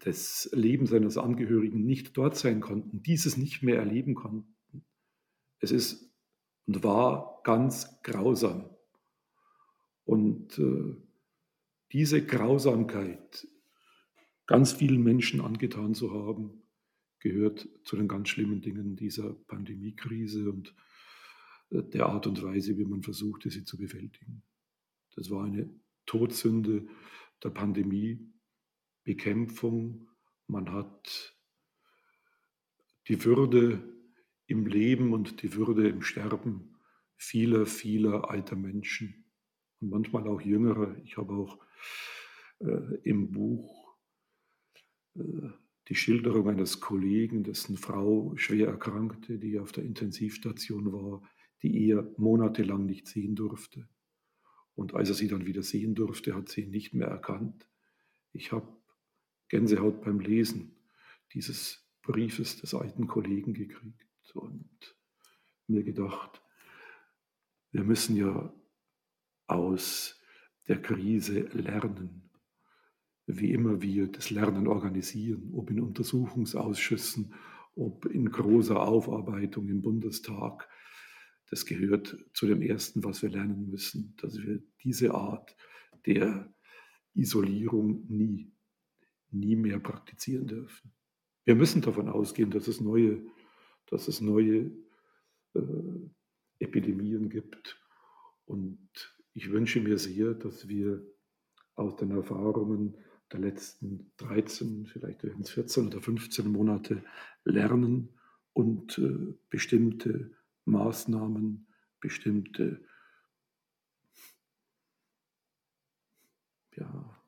des 0.06 0.50
Lebens 0.54 0.92
eines 0.94 1.18
Angehörigen 1.18 1.86
nicht 1.86 2.18
dort 2.18 2.38
sein 2.38 2.62
konnten, 2.62 3.04
dieses 3.04 3.38
nicht 3.38 3.62
mehr 3.62 3.78
erleben 3.78 4.16
konnten. 4.16 4.56
Es 5.60 5.72
ist 5.72 6.12
und 6.68 6.84
war 6.84 7.42
ganz 7.44 8.02
grausam. 8.02 8.70
Und 10.04 10.58
äh, 10.60 10.96
diese 11.92 12.26
Grausamkeit 12.26 13.48
ganz 14.48 14.74
vielen 14.74 15.04
Menschen 15.04 15.42
angetan 15.42 15.96
zu 15.96 16.12
haben, 16.14 16.64
gehört 17.20 17.68
zu 17.84 17.96
den 17.96 18.08
ganz 18.08 18.30
schlimmen 18.30 18.62
Dingen 18.62 18.96
dieser 18.96 19.34
Pandemiekrise 19.34 20.50
und 20.52 20.76
äh, 21.72 21.82
der 21.84 22.08
Art 22.08 22.28
und 22.28 22.42
Weise, 22.44 22.78
wie 22.78 22.86
man 22.86 23.02
versuchte, 23.02 23.50
sie 23.50 23.64
zu 23.64 23.78
bewältigen. 23.78 24.44
Das 25.16 25.30
war 25.30 25.46
eine 25.46 25.70
Todsünde 26.06 26.88
der 27.44 27.50
Pandemiebekämpfung. 27.50 30.08
Man 30.48 30.72
hat 30.72 31.36
die 33.08 33.24
Würde 33.24 33.96
im 34.48 34.68
Leben 34.68 35.14
und 35.14 35.42
die 35.42 35.56
Würde 35.56 35.90
im 35.90 36.02
Sterben 36.02 36.76
vieler, 37.18 37.66
vieler 37.66 38.30
alter 38.30 38.56
Menschen 38.56 39.26
und 39.80 39.90
manchmal 39.90 40.28
auch 40.28 40.42
jüngerer. 40.42 40.96
Ich 41.04 41.18
habe 41.18 41.34
auch 41.34 41.60
äh, 42.60 42.96
im 43.04 43.32
Buch 43.32 43.96
äh, 45.16 45.50
die 45.88 45.96
Schilderung 45.96 46.50
eines 46.50 46.80
Kollegen, 46.80 47.44
dessen 47.44 47.78
Frau 47.78 48.36
schwer 48.38 48.68
erkrankte, 48.68 49.38
die 49.38 49.60
auf 49.60 49.72
der 49.72 49.84
Intensivstation 49.84 50.92
war, 50.92 51.22
die 51.62 51.90
er 51.90 52.12
monatelang 52.18 52.86
nicht 52.86 53.08
sehen 53.08 53.36
durfte. 53.36 53.88
Und 54.76 54.94
als 54.94 55.10
er 55.10 55.16
sie 55.16 55.28
dann 55.28 55.46
wieder 55.46 55.64
sehen 55.64 55.96
durfte, 55.96 56.36
hat 56.36 56.50
sie 56.50 56.62
ihn 56.62 56.72
nicht 56.72 56.94
mehr 56.94 57.08
erkannt. 57.08 57.68
Ich 58.34 58.52
habe 58.52 58.68
Gänsehaut 59.48 60.02
beim 60.02 60.20
Lesen 60.20 60.76
dieses 61.34 61.88
Briefes 62.02 62.60
des 62.60 62.74
alten 62.74 63.08
Kollegen 63.08 63.54
gekriegt 63.54 64.36
und 64.36 64.96
mir 65.68 65.84
gedacht, 65.84 66.42
wir 67.72 67.84
müssen 67.84 68.16
ja 68.16 68.54
aus 69.48 70.20
der 70.68 70.82
Krise 70.82 71.42
lernen, 71.54 72.30
wie 73.28 73.52
immer 73.52 73.82
wir 73.82 74.08
das 74.08 74.30
Lernen 74.30 74.68
organisieren, 74.68 75.52
ob 75.54 75.72
in 75.72 75.80
Untersuchungsausschüssen, 75.80 77.34
ob 77.76 78.06
in 78.06 78.30
großer 78.30 78.80
Aufarbeitung 78.80 79.68
im 79.68 79.82
Bundestag, 79.82 80.68
das 81.50 81.66
gehört 81.66 82.18
zu 82.34 82.48
dem 82.48 82.62
Ersten, 82.62 83.04
was 83.04 83.22
wir 83.22 83.30
lernen 83.30 83.70
müssen, 83.70 84.16
dass 84.18 84.38
wir 84.42 84.62
diese 84.84 85.14
Art 85.14 85.56
der 86.06 86.54
Isolierung 87.14 88.06
nie, 88.08 88.52
nie 89.32 89.56
mehr 89.56 89.80
praktizieren 89.80 90.48
dürfen. 90.48 90.92
Wir 91.46 91.56
müssen 91.56 91.82
davon 91.82 92.10
ausgehen, 92.10 92.52
dass 92.52 92.68
es 92.68 92.82
neue, 92.82 93.22
dass 93.88 94.08
es 94.08 94.22
neue 94.22 94.72
äh, 95.54 95.62
Epidemien 96.60 97.30
gibt. 97.30 97.80
Und 98.46 98.80
ich 99.34 99.52
wünsche 99.52 99.80
mir 99.80 99.98
sehr, 99.98 100.34
dass 100.34 100.68
wir 100.68 101.06
aus 101.76 101.96
den 101.98 102.12
Erfahrungen 102.12 102.98
der 103.32 103.40
letzten 103.40 104.12
13, 104.18 104.86
vielleicht 104.86 105.22
14 105.22 105.88
oder 105.88 106.02
15 106.02 106.52
Monate 106.52 107.04
lernen 107.44 108.10
und 108.54 108.98
äh, 108.98 109.34
bestimmte 109.50 110.32
Maßnahmen, 110.66 111.68
bestimmte 112.00 112.82
ja, 116.76 117.22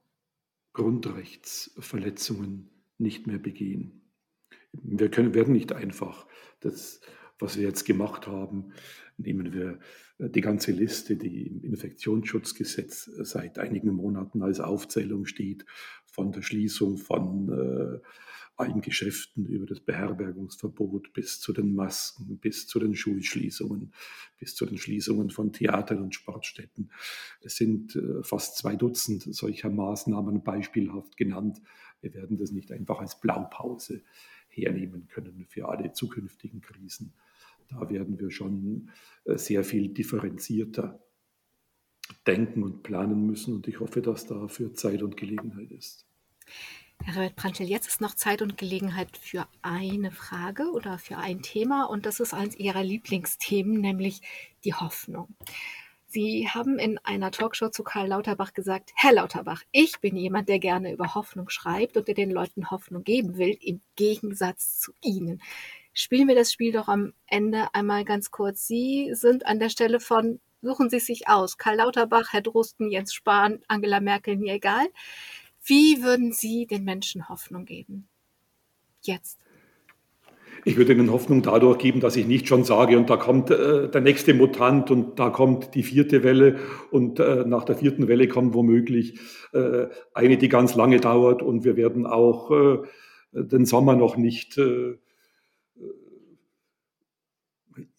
Grundrechtsverletzungen 0.73 2.69
nicht 2.97 3.27
mehr 3.27 3.39
begehen. 3.39 4.01
Wir 4.73 5.09
können, 5.09 5.33
werden 5.33 5.53
nicht 5.53 5.71
einfach 5.71 6.27
das, 6.59 7.01
was 7.39 7.57
wir 7.57 7.63
jetzt 7.63 7.85
gemacht 7.85 8.27
haben, 8.27 8.73
nehmen 9.17 9.53
wir 9.53 9.79
die 10.19 10.41
ganze 10.41 10.71
Liste, 10.71 11.15
die 11.15 11.47
im 11.47 11.63
Infektionsschutzgesetz 11.63 13.05
seit 13.05 13.59
einigen 13.59 13.93
Monaten 13.93 14.41
als 14.41 14.59
Aufzählung 14.59 15.25
steht, 15.25 15.65
von 16.05 16.31
der 16.31 16.41
Schließung 16.41 16.97
von 16.97 17.49
äh, 17.49 17.99
allen 18.57 18.81
Geschäften 18.81 19.45
über 19.45 19.65
das 19.65 19.79
Beherbergungsverbot 19.79 21.13
bis 21.13 21.39
zu 21.39 21.53
den 21.53 21.75
Masken, 21.75 22.37
bis 22.39 22.67
zu 22.67 22.79
den 22.79 22.95
Schulschließungen, 22.95 23.93
bis 24.39 24.55
zu 24.55 24.65
den 24.65 24.77
Schließungen 24.77 25.29
von 25.29 25.53
Theatern 25.53 26.01
und 26.01 26.15
Sportstätten. 26.15 26.91
Es 27.41 27.55
sind 27.55 27.95
äh, 27.95 28.23
fast 28.23 28.57
zwei 28.57 28.75
Dutzend 28.75 29.23
solcher 29.23 29.69
Maßnahmen 29.69 30.43
beispielhaft 30.43 31.17
genannt. 31.17 31.61
Wir 32.01 32.13
werden 32.13 32.37
das 32.37 32.51
nicht 32.51 32.71
einfach 32.71 32.99
als 32.99 33.19
Blaupause 33.19 34.01
hernehmen 34.49 35.07
können 35.07 35.45
für 35.47 35.69
alle 35.69 35.93
zukünftigen 35.93 36.61
Krisen. 36.61 37.13
Da 37.69 37.89
werden 37.89 38.19
wir 38.19 38.31
schon 38.31 38.89
äh, 39.25 39.37
sehr 39.37 39.63
viel 39.63 39.89
differenzierter 39.89 40.99
denken 42.25 42.63
und 42.63 42.83
planen 42.83 43.25
müssen. 43.25 43.53
Und 43.53 43.67
ich 43.67 43.79
hoffe, 43.79 44.01
dass 44.01 44.25
dafür 44.25 44.73
Zeit 44.73 45.03
und 45.03 45.17
Gelegenheit 45.17 45.71
ist. 45.71 46.07
Herr 47.03 47.15
Rebert 47.15 47.35
Prantl, 47.35 47.63
jetzt 47.63 47.87
ist 47.87 48.01
noch 48.01 48.15
Zeit 48.15 48.41
und 48.41 48.57
Gelegenheit 48.57 49.15
für 49.17 49.47
eine 49.61 50.11
Frage 50.11 50.71
oder 50.71 50.97
für 50.97 51.17
ein 51.17 51.41
Thema 51.41 51.85
und 51.85 52.05
das 52.05 52.19
ist 52.19 52.33
eines 52.33 52.57
Ihrer 52.57 52.83
Lieblingsthemen, 52.83 53.79
nämlich 53.79 54.21
die 54.63 54.73
Hoffnung. 54.73 55.35
Sie 56.09 56.47
haben 56.47 56.79
in 56.79 56.97
einer 56.99 57.31
Talkshow 57.31 57.69
zu 57.69 57.83
Karl 57.83 58.07
Lauterbach 58.07 58.53
gesagt, 58.53 58.91
Herr 58.95 59.13
Lauterbach, 59.13 59.63
ich 59.71 59.99
bin 59.99 60.15
jemand, 60.15 60.47
der 60.47 60.59
gerne 60.59 60.93
über 60.93 61.15
Hoffnung 61.15 61.49
schreibt 61.49 61.97
und 61.97 62.07
der 62.07 62.15
den 62.15 62.31
Leuten 62.31 62.71
Hoffnung 62.71 63.03
geben 63.03 63.37
will, 63.37 63.57
im 63.61 63.81
Gegensatz 63.95 64.79
zu 64.79 64.93
Ihnen. 65.01 65.41
Spielen 65.93 66.27
wir 66.27 66.35
das 66.35 66.53
Spiel 66.53 66.71
doch 66.71 66.87
am 66.87 67.13
Ende 67.25 67.67
einmal 67.73 68.05
ganz 68.05 68.31
kurz. 68.31 68.67
Sie 68.67 69.09
sind 69.13 69.45
an 69.45 69.59
der 69.59 69.69
Stelle 69.69 69.99
von, 69.99 70.39
suchen 70.61 70.89
Sie 70.89 70.99
sich 70.99 71.27
aus, 71.27 71.57
Karl 71.57 71.77
Lauterbach, 71.77 72.31
Herr 72.31 72.41
Drosten, 72.41 72.89
Jens 72.89 73.13
Spahn, 73.13 73.59
Angela 73.67 73.99
Merkel, 73.99 74.37
mir 74.37 74.53
egal. 74.53 74.87
Wie 75.67 76.01
würden 76.01 76.31
Sie 76.31 76.65
den 76.65 76.85
Menschen 76.85 77.27
Hoffnung 77.27 77.65
geben? 77.65 78.07
Jetzt. 79.01 79.37
Ich 80.63 80.77
würde 80.77 80.93
ihnen 80.93 81.11
Hoffnung 81.11 81.41
dadurch 81.41 81.77
geben, 81.77 81.99
dass 81.99 82.15
ich 82.15 82.25
nicht 82.25 82.47
schon 82.47 82.63
sage, 82.63 82.97
und 82.97 83.09
da 83.09 83.17
kommt 83.17 83.51
äh, 83.51 83.89
der 83.89 84.01
nächste 84.01 84.33
Mutant 84.33 84.91
und 84.91 85.19
da 85.19 85.29
kommt 85.29 85.75
die 85.75 85.83
vierte 85.83 86.23
Welle 86.23 86.57
und 86.89 87.19
äh, 87.19 87.43
nach 87.45 87.65
der 87.65 87.75
vierten 87.75 88.07
Welle 88.07 88.29
kommt 88.29 88.53
womöglich 88.53 89.19
äh, 89.51 89.87
eine, 90.13 90.37
die 90.37 90.49
ganz 90.49 90.75
lange 90.75 91.01
dauert 91.01 91.41
und 91.41 91.65
wir 91.65 91.75
werden 91.75 92.05
auch 92.05 92.51
äh, 92.51 92.77
den 93.33 93.65
Sommer 93.65 93.95
noch 93.97 94.15
nicht 94.15 94.57
äh, 94.57 94.97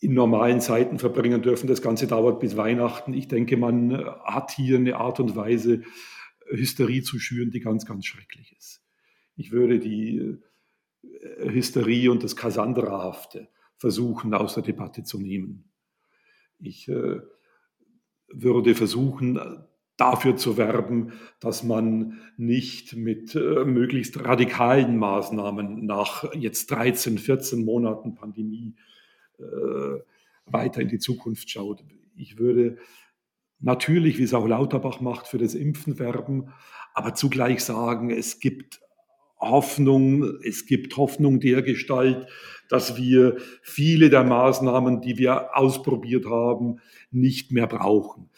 in 0.00 0.14
normalen 0.14 0.60
Zeiten 0.60 0.98
verbringen 0.98 1.42
dürfen. 1.42 1.68
Das 1.68 1.82
Ganze 1.82 2.06
dauert 2.06 2.40
bis 2.40 2.56
Weihnachten. 2.56 3.12
Ich 3.12 3.28
denke, 3.28 3.56
man 3.56 4.04
hat 4.24 4.52
hier 4.52 4.78
eine 4.78 4.96
Art 4.96 5.20
und 5.20 5.36
Weise, 5.36 5.82
Hysterie 6.50 7.02
zu 7.02 7.18
schüren, 7.18 7.50
die 7.50 7.60
ganz, 7.60 7.86
ganz 7.86 8.06
schrecklich 8.06 8.54
ist. 8.56 8.82
Ich 9.36 9.52
würde 9.52 9.78
die 9.78 10.36
äh, 11.02 11.50
Hysterie 11.50 12.10
und 12.10 12.22
das 12.22 12.36
Kassandrahafte 12.36 13.48
versuchen 13.76 14.34
aus 14.34 14.54
der 14.54 14.62
Debatte 14.62 15.04
zu 15.04 15.20
nehmen. 15.20 15.70
Ich 16.58 16.88
äh, 16.88 17.20
würde 18.28 18.74
versuchen, 18.74 19.38
dafür 19.98 20.36
zu 20.36 20.56
werben, 20.56 21.12
dass 21.40 21.62
man 21.62 22.20
nicht 22.36 22.96
mit 22.96 23.34
äh, 23.34 23.64
möglichst 23.64 24.24
radikalen 24.24 24.96
Maßnahmen 24.96 25.84
nach 25.84 26.32
jetzt 26.34 26.70
13, 26.70 27.18
14 27.18 27.64
Monaten 27.64 28.14
Pandemie 28.14 28.76
äh, 29.38 29.42
weiter 30.46 30.80
in 30.80 30.88
die 30.88 31.00
Zukunft 31.00 31.50
schaut. 31.50 31.84
Ich 32.16 32.38
würde 32.38 32.78
natürlich, 33.60 34.18
wie 34.18 34.24
es 34.24 34.34
auch 34.34 34.46
Lauterbach 34.46 35.00
macht, 35.00 35.26
für 35.26 35.38
das 35.38 35.54
Impfen 35.54 35.98
werben, 35.98 36.52
aber 36.94 37.14
zugleich 37.14 37.64
sagen, 37.64 38.10
es 38.10 38.40
gibt 38.40 38.80
Hoffnung, 39.38 40.24
es 40.42 40.66
gibt 40.66 40.96
Hoffnung 40.96 41.40
der 41.40 41.62
Gestalt, 41.62 42.26
dass 42.68 42.96
wir 42.96 43.36
viele 43.62 44.10
der 44.10 44.24
Maßnahmen, 44.24 45.00
die 45.00 45.16
wir 45.16 45.56
ausprobiert 45.56 46.26
haben, 46.26 46.80
nicht 47.10 47.52
mehr 47.52 47.66
brauchen. 47.66 48.30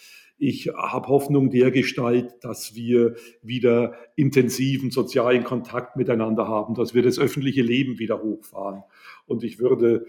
Ich 0.43 0.68
habe 0.68 1.09
Hoffnung 1.09 1.51
der 1.51 1.71
Gestalt, 1.71 2.33
dass 2.41 2.75
wir 2.75 3.14
wieder 3.43 3.95
intensiven 4.16 4.91
sozialen 4.91 5.45
Kontakt 5.45 5.97
miteinander 5.97 6.49
haben, 6.49 6.75
dass 6.75 6.95
wir 6.95 7.03
das 7.03 7.18
öffentliche 7.18 7.62
Leben 7.62 7.99
wieder 7.99 8.23
hochfahren. 8.23 8.83
Und 9.27 9.45
ich 9.45 9.59
würde 9.59 10.07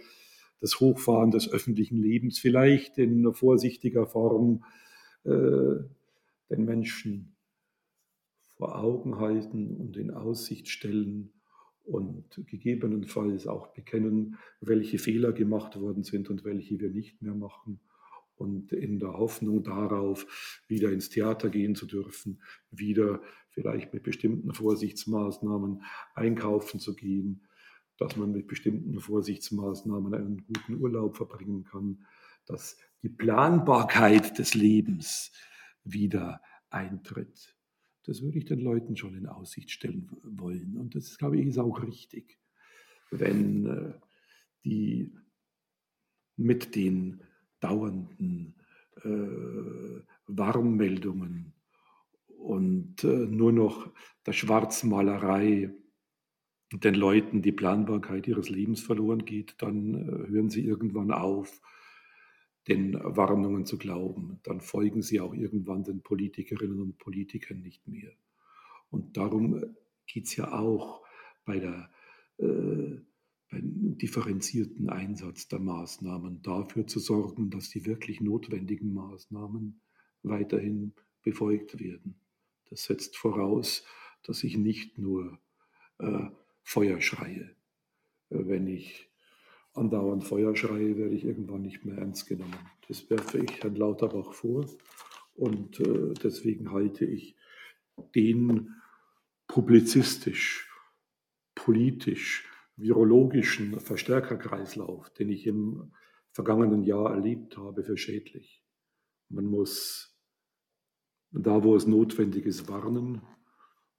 das 0.62 0.80
Hochfahren 0.80 1.32
des 1.32 1.52
öffentlichen 1.52 1.98
Lebens 1.98 2.40
vielleicht 2.40 2.98
in 2.98 3.34
vorsichtiger 3.34 4.06
Form 4.06 4.64
den 5.24 6.66
Menschen 6.66 7.36
vor 8.58 8.78
Augen 8.78 9.18
halten 9.18 9.76
und 9.78 9.98
in 9.98 10.12
Aussicht 10.12 10.68
stellen 10.68 11.32
und 11.84 12.42
gegebenenfalls 12.48 13.48
auch 13.48 13.68
bekennen, 13.74 14.38
welche 14.60 15.00
Fehler 15.00 15.34
gemacht 15.34 15.80
worden 15.80 16.04
sind 16.04 16.30
und 16.30 16.44
welche 16.44 16.80
wir 16.80 16.90
nicht 16.90 17.22
mehr 17.22 17.34
machen. 17.34 17.80
Und 18.36 18.72
in 18.72 19.00
der 19.00 19.14
Hoffnung 19.14 19.64
darauf, 19.64 20.64
wieder 20.68 20.92
ins 20.92 21.10
Theater 21.10 21.50
gehen 21.50 21.76
zu 21.76 21.86
dürfen, 21.86 22.42
wieder 22.72 23.22
vielleicht 23.50 23.94
mit 23.94 24.04
bestimmten 24.04 24.54
Vorsichtsmaßnahmen 24.54 25.84
einkaufen 26.16 26.80
zu 26.80 26.96
gehen, 26.96 27.42
dass 27.98 28.16
man 28.16 28.32
mit 28.32 28.48
bestimmten 28.48 29.00
Vorsichtsmaßnahmen 29.00 30.14
einen 30.14 30.46
guten 30.46 30.82
Urlaub 30.82 31.18
verbringen 31.18 31.66
kann, 31.66 32.06
dass 32.46 32.78
die 33.04 33.10
Planbarkeit 33.10 34.38
des 34.38 34.54
Lebens 34.54 35.32
wieder 35.84 36.42
eintritt. 36.70 37.56
Das 38.04 38.22
würde 38.22 38.40
ich 38.40 38.46
den 38.46 38.60
Leuten 38.60 38.98
schon 38.98 39.16
in 39.16 39.28
Aussicht 39.28 39.72
stellen 39.72 40.10
wollen. 40.24 40.78
Und 40.78 40.96
das, 40.96 41.18
glaube 41.18 41.40
ich, 41.40 41.48
ist 41.48 41.58
auch 41.58 41.82
richtig, 41.84 42.40
wenn 43.12 43.66
äh, 43.66 43.94
die 44.64 45.12
mit 46.38 46.76
den 46.76 47.24
dauernden 47.60 48.56
äh, 49.04 50.02
Warnmeldungen 50.28 51.54
und 52.28 53.04
äh, 53.04 53.08
nur 53.08 53.52
noch 53.52 53.92
der 54.26 54.34
Schwarzmalerei 54.34 55.72
den 56.74 56.96
Leuten 56.96 57.42
die 57.42 57.52
Planbarkeit 57.52 58.28
ihres 58.28 58.50
Lebens 58.50 58.82
verloren 58.82 59.26
geht, 59.26 59.56
dann 59.60 59.96
äh, 59.96 60.30
hören 60.30 60.50
sie 60.50 60.64
irgendwann 60.64 61.12
auf, 61.12 61.62
den 62.68 62.94
Warnungen 62.94 63.66
zu 63.66 63.78
glauben. 63.78 64.40
Dann 64.44 64.62
folgen 64.62 65.02
sie 65.02 65.20
auch 65.20 65.34
irgendwann 65.34 65.84
den 65.84 66.02
Politikerinnen 66.02 66.80
und 66.80 66.98
Politikern 66.98 67.62
nicht 67.62 67.88
mehr. 67.88 68.12
Und 68.90 69.18
darum 69.18 69.76
geht 70.06 70.26
es 70.26 70.36
ja 70.36 70.52
auch 70.52 71.02
bei 71.46 71.60
der, 71.60 71.90
äh, 72.38 73.00
beim 73.50 73.98
differenzierten 73.98 74.90
Einsatz 74.90 75.48
der 75.48 75.60
Maßnahmen, 75.60 76.42
dafür 76.42 76.88
zu 76.88 77.00
sorgen, 77.00 77.50
dass 77.50 77.70
die 77.70 77.86
wirklich 77.86 78.22
notwendigen 78.22 78.94
Maßnahmen 78.94 79.82
weiterhin 80.24 80.94
befolgt 81.24 81.80
werden. 81.80 82.16
Das 82.70 82.86
setzt 82.86 83.18
voraus, 83.18 83.84
dass 84.24 84.44
ich 84.44 84.58
nicht 84.58 84.98
nur 84.98 85.40
äh, 86.00 86.30
Feuer 86.64 87.02
schreie. 87.02 87.56
Äh, 88.30 88.48
wenn 88.48 88.68
ich 88.68 89.11
andauernd 89.74 90.24
Feuer 90.24 90.56
schreie, 90.56 90.98
werde 90.98 91.16
ich 91.16 91.24
irgendwann 91.24 91.62
nicht 91.62 91.86
mehr 91.86 91.98
ernst 91.98 92.28
genommen. 92.28 92.56
Das 92.88 93.10
werfe 93.10 93.40
ich 93.40 93.64
Herrn 93.64 93.76
Lauterbach 93.76 94.34
vor 94.34 94.66
und 95.36 95.80
äh, 95.80 96.14
deswegen 96.22 96.72
halte 96.72 97.06
ich 97.06 97.36
den 98.16 98.76
publizistisch, 99.48 100.70
politisch, 101.56 102.50
virologischen 102.76 103.80
Verstärkerkreislauf, 103.80 105.10
den 105.12 105.30
ich 105.30 105.46
im 105.46 105.94
vergangenen 106.32 106.84
Jahr 106.84 107.14
erlebt 107.14 107.58
habe, 107.58 107.84
für 107.84 107.98
schädlich. 107.98 108.64
Man 109.30 109.46
muss 109.46 110.18
da, 111.32 111.64
wo 111.64 111.76
es 111.76 111.88
notwendig 111.88 112.46
ist, 112.46 112.68
warnen. 112.68 113.22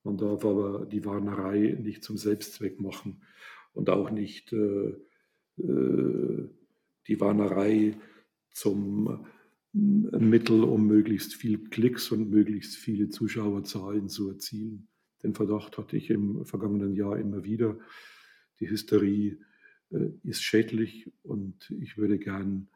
Man 0.04 0.16
darf 0.16 0.44
aber 0.44 0.86
die 0.86 1.04
Warnerei 1.04 1.78
nicht 1.80 2.02
zum 2.02 2.16
Selbstzweck 2.16 2.80
machen 2.80 3.22
und 3.72 3.88
auch 3.88 4.10
nicht 4.10 4.52
äh, 4.52 4.94
die 5.56 7.20
Warnerei 7.20 7.96
zum 8.52 9.26
äh, 9.74 10.18
Mittel, 10.18 10.64
um 10.64 10.86
möglichst 10.86 11.34
viel 11.34 11.58
Klicks 11.68 12.10
und 12.10 12.30
möglichst 12.30 12.76
viele 12.76 13.08
Zuschauerzahlen 13.08 14.08
zu 14.08 14.28
erzielen. 14.28 14.88
Den 15.22 15.34
Verdacht 15.34 15.78
hatte 15.78 15.96
ich 15.96 16.10
im 16.10 16.44
vergangenen 16.44 16.94
Jahr 16.94 17.18
immer 17.18 17.44
wieder. 17.44 17.78
Die 18.60 18.68
Hysterie 18.68 19.38
äh, 19.90 20.10
ist 20.24 20.42
schädlich 20.42 21.10
und 21.22 21.70
ich 21.70 21.96
würde 21.96 22.18
gern 22.18 22.68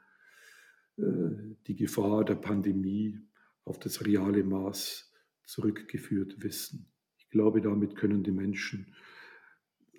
die 0.99 1.77
Gefahr 1.77 2.25
der 2.25 2.37
Pandemie 2.37 3.21
auf 3.67 3.79
das 3.79 4.07
reale 4.07 4.43
Maß 4.43 5.13
zurückgeführt 5.45 6.43
wissen. 6.43 6.87
Ich 7.19 7.29
glaube, 7.29 7.61
damit 7.61 7.97
können 7.97 8.23
die 8.23 8.33
Menschen, 8.33 8.95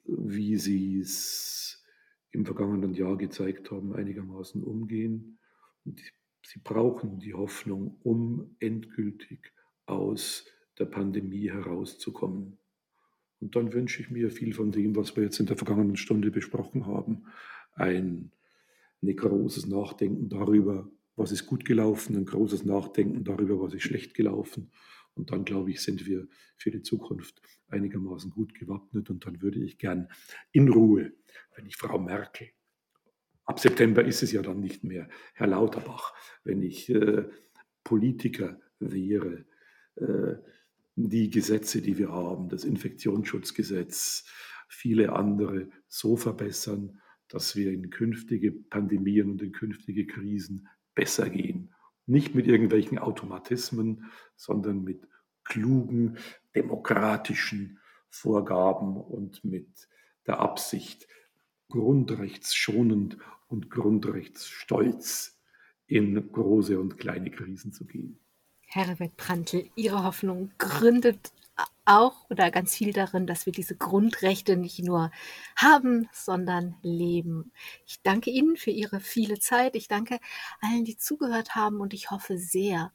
wie 0.05 0.57
sie 0.57 1.01
es 1.01 1.85
im 2.31 2.45
vergangenen 2.45 2.93
Jahr 2.93 3.17
gezeigt 3.17 3.71
haben, 3.71 3.93
einigermaßen 3.93 4.63
umgehen. 4.63 5.39
Und 5.85 6.01
sie 6.45 6.59
brauchen 6.63 7.19
die 7.19 7.33
Hoffnung, 7.33 7.97
um 8.03 8.55
endgültig 8.59 9.53
aus 9.85 10.45
der 10.77 10.85
Pandemie 10.85 11.49
herauszukommen. 11.49 12.57
Und 13.39 13.55
dann 13.55 13.73
wünsche 13.73 14.01
ich 14.01 14.09
mir 14.09 14.31
viel 14.31 14.53
von 14.53 14.71
dem, 14.71 14.95
was 14.95 15.15
wir 15.15 15.23
jetzt 15.23 15.39
in 15.39 15.45
der 15.45 15.57
vergangenen 15.57 15.95
Stunde 15.95 16.31
besprochen 16.31 16.85
haben. 16.85 17.25
Ein, 17.73 18.31
ein 19.01 19.15
großes 19.15 19.67
Nachdenken 19.67 20.29
darüber, 20.29 20.89
was 21.15 21.31
ist 21.31 21.45
gut 21.45 21.65
gelaufen, 21.65 22.15
ein 22.15 22.25
großes 22.25 22.65
Nachdenken 22.65 23.23
darüber, 23.23 23.59
was 23.61 23.73
ist 23.73 23.83
schlecht 23.83 24.13
gelaufen. 24.15 24.71
Und 25.17 25.31
dann, 25.31 25.45
glaube 25.45 25.71
ich, 25.71 25.81
sind 25.81 26.05
wir 26.05 26.27
für 26.55 26.71
die 26.71 26.81
Zukunft 26.81 27.41
einigermaßen 27.67 28.31
gut 28.31 28.53
gewappnet. 28.53 29.09
Und 29.09 29.25
dann 29.25 29.41
würde 29.41 29.59
ich 29.59 29.77
gern 29.77 30.07
in 30.51 30.69
Ruhe 30.69 31.11
wenn 31.57 31.65
ich 31.65 31.75
Frau 31.75 31.99
Merkel, 31.99 32.49
ab 33.45 33.59
September 33.59 34.03
ist 34.05 34.23
es 34.23 34.31
ja 34.31 34.41
dann 34.41 34.59
nicht 34.59 34.83
mehr 34.83 35.09
Herr 35.33 35.47
Lauterbach, 35.47 36.13
wenn 36.43 36.61
ich 36.61 36.89
äh, 36.89 37.25
Politiker 37.83 38.59
wäre, 38.79 39.45
äh, 39.95 40.35
die 40.95 41.29
Gesetze, 41.29 41.81
die 41.81 41.97
wir 41.97 42.11
haben, 42.11 42.49
das 42.49 42.63
Infektionsschutzgesetz, 42.63 44.25
viele 44.67 45.13
andere 45.13 45.69
so 45.87 46.15
verbessern, 46.15 46.99
dass 47.27 47.55
wir 47.55 47.71
in 47.71 47.89
künftige 47.89 48.51
Pandemien 48.51 49.29
und 49.29 49.41
in 49.41 49.51
künftige 49.51 50.05
Krisen 50.07 50.67
besser 50.95 51.29
gehen. 51.29 51.56
Nicht 52.07 52.33
mit 52.33 52.47
irgendwelchen 52.47 52.97
Automatismen, 52.97 54.11
sondern 54.35 54.83
mit 54.83 55.07
klugen, 55.43 56.17
demokratischen 56.55 57.79
Vorgaben 58.09 58.97
und 58.97 59.43
mit 59.43 59.87
der 60.25 60.39
Absicht, 60.39 61.07
grundrechtsschonend 61.69 63.17
und 63.47 63.69
grundrechtsstolz 63.69 65.37
in 65.85 66.31
große 66.31 66.79
und 66.79 66.97
kleine 66.97 67.29
Krisen 67.29 67.71
zu 67.71 67.85
gehen. 67.85 68.19
Herbert 68.61 69.15
Prantl, 69.15 69.69
Ihre 69.75 70.03
Hoffnung 70.03 70.51
gründet 70.57 71.31
auch 71.85 72.29
oder 72.29 72.51
ganz 72.51 72.75
viel 72.75 72.93
darin, 72.93 73.27
dass 73.27 73.45
wir 73.45 73.53
diese 73.53 73.75
Grundrechte 73.75 74.57
nicht 74.57 74.79
nur 74.83 75.11
haben, 75.55 76.09
sondern 76.11 76.75
leben. 76.81 77.51
Ich 77.85 78.01
danke 78.01 78.29
Ihnen 78.29 78.57
für 78.57 78.71
Ihre 78.71 78.99
viele 78.99 79.39
Zeit. 79.39 79.75
Ich 79.75 79.87
danke 79.87 80.19
allen, 80.61 80.85
die 80.85 80.97
zugehört 80.97 81.55
haben 81.55 81.79
und 81.79 81.93
ich 81.93 82.11
hoffe 82.11 82.37
sehr, 82.37 82.91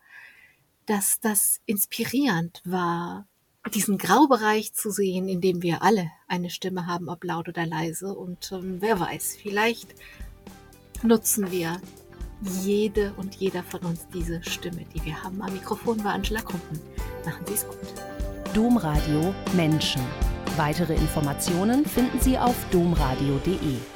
dass 0.87 1.21
das 1.21 1.61
inspirierend 1.67 2.61
war, 2.65 3.27
diesen 3.75 3.97
Graubereich 3.97 4.75
zu 4.75 4.91
sehen, 4.91 5.29
in 5.29 5.41
dem 5.41 5.63
wir 5.63 5.83
alle 5.83 6.11
eine 6.27 6.51
Stimme 6.51 6.87
haben, 6.87 7.09
ob 7.09 7.25
laut 7.25 7.49
oder 7.49 7.65
leise. 7.65 8.15
Und 8.15 8.51
ähm, 8.53 8.79
wer 8.81 8.99
weiß, 8.99 9.37
vielleicht 9.41 9.95
nutzen 11.03 11.51
wir 11.51 11.81
jede 12.63 13.15
und 13.15 13.37
jeder 13.37 13.63
von 13.63 13.81
uns 13.81 14.09
diese 14.13 14.43
Stimme, 14.43 14.85
die 14.95 15.05
wir 15.05 15.23
haben. 15.23 15.41
Am 15.43 15.53
Mikrofon 15.53 16.03
war 16.03 16.13
Angela 16.13 16.43
Kumpen. 16.43 16.81
Machen 17.25 17.47
Sie 17.47 17.55
es 17.55 17.67
gut. 17.67 18.32
Domradio 18.55 19.35
Menschen. 19.55 20.03
Weitere 20.59 20.95
Informationen 20.95 21.87
finden 21.87 22.21
Sie 22.21 22.37
auf 22.37 22.55
domradio.de. 22.71 23.92